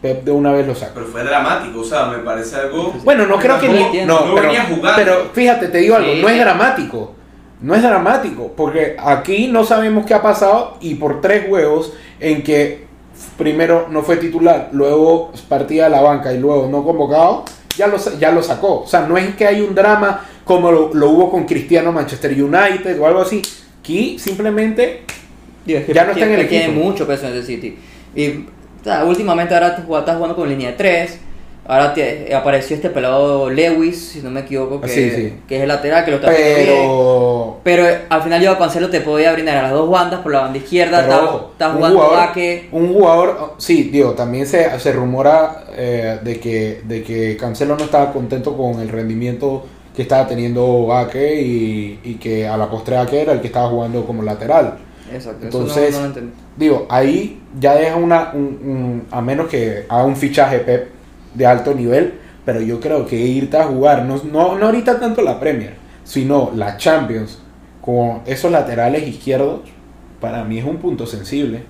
Pep 0.04 0.22
de 0.22 0.30
una 0.32 0.52
vez 0.52 0.66
lo 0.66 0.74
saca. 0.74 0.92
Pero 0.94 1.06
fue 1.06 1.24
dramático, 1.24 1.80
o 1.80 1.84
sea, 1.84 2.06
me 2.08 2.18
parece 2.18 2.56
algo. 2.56 2.92
Bueno, 3.04 3.26
no 3.26 3.38
creo 3.38 3.58
que 3.58 3.68
No 3.68 3.72
ni- 3.90 4.02
no, 4.04 4.26
No 4.26 4.34
pero, 4.34 4.46
venía 4.48 4.64
jugando. 4.64 4.92
pero 5.02 5.30
fíjate, 5.32 5.68
te 5.68 5.78
digo 5.78 5.94
algo, 5.96 6.12
Sí, 6.12 6.20
no 6.20 6.28
es 6.28 6.38
dramático. 6.38 7.14
No 7.62 7.74
es 7.74 7.82
dramático, 7.82 8.52
porque 8.54 8.96
aquí 8.98 9.48
no 9.48 9.64
sabemos 9.64 10.04
qué 10.04 10.12
ha 10.12 10.20
pasado 10.20 10.76
y 10.82 10.96
por 10.96 11.22
tres 11.22 11.48
juegos 11.48 11.94
en 12.20 12.42
que 12.42 12.84
primero 13.38 13.86
no 13.90 14.02
fue 14.02 14.18
titular, 14.18 14.68
luego 14.72 15.32
partía 15.48 15.86
a 15.86 15.88
la 15.88 16.02
banca 16.02 16.34
y 16.34 16.38
luego 16.38 16.68
no 16.70 16.84
convocado, 16.84 17.44
ya 17.78 17.86
lo, 17.86 17.96
ya 18.18 18.30
lo 18.30 18.42
sacó. 18.42 18.82
O 18.82 18.86
sea, 18.86 19.06
no 19.06 19.16
es 19.16 19.34
que 19.36 19.46
hay 19.46 19.62
un 19.62 19.74
drama 19.74 20.26
como 20.44 20.70
lo, 20.70 20.92
lo 20.92 21.08
hubo 21.08 21.30
con 21.30 21.44
Cristiano 21.44 21.92
Manchester 21.92 22.30
United 22.32 23.00
o 23.00 23.06
algo 23.06 23.22
así. 23.22 23.40
Aquí 23.80 24.18
simplemente 24.18 25.04
Digo, 25.64 25.78
es 25.78 25.86
que 25.86 25.94
Ya 25.94 26.04
no 26.04 26.10
está 26.12 26.26
en 26.26 26.32
el 26.32 26.40
Pep 26.40 26.48
tiene 26.50 26.64
equipo. 26.66 26.80
mucho 26.84 27.06
peso 27.06 27.26
en 27.26 27.32
ese 27.38 27.46
City. 27.46 27.78
Y 28.14 28.44
o 28.84 28.86
sea, 28.86 29.04
últimamente 29.04 29.54
ahora 29.54 29.68
está 29.68 30.14
jugando, 30.14 30.36
con 30.36 30.48
línea 30.48 30.70
de 30.72 30.76
3. 30.76 31.18
Ahora 31.66 31.94
te- 31.94 32.34
apareció 32.34 32.76
este 32.76 32.90
pelado 32.90 33.48
Lewis, 33.48 34.10
si 34.12 34.20
no 34.20 34.30
me 34.30 34.40
equivoco, 34.40 34.82
que, 34.82 34.86
Ah, 34.86 34.90
Sí, 34.94 35.10
sí. 35.10 35.32
que 35.48 35.56
es 35.56 35.62
el 35.62 35.68
lateral, 35.68 36.04
que 36.04 36.10
lo 36.10 36.16
está 36.18 36.28
pero 36.28 37.56
Pero 37.64 37.88
eh, 37.88 38.00
al 38.10 38.22
final 38.22 38.42
yo 38.42 38.58
Cancelo 38.58 38.90
te 38.90 39.00
podía 39.00 39.32
brindar 39.32 39.56
a 39.56 39.62
las 39.62 39.70
dos 39.72 39.88
bandas 39.88 40.20
por 40.20 40.30
la 40.32 40.40
banda 40.40 40.58
izquierda, 40.58 41.00
Pero 41.00 41.12
está, 41.14 41.24
ojo, 41.24 41.48
está 41.52 41.68
un 41.70 41.76
jugando 41.76 41.98
jugador- 42.00 42.16
Vaque. 42.18 42.68
Un 42.70 42.92
jugador, 42.92 43.54
sí, 43.56 43.84
digo, 43.84 44.10
también 44.12 44.46
se, 44.46 44.78
se 44.78 44.92
rumora 44.92 45.64
eh, 45.74 46.18
de, 46.22 46.38
que, 46.38 46.82
de 46.84 47.02
que 47.02 47.36
Cancelo 47.38 47.76
no 47.78 47.84
estaba 47.84 48.12
contento 48.12 48.54
con 48.54 48.80
el 48.80 48.90
rendimiento 48.90 49.64
que 49.96 50.02
estaba 50.02 50.26
teniendo 50.26 50.92
Ake 50.94 51.40
y, 51.40 52.00
y 52.04 52.14
que 52.16 52.46
a 52.46 52.58
la 52.58 52.68
postre 52.68 52.98
Ake 52.98 53.22
era 53.22 53.32
el 53.32 53.40
que 53.40 53.46
estaba 53.46 53.68
jugando 53.70 54.04
como 54.04 54.22
lateral. 54.22 54.74
Exacto, 55.12 55.46
eso 55.46 55.58
no- 55.58 55.64
Entonces, 55.64 55.94
no, 55.94 56.00
lo 56.00 56.06
entendí. 56.06 56.32
digo, 56.56 56.86
ahí 56.88 57.40
ya 57.60 57.74
deja 57.74 57.96
una, 57.96 58.30
un- 58.32 58.40
un- 58.64 59.02
a 59.10 59.20
menos 59.20 59.48
que 59.48 59.84
haga 59.88 60.04
un 60.04 60.16
fichaje 60.16 60.58
Pep 60.60 60.88
de 61.34 61.46
alto 61.46 61.74
nivel, 61.74 62.14
pero 62.44 62.60
yo 62.60 62.80
creo 62.80 63.06
que 63.06 63.16
irte 63.16 63.56
a 63.56 63.64
jugar, 63.64 64.04
no, 64.04 64.20
no, 64.24 64.58
no 64.58 64.66
ahorita 64.66 64.98
tanto 65.00 65.22
la 65.22 65.38
Premier, 65.40 65.74
sino 66.04 66.52
la 66.54 66.76
Champions, 66.76 67.38
con 67.80 68.22
esos 68.26 68.50
laterales 68.50 69.06
izquierdos, 69.06 69.60
para 70.20 70.42
mí 70.44 70.58
es 70.58 70.64
un 70.64 70.78
punto 70.78 71.06
sensible. 71.06 71.62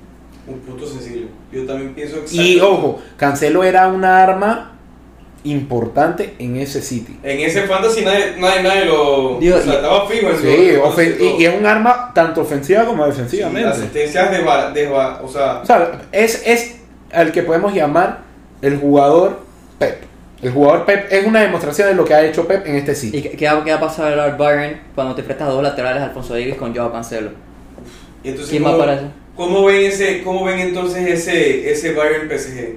Un 0.46 0.58
punto 0.60 0.86
sensible. 0.86 1.26
Yo 1.52 1.64
también 1.66 1.94
pienso 1.94 2.18
Y 2.30 2.52
exacto- 2.54 2.72
ojo, 2.72 2.98
Cancelo 3.16 3.64
era 3.64 3.88
una 3.88 4.22
arma 4.22 4.73
importante 5.44 6.34
en 6.38 6.56
ese 6.56 6.80
City. 6.82 7.18
En 7.22 7.38
ese 7.40 7.62
fantasy 7.62 8.02
nadie, 8.04 8.34
nadie, 8.38 8.62
nadie 8.62 8.84
lo. 8.86 9.38
Digo, 9.38 9.56
o 9.56 9.60
sea, 9.60 9.72
y- 9.72 9.76
estaba 9.76 10.08
fijo 10.08 10.30
en 10.30 10.38
Sí, 10.38 10.72
lo- 10.72 10.90
ofen- 10.92 11.16
y, 11.20 11.42
y 11.42 11.46
es 11.46 11.54
un 11.58 11.66
arma 11.66 12.12
tanto 12.14 12.40
ofensiva 12.40 12.84
como 12.84 13.04
Sí, 13.04 13.10
defensivamente. 13.10 13.68
asistencias 13.68 14.30
de, 14.30 14.40
ba- 14.42 14.70
de 14.70 14.88
ba- 14.88 15.20
o 15.22 15.28
sea, 15.28 15.60
O 15.62 15.66
sea, 15.66 16.00
es, 16.12 16.42
es 16.46 16.76
al 17.12 17.30
que 17.30 17.42
podemos 17.42 17.72
llamar 17.74 18.20
el 18.62 18.78
jugador 18.78 19.40
Pep. 19.78 20.02
El 20.42 20.50
jugador 20.52 20.84
Pep 20.84 21.06
es 21.10 21.26
una 21.26 21.40
demostración 21.42 21.88
de 21.88 21.94
lo 21.94 22.04
que 22.04 22.12
ha 22.14 22.24
hecho 22.24 22.46
Pep 22.46 22.66
en 22.66 22.76
este 22.76 22.94
sitio. 22.94 23.18
¿Y 23.20 23.22
qué, 23.22 23.30
qué 23.30 23.46
va, 23.46 23.60
va 23.60 23.74
a 23.74 23.80
pasar 23.80 24.18
al 24.18 24.36
Bayern 24.36 24.80
cuando 24.94 25.14
te 25.14 25.20
enfrentas 25.22 25.48
a 25.48 25.50
dos 25.50 25.62
laterales, 25.62 26.02
Alfonso 26.02 26.34
Davis 26.34 26.56
con 26.56 26.74
Joao 26.74 26.92
Cancelo? 26.92 27.30
Y 28.22 28.28
entonces, 28.28 28.50
¿Quién 28.50 28.64
va 28.64 28.68
¿cómo, 28.72 28.78
para 28.78 28.94
eso? 28.94 29.04
¿cómo 29.36 29.64
ven 29.64 29.84
ese, 29.84 30.22
cómo 30.22 30.44
ven 30.44 30.58
entonces 30.58 31.06
ese, 31.06 31.70
ese 31.70 31.92
Bayern 31.92 32.28
PSG? 32.30 32.76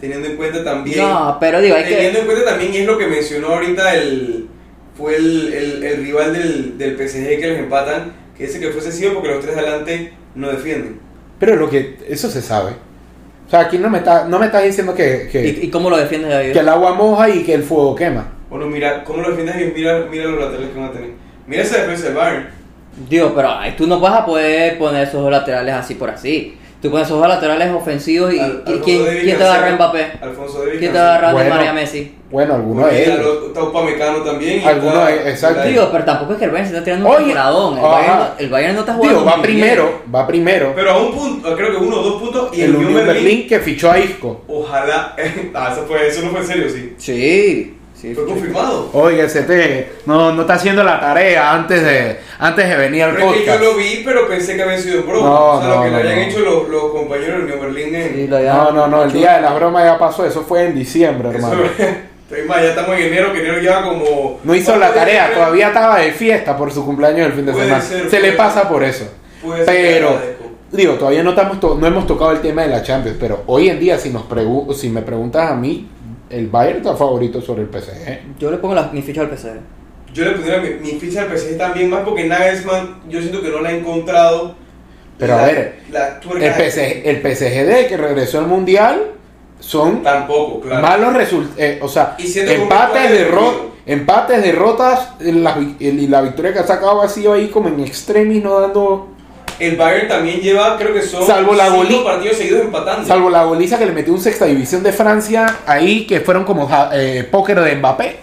Teniendo 0.00 0.28
en 0.28 0.36
cuenta 0.36 0.62
también. 0.64 0.98
No, 0.98 1.36
pero 1.40 1.60
digo, 1.60 1.74
hay 1.76 1.84
teniendo 1.84 2.12
que... 2.12 2.18
en 2.20 2.26
cuenta 2.26 2.44
también, 2.44 2.74
y 2.74 2.76
es 2.78 2.86
lo 2.86 2.98
que 2.98 3.06
mencionó 3.06 3.48
ahorita 3.48 3.94
el. 3.94 4.46
Fue 4.96 5.16
el, 5.16 5.52
el, 5.52 5.84
el 5.84 6.02
rival 6.04 6.32
del, 6.32 6.78
del 6.78 6.96
PSG 6.96 7.38
que 7.40 7.46
les 7.46 7.58
empatan, 7.60 8.12
que 8.36 8.46
dice 8.46 8.58
que 8.58 8.70
fue 8.70 8.80
sencillo 8.80 9.14
porque 9.14 9.28
los 9.28 9.40
tres 9.44 9.56
adelante 9.56 10.12
no 10.34 10.48
defienden. 10.50 11.00
Pero 11.38 11.54
lo 11.56 11.70
que 11.70 11.96
eso 12.08 12.28
se 12.28 12.42
sabe. 12.42 12.72
O 13.46 13.50
sea, 13.50 13.60
aquí 13.60 13.78
no 13.78 13.88
me 13.88 13.98
está, 13.98 14.24
no 14.24 14.38
me 14.38 14.46
estás 14.46 14.64
diciendo 14.64 14.94
que, 14.94 15.28
que, 15.30 15.46
¿Y, 15.46 15.66
y 15.66 15.70
cómo 15.70 15.88
lo 15.88 15.96
defiendes, 15.96 16.30
David? 16.30 16.52
que 16.52 16.58
el 16.58 16.68
agua 16.68 16.94
moja 16.94 17.30
y 17.30 17.44
que 17.44 17.54
el 17.54 17.62
fuego 17.62 17.94
quema. 17.94 18.26
Bueno, 18.50 18.66
mira, 18.66 19.04
¿cómo 19.04 19.22
lo 19.22 19.30
defiendes 19.30 19.56
ellos? 19.56 19.72
Mira, 19.74 20.06
mira 20.10 20.24
los 20.24 20.40
laterales 20.40 20.70
que 20.70 20.78
van 20.80 20.88
a 20.88 20.92
tener. 20.92 21.10
Mira 21.46 21.62
esa 21.62 21.78
defensa 21.78 22.06
del 22.06 22.14
Bayern. 22.14 22.48
Digo, 23.08 23.32
pero 23.34 23.50
ay, 23.56 23.74
tú 23.76 23.86
no 23.86 24.00
vas 24.00 24.14
a 24.20 24.26
poder 24.26 24.76
poner 24.78 25.06
esos 25.06 25.30
laterales 25.30 25.74
así 25.74 25.94
por 25.94 26.10
así. 26.10 26.58
Tú 26.80 26.92
pones 26.92 27.08
esos 27.08 27.20
laterales 27.26 27.72
ofensivos 27.74 28.32
y, 28.32 28.38
Al- 28.38 28.62
y 28.66 28.78
¿quién, 28.78 29.04
Davies 29.04 29.24
quién 29.24 29.36
te 29.38 29.42
va 29.42 29.50
a 29.50 29.54
agarrar 29.54 29.78
Cancelo, 29.78 29.90
Mbappé? 29.92 30.24
Alfonso 30.24 30.58
Davies 30.60 30.78
¿Quién 30.78 30.92
te 30.92 30.98
va 30.98 31.04
a 31.04 31.08
agarrar 31.08 31.32
Bueno. 31.32 31.48
Neymar 31.50 31.64
y 31.64 31.68
a 31.68 31.72
Messi? 31.72 32.14
Bueno, 32.30 32.54
alguno 32.54 32.86
de 32.86 33.02
ellos. 33.04 33.18
lo- 33.18 33.46
está 33.48 33.62
Upamecano 33.64 34.18
también. 34.18 34.64
Alguno 34.68 35.04
de- 35.06 35.30
exacto. 35.30 35.62
pero 35.90 36.04
tampoco 36.04 36.32
es 36.34 36.38
que 36.38 36.44
el 36.44 36.50
Bayern 36.52 36.68
se 36.70 36.74
está 36.76 36.84
tirando 36.84 37.08
un. 37.08 37.78
El, 37.78 37.84
ajá. 37.84 37.90
Bayern, 37.96 38.18
no- 38.18 38.28
el 38.38 38.48
Bayern 38.50 38.74
no 38.74 38.80
está 38.80 38.94
jugando 38.94 39.18
Digo, 39.18 39.30
va 39.30 39.42
primero, 39.42 40.02
va 40.14 40.26
primero. 40.28 40.72
Pero 40.76 40.90
a 40.92 40.98
un 41.02 41.12
punto, 41.12 41.56
creo 41.56 41.70
que 41.72 41.76
uno 41.78 41.96
o 41.98 42.02
dos 42.02 42.22
puntos. 42.22 42.50
Y 42.56 42.60
el 42.60 42.70
el 42.70 42.76
Unión 42.76 42.94
Berlín, 42.94 43.14
Berlín, 43.24 43.48
que 43.48 43.58
fichó 43.60 43.90
a 43.90 43.98
Isco. 43.98 44.44
ojalá. 44.46 45.16
ah, 45.54 45.70
eso, 45.72 45.84
fue, 45.86 46.06
eso 46.06 46.22
no 46.22 46.30
fue 46.30 46.40
en 46.40 46.46
serio, 46.46 46.68
sí. 46.70 46.94
Sí, 46.98 47.77
sí. 48.00 48.14
Fue 48.14 48.24
confirmado. 48.26 48.88
Oiga, 48.92 49.24
ese 49.24 49.42
te 49.42 49.92
no, 50.06 50.32
no 50.32 50.42
está 50.42 50.54
haciendo 50.54 50.82
la 50.84 51.00
tarea 51.00 51.52
antes 51.54 51.82
de, 51.82 52.18
antes 52.38 52.68
de 52.68 52.76
venir 52.76 53.02
al 53.04 53.16
que 53.16 53.22
yo 53.22 53.26
podcast. 53.32 53.60
lo 53.62 53.74
vi, 53.76 54.02
pero 54.04 54.28
pensé 54.28 54.56
que 54.56 54.62
había 54.62 54.78
sido 54.78 55.02
broma. 55.02 55.26
No, 55.28 55.44
o 55.54 55.60
sea, 55.60 55.68
no, 55.68 55.74
lo 55.76 55.82
que 55.84 55.90
no, 55.90 55.96
le 55.98 56.02
habían 56.10 56.18
no. 56.28 56.30
hecho 56.32 56.40
los, 56.40 56.68
los 56.68 56.82
compañeros 56.92 57.36
de 57.38 57.42
Unión 57.44 57.60
Berlín 57.60 57.94
en. 57.94 58.14
Sí, 58.14 58.26
lo 58.28 58.36
había- 58.36 58.54
No, 58.54 58.70
no, 58.72 58.86
no, 58.88 59.02
el 59.04 59.12
día 59.12 59.36
de 59.36 59.42
la 59.42 59.52
broma 59.54 59.84
ya 59.84 59.98
pasó, 59.98 60.24
eso 60.24 60.42
fue 60.42 60.64
en 60.64 60.74
diciembre, 60.74 61.28
hermano. 61.30 61.62
Estoy 62.30 62.46
mal, 62.46 62.62
ya 62.62 62.68
estamos 62.70 62.94
en 62.96 63.02
enero, 63.06 63.32
que 63.32 63.40
enero 63.40 63.58
lleva 63.58 63.82
como. 63.84 64.38
No 64.44 64.54
hizo 64.54 64.72
la 64.72 64.78
¿Cuántos 64.88 64.96
tarea, 65.00 65.32
todavía 65.34 65.68
estaba 65.68 65.98
de 65.98 66.12
fiesta 66.12 66.56
por 66.58 66.70
su 66.70 66.84
cumpleaños 66.84 67.26
el 67.28 67.32
fin 67.32 67.46
de 67.46 67.52
Puede 67.52 67.64
semana. 67.66 67.82
ser, 67.84 68.02
Se 68.02 68.08
puede 68.08 68.22
le 68.22 68.28
ser. 68.28 68.36
pasa 68.36 68.68
por 68.68 68.84
eso. 68.84 69.04
Puede 69.42 69.64
ser 69.64 69.74
Pero, 69.74 70.08
agradezco. 70.10 70.44
digo, 70.72 70.92
todavía 70.94 71.22
no, 71.22 71.30
estamos 71.30 71.58
to- 71.58 71.76
no 71.80 71.86
hemos 71.86 72.06
tocado 72.06 72.32
el 72.32 72.40
tema 72.42 72.62
de 72.62 72.68
la 72.68 72.82
Champions, 72.82 73.16
pero 73.18 73.44
hoy 73.46 73.70
en 73.70 73.80
día, 73.80 73.96
si, 73.98 74.10
nos 74.10 74.28
pregu- 74.28 74.74
si 74.74 74.90
me 74.90 75.00
preguntas 75.00 75.50
a 75.50 75.54
mí, 75.54 75.88
el 76.30 76.46
Bayern 76.48 76.78
está 76.78 76.96
favorito 76.96 77.40
sobre 77.40 77.62
el 77.62 77.68
PSG. 77.68 78.38
Yo 78.38 78.50
le 78.50 78.58
pongo 78.58 78.74
la- 78.74 78.90
mi 78.92 79.02
ficha 79.02 79.20
al 79.22 79.28
PSG. 79.30 79.60
Yo 80.12 80.24
le 80.24 80.30
pondría 80.32 80.58
mi, 80.58 80.70
mi 80.80 80.98
ficha 80.98 81.22
al 81.22 81.28
PSG 81.36 81.56
también 81.58 81.90
más 81.90 82.00
porque 82.04 82.24
Nagelsmann, 82.24 83.02
yo 83.08 83.20
siento 83.20 83.42
que 83.42 83.48
no 83.50 83.60
la 83.60 83.68
ha 83.70 83.72
encontrado. 83.72 84.54
Pero 85.18 85.34
a 85.34 85.44
ver, 85.46 85.80
la 85.90 86.20
El 86.40 86.52
PSG, 86.54 87.02
el 87.08 87.16
PSG 87.20 87.66
de 87.66 87.86
que 87.88 87.96
regresó 87.96 88.38
al 88.38 88.46
Mundial 88.46 89.12
son 89.58 90.02
Tampoco, 90.04 90.60
claro. 90.60 90.80
malos 90.82 91.14
resultados, 91.14 91.58
o 91.82 91.88
sea, 91.88 92.14
Y 92.18 92.38
empates, 92.38 93.02
poco 93.02 93.12
de 93.14 93.24
derro- 93.24 93.30
ruido. 93.50 93.70
empates, 93.86 94.42
derrotas, 94.42 95.08
en 95.20 95.42
la 95.42 95.58
y 95.80 96.06
la 96.06 96.22
victoria 96.22 96.52
que 96.52 96.60
ha 96.60 96.66
sacado 96.66 97.02
ha 97.02 97.08
sido 97.08 97.32
ahí 97.32 97.48
como 97.48 97.68
en 97.68 97.80
extremis, 97.80 98.42
no 98.44 98.60
dando, 98.60 99.08
El 99.58 99.76
Bayern 99.76 100.08
también 100.08 100.40
lleva, 100.40 100.76
creo 100.76 100.94
que 100.94 101.02
son 101.02 101.26
Salvo 101.26 101.54
la 101.54 101.70
cinco 101.70 102.04
partidos 102.04 102.36
seguidos 102.36 102.60
empatando. 102.62 103.06
salvo 103.06 103.28
la 103.30 103.44
goliza 103.44 103.78
que 103.78 103.86
le 103.86 103.92
metió 103.92 104.12
un 104.12 104.20
sexta 104.20 104.44
división 104.44 104.82
de 104.82 104.92
Francia, 104.92 105.58
ahí 105.66 106.06
que 106.06 106.20
fueron 106.20 106.44
como 106.44 106.68
eh, 106.92 107.26
póker 107.30 107.60
de 107.60 107.74
Mbappé. 107.76 108.16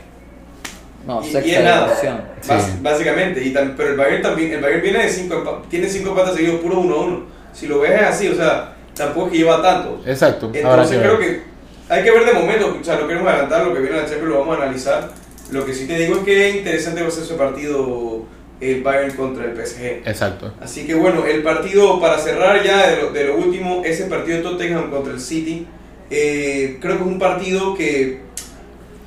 No, 1.06 1.21
y, 1.21 1.32
sexta 1.32 1.48
y 1.50 1.56
es 1.56 1.63
nada. 1.63 1.88
división. 1.88 2.21
Sí. 2.41 2.52
básicamente. 2.82 3.43
Y 3.43 3.54
tam- 3.54 3.74
pero 3.76 3.89
el 3.89 3.98
Bayern 3.98 4.21
también, 4.21 4.54
el 4.54 4.62
Bayern 4.62 4.82
viene 4.82 5.00
de 5.04 5.10
cinco 5.10 5.63
tiene 5.69 5.88
cinco 5.89 6.10
empates 6.12 6.36
seguidos, 6.36 6.62
puro 6.62 6.82
1-1. 6.82 7.24
Si 7.54 7.67
lo 7.67 7.80
ves 7.80 7.91
es 7.91 8.08
así, 8.08 8.28
o 8.30 8.36
sea, 8.36 8.74
tampoco 8.95 9.28
es 9.28 9.32
que 9.34 9.38
lleva 9.39 9.62
tanto. 9.62 10.02
Exacto. 10.06 10.52
Entonces 10.54 11.00
creo 11.00 11.19
que 11.19 11.41
hay 11.89 12.04
que 12.04 12.12
ver 12.12 12.26
de 12.26 12.34
momento, 12.34 12.78
o 12.80 12.84
sea, 12.84 12.95
no 12.95 13.08
queremos 13.08 13.28
adelantar 13.28 13.65
lo 13.65 13.74
que 13.74 13.80
viene 13.82 13.98
en 13.98 14.04
la 14.04 14.10
Champions, 14.10 14.34
lo 14.34 14.39
vamos 14.39 14.58
a 14.58 14.63
analizar. 14.63 15.10
Lo 15.52 15.63
que 15.65 15.74
sí 15.76 15.86
te 15.86 15.95
digo 16.00 16.17
es 16.17 16.24
que 16.24 16.50
es 16.50 16.56
interesante 16.56 17.02
va 17.04 17.08
a 17.10 17.12
ser 17.12 17.24
ese 17.24 17.36
partido 17.36 18.24
el 18.62 18.82
Bayern 18.84 19.12
contra 19.15 19.46
el 19.46 19.52
PSG. 19.56 20.08
Exacto. 20.08 20.54
Así 20.62 20.86
que 20.88 20.96
bueno, 20.96 21.26
el 21.26 21.44
partido 21.44 22.00
para 22.00 22.18
cerrar 22.18 22.63
ya 22.63 22.88
de 22.88 23.02
lo, 23.02 23.12
de 23.12 23.26
lo 23.26 23.36
último, 23.38 23.82
ese 23.86 24.06
partido 24.06 24.38
de 24.38 24.44
Tottenham 24.44 24.89
contra 24.89 25.13
el 25.13 25.20
City, 25.20 25.68
eh, 26.10 26.78
creo 26.80 26.98
que 26.98 27.02
es 27.04 27.08
un 27.08 27.20
partido 27.20 27.76
que 27.76 28.20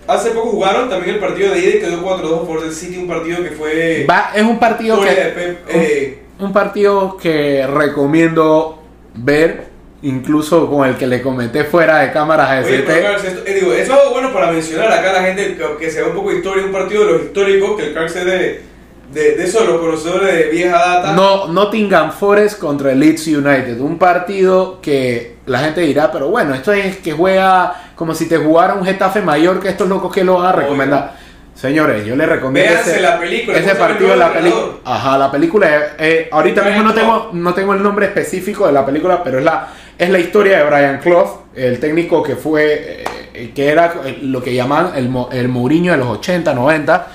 hace 0.06 0.30
poco 0.30 0.50
jugaron 0.50 0.88
también 0.88 1.14
el 1.14 1.20
partido 1.20 1.52
de 1.52 1.60
ida 1.60 1.76
y 1.76 1.80
quedó 1.80 2.02
4-2 2.02 2.24
a 2.24 2.38
favor 2.40 2.62
del 2.62 2.72
City, 2.72 2.98
un 2.98 3.08
partido 3.08 3.42
que 3.42 3.50
fue 3.50 4.06
Va, 4.08 4.32
es 4.34 4.42
un 4.42 4.58
partido 4.58 5.00
que 5.00 5.06
Pep, 5.10 5.58
eh, 5.68 6.18
un 6.40 6.52
partido 6.52 7.16
que 7.16 7.66
recomiendo 7.66 8.82
ver, 9.14 9.64
incluso 10.02 10.70
con 10.70 10.88
el 10.88 10.96
que 10.96 11.06
le 11.06 11.20
comenté 11.22 11.64
fuera 11.64 11.98
de 11.98 12.12
cámaras 12.12 12.50
a 12.50 12.66
Oye, 12.66 12.84
pero 12.86 13.16
esto- 13.16 13.42
eh, 13.46 13.54
digo, 13.54 13.72
eso 13.72 13.94
es 14.04 14.10
bueno 14.12 14.32
para 14.32 14.52
mencionar 14.52 14.92
acá 14.92 15.10
a 15.10 15.14
la 15.14 15.22
gente 15.22 15.56
que, 15.56 15.64
que 15.78 15.90
se 15.90 16.02
ve 16.02 16.08
un 16.10 16.14
poco 16.16 16.30
de 16.30 16.36
historia, 16.36 16.64
un 16.64 16.72
partido 16.72 17.04
de 17.06 17.12
los 17.12 17.22
históricos, 17.24 17.76
que 17.76 17.86
el 17.88 17.94
Carlos 17.94 18.14
es 18.16 18.60
de, 19.12 19.20
de, 19.20 19.36
de 19.36 19.44
eso, 19.44 19.64
los 19.64 19.80
conocedores 19.80 20.34
de 20.34 20.44
vieja 20.50 20.76
data. 20.78 21.12
No, 21.12 21.48
Nottingham 21.48 22.12
Forest 22.12 22.58
contra 22.58 22.92
el 22.92 23.00
Leeds 23.00 23.26
United. 23.28 23.80
Un 23.80 23.98
partido 23.98 24.80
que 24.80 25.36
la 25.46 25.60
gente 25.60 25.80
dirá, 25.82 26.10
pero 26.12 26.28
bueno, 26.28 26.54
esto 26.54 26.72
es 26.72 26.98
que 26.98 27.12
juega 27.12 27.74
como 27.94 28.14
si 28.14 28.28
te 28.28 28.36
jugara 28.36 28.74
un 28.74 28.84
Getafe 28.84 29.22
mayor, 29.22 29.60
que 29.60 29.68
estos 29.68 29.88
locos 29.88 30.12
que 30.12 30.24
lo 30.24 30.34
van 30.34 30.46
a 30.46 30.52
recomendar. 30.52 31.28
Señores, 31.54 32.06
yo 32.06 32.14
les 32.14 32.28
recomiendo 32.28 32.70
Véanse 32.70 32.92
ese, 32.92 33.00
la 33.00 33.18
película, 33.18 33.58
ese 33.58 33.70
¿cómo 33.70 33.74
se 33.74 33.78
llama 33.80 33.88
partido 33.88 34.12
el 34.12 34.18
la 34.20 34.32
película. 34.32 34.62
Ajá, 34.84 35.18
la 35.18 35.30
película. 35.32 35.66
eh, 35.76 35.82
eh, 35.98 36.28
ahorita 36.30 36.60
Brian 36.60 36.76
mismo 36.76 36.88
no 36.88 36.94
Clough. 36.94 37.04
tengo, 37.20 37.30
no 37.32 37.54
tengo 37.54 37.74
el 37.74 37.82
nombre 37.82 38.06
específico 38.06 38.66
de 38.66 38.72
la 38.72 38.86
película, 38.86 39.24
pero 39.24 39.38
es 39.40 39.44
la, 39.44 39.68
es 39.98 40.08
la 40.08 40.18
historia 40.20 40.58
de 40.58 40.64
Brian 40.64 40.98
Clough, 41.00 41.46
el 41.56 41.80
técnico 41.80 42.22
que 42.22 42.36
fue, 42.36 43.02
eh, 43.34 43.50
que 43.52 43.68
era 43.68 43.92
lo 44.22 44.40
que 44.40 44.54
llaman 44.54 44.92
el, 44.94 45.10
el 45.32 45.48
Mourinho 45.48 45.90
de 45.92 45.98
los 45.98 46.06
80, 46.06 46.54
90. 46.54 47.06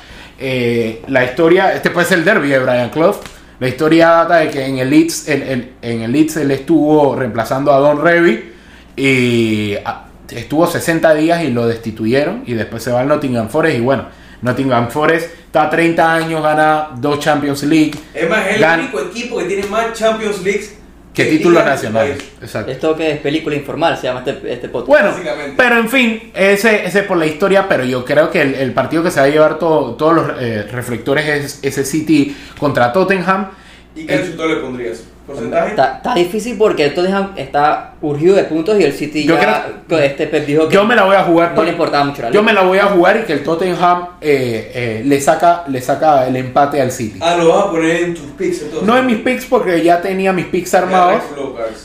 Eh, 0.46 1.02
la 1.08 1.24
historia, 1.24 1.72
este 1.74 1.90
puede 1.90 2.06
ser 2.06 2.18
el 2.20 2.26
derby 2.26 2.50
de 2.50 2.60
Brian 2.60 2.90
Clough. 2.90 3.16
La 3.62 3.68
historia 3.70 4.10
data 4.10 4.36
de 4.40 4.50
que 4.50 4.66
en 4.66 4.78
el 4.80 4.90
Leeds, 4.90 5.30
el- 5.30 5.42
el- 5.44 5.72
en 5.82 6.02
el 6.02 6.12
Leeds 6.12 6.36
él 6.36 6.52
estuvo 6.52 7.16
reemplazando 7.16 7.72
a 7.72 7.78
Don 7.80 8.02
Revy 8.04 8.52
y 8.98 9.76
ah, 9.86 10.06
estuvo 10.30 10.68
60 10.68 11.14
días 11.14 11.44
y 11.44 11.48
lo 11.52 11.66
destituyeron 11.66 12.44
y 12.46 12.54
después 12.56 12.84
se 12.84 12.92
va 12.92 13.00
al 13.02 13.08
Nottingham 13.08 13.48
Forest 13.48 13.78
y 13.78 13.80
bueno, 13.80 14.06
Nottingham 14.42 14.90
Forest 14.90 15.30
está 15.46 15.64
a 15.64 15.70
30 15.70 16.14
años, 16.14 16.44
gana 16.44 16.90
dos 16.98 17.20
Champions 17.20 17.64
League, 17.64 17.94
Es 18.14 18.30
más, 18.30 18.46
es 18.48 18.56
el 18.58 18.62
Gan- 18.62 18.80
único 18.80 19.00
equipo 19.00 19.38
que 19.38 19.46
tiene 19.46 19.66
más 19.68 19.94
Champions 19.94 20.42
Leagues 20.44 20.76
que 21.14 21.26
títulos 21.26 21.64
ligas 21.64 21.84
en 21.84 21.88
su 21.90 21.94
nacionales. 21.94 22.18
país. 22.24 22.32
Exacto. 22.42 22.72
Esto 22.72 22.96
que 22.96 23.12
es 23.12 23.20
película 23.20 23.56
informal, 23.56 23.98
se 23.98 24.04
llama 24.04 24.24
este, 24.26 24.54
este 24.54 24.70
podcast. 24.70 24.88
Bueno, 24.88 25.54
pero 25.56 25.78
en 25.78 25.90
fin, 25.90 26.32
ese, 26.34 26.86
ese 26.86 27.04
por 27.04 27.18
la 27.18 27.26
historia, 27.26 27.68
pero 27.68 27.84
yo 27.86 28.04
creo 28.04 28.30
que 28.32 28.42
el, 28.42 28.56
el 28.56 28.74
partido 28.74 29.04
que 29.04 29.12
se 29.12 29.20
va 29.20 29.28
a 29.28 29.30
llevar 29.30 29.60
todo- 29.60 29.96
todos 29.96 30.14
los 30.16 30.32
eh, 30.40 30.64
reflectores 30.72 31.26
es 31.28 31.60
ese 31.62 31.86
City 31.86 32.36
contra 32.58 32.92
Tottenham. 32.92 33.50
¿Y 33.96 34.06
qué 34.08 34.18
resultado 34.18 34.50
le 34.50 34.56
pondrías? 34.56 35.04
¿Porcentaje? 35.26 35.70
Está, 35.70 35.94
está 35.98 36.14
difícil 36.16 36.58
porque 36.58 36.84
el 36.86 36.94
Tottenham 36.94 37.32
está 37.38 37.94
urgido 38.02 38.36
de 38.36 38.44
puntos 38.44 38.78
y 38.80 38.84
el 38.84 38.92
City 38.92 39.24
Yo 39.26 39.36
ya 39.36 39.66
que 39.88 40.06
este 40.06 40.28
Pep 40.28 40.46
dijo 40.46 40.68
que 40.68 40.74
Yo 40.74 40.84
me 40.84 40.96
la 40.98 41.04
voy 41.06 41.16
a 41.16 41.24
jugar. 41.24 41.50
no 41.52 41.56
por- 41.56 41.64
le 41.66 41.72
importaba 41.72 42.04
mucho 42.04 42.22
la 42.24 42.30
yo 42.32 42.44
me 42.44 42.52
la 42.52 42.64
voy 42.64 42.78
a 42.80 42.88
jugar 42.88 43.18
y 43.18 43.22
que 43.22 43.32
el 43.34 43.44
Tottenham 43.44 44.08
eh, 44.20 44.72
eh, 44.76 45.02
le, 45.06 45.22
saca, 45.22 45.64
le 45.68 45.80
saca 45.82 46.28
el 46.28 46.36
empate 46.36 46.82
al 46.82 46.92
City. 46.92 47.20
Ah, 47.22 47.36
lo 47.38 47.48
vas 47.50 47.66
a 47.68 47.72
poner 47.72 48.04
en 48.04 48.14
tus 48.16 48.26
picks 48.38 48.64
entonces. 48.64 48.88
No 48.88 48.98
en 48.98 49.06
mis 49.06 49.18
picks 49.20 49.46
porque 49.46 49.82
ya 49.82 50.02
tenía 50.02 50.34
mis 50.34 50.46
picks 50.48 50.74
armados. 50.74 51.22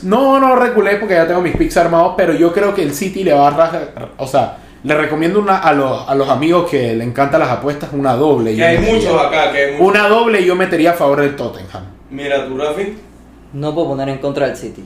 No, 0.03 0.39
no 0.39 0.55
reculé 0.57 0.97
porque 0.97 1.13
ya 1.13 1.25
tengo 1.27 1.41
mis 1.41 1.55
picks 1.55 1.77
armados, 1.77 2.15
pero 2.17 2.33
yo 2.33 2.51
creo 2.53 2.75
que 2.75 2.83
el 2.83 2.93
City 2.93 3.23
le 3.23 3.33
va 3.33 3.47
a 3.47 3.51
rajar, 3.51 4.09
o 4.17 4.27
sea, 4.27 4.57
le 4.83 4.95
recomiendo 4.95 5.39
una, 5.39 5.57
a, 5.59 5.73
los, 5.73 6.07
a 6.09 6.15
los 6.15 6.27
amigos 6.29 6.69
que 6.69 6.93
le 6.95 7.03
encantan 7.03 7.39
las 7.41 7.49
apuestas 7.49 7.89
una 7.93 8.13
doble. 8.15 8.55
Que 8.55 8.63
hay 8.65 8.77
metería- 8.77 8.95
muchos 9.11 9.21
acá, 9.25 9.51
que 9.51 9.57
hay 9.65 9.71
muchos. 9.73 9.87
Una 9.87 10.07
doble 10.09 10.43
yo 10.45 10.55
metería 10.55 10.91
a 10.91 10.93
favor 10.93 11.21
del 11.21 11.35
Tottenham. 11.35 11.83
Mira 12.09 12.45
tu 12.47 12.57
Rafi. 12.57 12.97
No 13.53 13.73
puedo 13.73 13.89
poner 13.89 14.09
en 14.09 14.17
contra 14.19 14.47
del 14.47 14.55
City. 14.55 14.83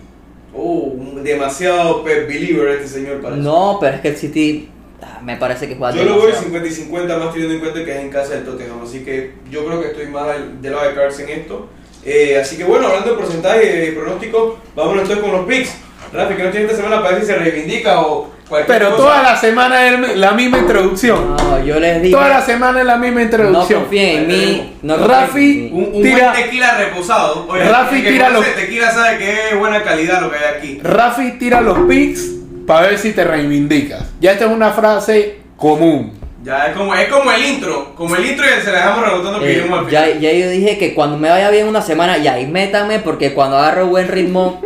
Oh, 0.56 0.94
demasiado 1.24 2.04
believer 2.04 2.70
este 2.70 2.88
señor 2.88 3.22
parece. 3.22 3.42
No, 3.42 3.78
pero 3.80 3.96
es 3.96 4.02
que 4.02 4.10
el 4.10 4.18
City 4.18 4.70
ah, 5.02 5.20
me 5.24 5.36
parece 5.38 5.68
que 5.68 5.76
juega 5.76 5.96
Yo 5.96 6.04
lo 6.04 6.14
voy 6.14 6.28
demasiado. 6.28 6.46
50 6.46 6.68
y 6.68 6.72
50 6.72 7.18
más 7.18 7.32
teniendo 7.32 7.56
en 7.56 7.60
cuenta 7.60 7.84
que 7.84 7.92
es 7.92 8.02
en 8.02 8.10
casa 8.10 8.36
del 8.36 8.46
Tottenham, 8.46 8.82
así 8.84 9.04
que 9.04 9.34
yo 9.50 9.66
creo 9.66 9.82
que 9.82 9.88
estoy 9.88 10.08
más 10.08 10.28
del, 10.62 10.72
lado 10.72 10.88
de 10.88 10.96
Carlos 10.96 11.20
en 11.20 11.30
esto. 11.30 11.68
Eh, 12.06 12.38
así 12.40 12.58
que 12.58 12.66
bueno, 12.66 12.88
hablando 12.88 13.12
de 13.12 13.18
porcentaje 13.18 13.88
y 13.88 13.92
pronóstico, 13.92 14.60
vámonos 14.76 15.04
entonces 15.04 15.24
con 15.24 15.32
los 15.32 15.46
picks. 15.46 15.76
Rafi, 16.12 16.36
que 16.36 16.44
no 16.44 16.52
tiene 16.52 16.66
esta 16.68 16.78
semana 16.78 17.02
para 17.02 17.16
ver 17.16 17.22
si 17.22 17.28
se 17.28 17.36
reivindica 17.36 18.02
o 18.02 18.30
Pero 18.68 18.92
cosa. 18.92 18.98
toda 18.98 19.24
la 19.24 19.38
semana 19.38 19.88
es 19.88 20.16
la 20.18 20.32
misma 20.32 20.58
introducción. 20.60 21.36
No, 21.36 21.64
yo 21.64 21.80
les 21.80 22.02
digo. 22.02 22.18
Toda 22.18 22.30
la 22.30 22.42
semana 22.42 22.80
es 22.82 22.86
la 22.86 22.98
misma 22.98 23.20
no 23.20 23.26
introducción. 23.26 23.82
confíen 23.82 24.18
en 24.18 24.28
mí. 24.28 24.74
No 24.82 24.96
confíen 24.98 25.12
Rafi, 25.22 25.52
en 25.52 25.64
mí. 25.64 25.70
Un, 25.74 25.96
un 25.96 26.04
Tira- 26.04 26.32
buen 26.32 26.44
tequila 26.44 26.78
reposado. 26.78 27.46
Oye, 27.50 27.64
Rafi 27.64 27.96
el 27.98 28.04
que 28.04 28.12
tira 28.12 28.30
los- 28.30 28.46
tequila 28.56 28.92
sabe 28.92 29.18
que 29.18 29.50
es 29.50 29.60
buena 29.60 29.82
calidad 29.84 30.22
lo 30.22 30.32
que 30.32 30.38
hay 30.38 30.56
aquí. 30.58 30.80
Rafi 30.84 31.32
tira 31.40 31.62
los 31.62 31.80
picks 31.88 32.22
para 32.68 32.88
ver 32.88 32.98
si 32.98 33.12
te 33.14 33.24
reivindicas. 33.24 34.04
Ya 34.20 34.32
esta 34.34 34.46
es 34.46 34.52
una 34.52 34.72
frase 34.72 35.38
común. 35.58 36.22
Ya 36.44 36.68
es 36.68 36.76
como, 36.76 36.94
es 36.94 37.08
como 37.08 37.32
el 37.32 37.42
intro, 37.46 37.96
como 37.96 38.18
el 38.18 38.26
intro 38.26 38.46
y 38.46 38.62
se 38.62 38.70
la 38.70 38.80
dejamos 38.80 39.06
rebotando 39.08 39.40
que 39.40 39.60
Eh, 39.60 39.66
ya, 39.90 40.08
ya 40.10 40.32
yo 40.34 40.50
dije 40.50 40.78
que 40.78 40.94
cuando 40.94 41.16
me 41.18 41.30
vaya 41.30 41.50
bien 41.50 41.68
una 41.70 41.82
semana, 41.82 42.18
ya 42.18 42.34
ahí 42.34 42.46
métanme, 42.48 43.00
porque 43.00 43.34
cuando 43.34 43.58
agarro 43.58 43.88
buen 43.88 44.10
ritmo, 44.10 44.62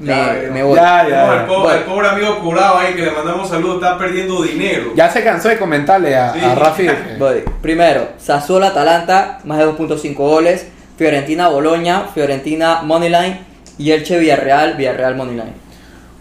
me, 0.00 0.06
Ya, 0.06 0.42
ya. 0.42 0.50
me 0.50 0.62
voy. 0.62 0.76
Ya, 0.76 1.04
Tenemos 1.04 1.10
ya. 1.34 1.40
al, 1.40 1.46
po- 1.46 1.60
Bueno. 1.62 1.78
al 1.78 1.84
pobre 1.84 2.08
amigo 2.08 2.38
curado 2.40 2.78
ahí 2.78 2.94
que 2.94 3.02
le 3.02 3.10
mandamos 3.12 3.48
saludos, 3.48 3.76
está 3.82 3.96
perdiendo 3.98 4.42
dinero. 4.42 4.92
Ya 4.94 5.08
se 5.10 5.22
cansó 5.24 5.48
de 5.48 5.58
comentarle 5.58 6.16
a, 6.16 6.32
Sí. 6.32 6.40
a 6.44 6.54
Rafi. 6.54 6.86
Voy. 7.18 7.42
Primero, 7.62 8.08
Sassuolo 8.18 8.66
Atalanta, 8.66 9.38
más 9.44 9.58
de 9.58 9.64
2.5 9.66 10.14
goles. 10.16 10.68
Fiorentina 10.96 11.48
Boloña, 11.48 12.04
Fiorentina 12.14 12.82
Moneyline. 12.82 13.38
Y 13.78 13.90
Elche 13.90 14.18
Villarreal, 14.18 14.74
Villarreal 14.74 15.16
Moneyline. 15.16 15.52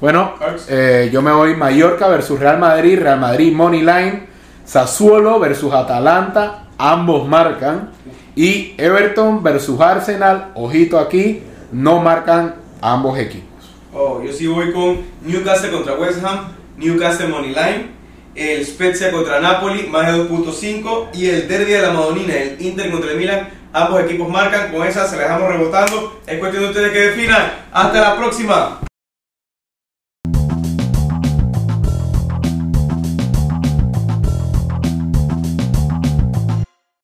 Bueno, 0.02 0.34
eh, 0.70 1.10
yo 1.14 1.22
me 1.22 1.32
voy 1.32 1.56
Mallorca 1.56 2.08
versus 2.08 2.40
Real 2.40 2.58
Madrid, 2.58 3.00
Real 3.00 3.20
Madrid 3.20 3.54
Money 3.54 3.82
Line, 3.82 4.28
Sassuolo 4.66 5.40
versus 5.40 5.72
Atalanta, 5.74 6.64
ambos 6.78 7.28
marcan. 7.28 7.92
Y 8.36 8.74
Everton 8.78 9.44
versus 9.44 9.80
Arsenal, 9.80 10.48
ojito 10.56 10.98
aquí, 11.00 11.44
no 11.72 12.00
marcan 12.00 12.56
ambos 12.82 13.18
equipos. 13.20 13.53
Oh, 13.96 14.24
yo 14.24 14.34
sí 14.34 14.48
voy 14.48 14.72
con 14.72 15.02
Newcastle 15.22 15.70
contra 15.70 15.94
West 15.94 16.24
Ham, 16.24 16.48
Newcastle 16.78 17.28
Moneyline, 17.28 17.92
el 18.34 18.66
Spezia 18.66 19.12
contra 19.12 19.40
Napoli, 19.40 19.88
más 19.88 20.08
de 20.08 20.28
2.5 20.28 21.10
y 21.14 21.28
el 21.28 21.48
Derby 21.48 21.74
de 21.74 21.82
la 21.82 21.92
Madonina, 21.92 22.34
el 22.34 22.60
Inter 22.60 22.90
contra 22.90 23.12
el 23.12 23.18
Milan, 23.18 23.50
ambos 23.72 24.02
equipos 24.02 24.28
marcan, 24.30 24.72
con 24.72 24.88
esa 24.88 25.08
se 25.08 25.16
la 25.16 25.24
dejamos 25.24 25.48
rebotando, 25.50 26.22
es 26.26 26.40
cuestión 26.40 26.64
de 26.64 26.70
ustedes 26.70 26.92
que 26.92 27.00
definan, 27.00 27.54
hasta 27.72 28.02
la 28.02 28.18
próxima. 28.18 28.80